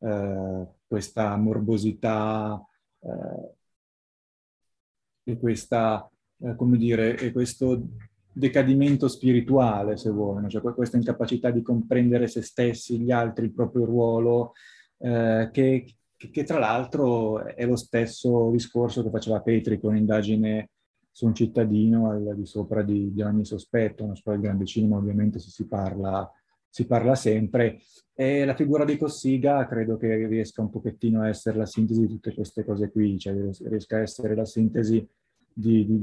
eh, 0.07 0.67
questa 0.87 1.37
morbosità 1.37 2.65
eh, 3.01 3.55
e 5.25 5.39
questa, 5.39 6.09
eh, 6.39 6.57
dire, 6.77 7.19
e 7.19 7.33
questo 7.33 7.89
decadimento 8.33 9.09
spirituale, 9.09 9.97
se 9.97 10.11
vogliono, 10.11 10.49
cioè 10.49 10.63
questa 10.75 10.97
incapacità 10.97 11.51
di 11.51 11.63
comprendere 11.63 12.29
se 12.29 12.43
stessi, 12.43 13.01
gli 13.01 13.11
altri, 13.11 13.47
il 13.47 13.53
proprio 13.53 13.85
ruolo, 13.85 14.53
eh, 14.99 15.49
che, 15.53 15.97
che, 16.17 16.31
che, 16.31 16.45
tra 16.45 16.59
l'altro 16.59 17.45
è 17.45 17.67
lo 17.67 17.77
stesso 17.77 18.51
discorso 18.51 19.03
che 19.03 19.11
faceva 19.11 19.41
Petri 19.41 19.81
con 19.81 19.95
l'indagine 19.95 20.71
su 21.11 21.27
un 21.27 21.35
cittadino 21.35 22.11
al 22.11 22.35
di 22.37 22.47
sopra 22.47 22.83
di, 22.83 23.13
di 23.13 23.23
ogni 23.23 23.45
sospetto, 23.45 24.05
non 24.05 24.17
so, 24.17 24.31
il 24.33 24.41
grande 24.41 24.67
cinema 24.67 24.97
ovviamente 24.99 25.39
se 25.39 25.49
si 25.51 25.67
parla 25.67 26.31
si 26.77 26.85
parla 26.85 27.15
sempre. 27.15 27.79
E 28.15 28.45
la 28.45 28.55
figura 28.55 28.85
di 28.85 28.99
Cossiga 28.99 29.67
credo 29.67 29.97
che 29.97 30.27
riesca 30.27 30.61
un 30.61 30.69
pochettino 30.69 31.23
a 31.23 31.29
essere 31.29 31.57
la 31.57 31.65
sintesi 31.65 32.03
di 32.03 32.07
tutte 32.07 32.35
queste 32.35 32.65
cose 32.65 32.91
qui, 32.91 33.19
cioè 33.19 33.33
riesca 33.63 33.97
a 33.97 34.01
essere 34.01 34.35
la 34.35 34.45
sintesi 34.45 34.97
di, 35.51 35.87
di, 35.87 35.99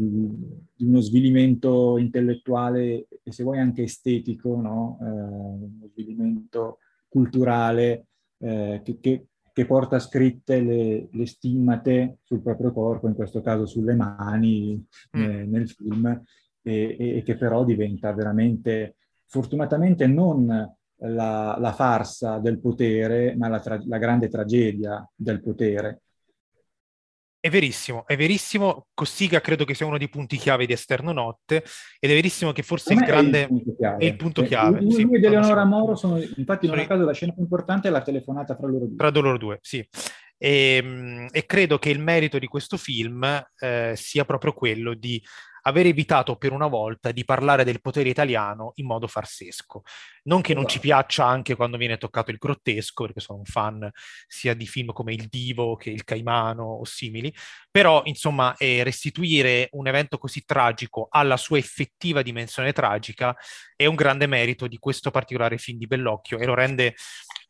di 0.74 0.86
uno 0.86 1.00
svilimento 1.00 2.00
intellettuale 2.00 3.08
e 3.22 3.32
se 3.32 3.44
vuoi 3.44 3.60
anche 3.60 3.84
estetico, 3.84 4.60
no? 4.60 4.98
eh, 5.00 5.06
uno 5.06 5.90
svilimento 5.92 6.80
culturale 7.08 8.08
eh, 8.40 8.82
che, 8.84 8.98
che, 9.00 9.28
che, 9.54 9.66
porta 9.68 10.00
scritte 10.00 10.60
le, 10.60 11.08
le, 11.12 11.26
stimmate 11.28 12.18
sul 12.24 12.42
proprio 12.42 12.74
corpo, 12.74 13.08
in 13.08 13.14
questo 13.14 13.42
caso 13.42 13.68
sulle 13.68 13.94
mani 13.94 14.84
mm. 15.16 15.22
eh, 15.22 15.46
nel 15.46 15.70
film, 15.70 16.24
e, 16.64 16.96
e, 17.18 17.22
che 17.24 17.36
però 17.36 17.64
diventa 17.64 18.12
veramente 18.12 18.96
fortunatamente 19.34 20.06
non 20.06 20.46
la, 20.46 21.58
la 21.60 21.74
farsa 21.74 22.38
del 22.38 22.60
potere, 22.60 23.36
ma 23.36 23.48
la, 23.48 23.60
tra- 23.60 23.82
la 23.84 23.98
grande 23.98 24.30
tragedia 24.30 25.10
del 25.16 25.42
potere. 25.42 26.02
È 27.40 27.50
verissimo, 27.50 28.06
è 28.06 28.16
verissimo. 28.16 28.86
Cossiga 28.94 29.42
credo 29.42 29.66
che 29.66 29.74
sia 29.74 29.88
uno 29.88 29.98
dei 29.98 30.08
punti 30.08 30.38
chiave 30.38 30.68
di 30.68 30.74
Esterno 30.74 31.12
Notte 31.12 31.64
ed 32.00 32.12
è 32.12 32.14
verissimo 32.14 32.52
che 32.52 32.62
forse 32.62 32.94
il 32.94 33.00
grande... 33.00 33.50
È 33.98 34.06
il 34.06 34.16
punto 34.16 34.44
chiave. 34.44 34.80
Lui, 34.80 34.92
sì, 34.92 35.02
lui 35.02 35.18
ed 35.18 35.24
Eleonora 35.24 35.66
Moro 35.66 35.96
sono, 35.96 36.22
infatti 36.22 36.68
in 36.68 36.72
un 36.72 36.86
caso 36.86 37.04
la 37.04 37.12
scena 37.12 37.34
più 37.34 37.42
importante 37.42 37.88
è 37.88 37.92
la 37.92 38.04
telefonata 38.04 38.56
fra 38.56 38.68
loro 38.68 38.86
due. 38.86 38.96
Tra 38.96 39.10
loro 39.10 39.38
due, 39.40 39.58
sì. 39.62 39.86
E, 40.38 40.80
ehm, 40.82 41.28
e 41.32 41.46
credo 41.46 41.80
che 41.80 41.90
il 41.90 42.00
merito 42.00 42.38
di 42.38 42.48
questo 42.48 42.78
film 42.78 43.24
eh, 43.60 43.94
sia 43.96 44.26
proprio 44.26 44.54
quello 44.54 44.94
di 44.94 45.22
aver 45.64 45.86
evitato 45.86 46.36
per 46.36 46.52
una 46.52 46.68
volta 46.68 47.12
di 47.12 47.26
parlare 47.26 47.64
del 47.64 47.82
potere 47.82 48.10
italiano 48.10 48.72
in 48.76 48.86
modo 48.86 49.08
farsesco. 49.08 49.84
Non 50.24 50.42
che 50.42 50.54
non 50.54 50.64
ci 50.64 50.78
esatto. 50.78 50.88
piaccia 50.88 51.26
anche 51.26 51.56
quando 51.56 51.78
viene 51.78 51.98
toccato 51.98 52.32
il 52.32 52.38
grottesco, 52.38 53.04
perché 53.06 53.20
sono 53.20 53.40
un 53.40 53.46
fan 53.46 53.90
sia 54.28 54.54
di 54.54 54.66
film 54.66 54.92
come 54.94 55.14
Il 55.14 55.28
Divo 55.28 55.76
che 55.76 55.90
Il 55.90 56.04
Caimano 56.04 56.64
o 56.64 56.86
simili, 56.86 57.34
però 57.70 58.02
insomma 58.06 58.56
eh, 58.58 58.84
restituire 58.84 59.70
un 59.72 59.88
evento 59.88 60.18
così 60.18 60.44
tragico 60.46 61.08
alla 61.10 61.38
sua 61.38 61.58
effettiva 61.58 62.22
dimensione 62.22 62.72
tragica 62.74 63.36
è 63.76 63.86
un 63.86 63.96
grande 63.96 64.28
merito 64.28 64.68
di 64.68 64.78
questo 64.78 65.12
particolare 65.12 65.58
film 65.58 65.78
di 65.78 65.88
Bellocchio 65.88 66.40
e 66.40 66.46
lo 66.46 66.54
rende 66.54 66.96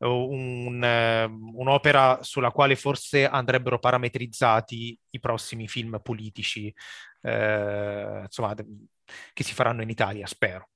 un, 0.09 0.81
uh, 0.81 1.59
un'opera 1.59 2.19
sulla 2.21 2.51
quale 2.51 2.75
forse 2.75 3.27
andrebbero 3.27 3.79
parametrizzati 3.79 4.97
i 5.11 5.19
prossimi 5.19 5.67
film 5.67 5.99
politici 6.01 6.73
eh, 7.21 8.21
insomma, 8.23 8.53
che 9.33 9.43
si 9.43 9.53
faranno 9.53 9.81
in 9.81 9.89
Italia, 9.89 10.27
spero. 10.27 10.67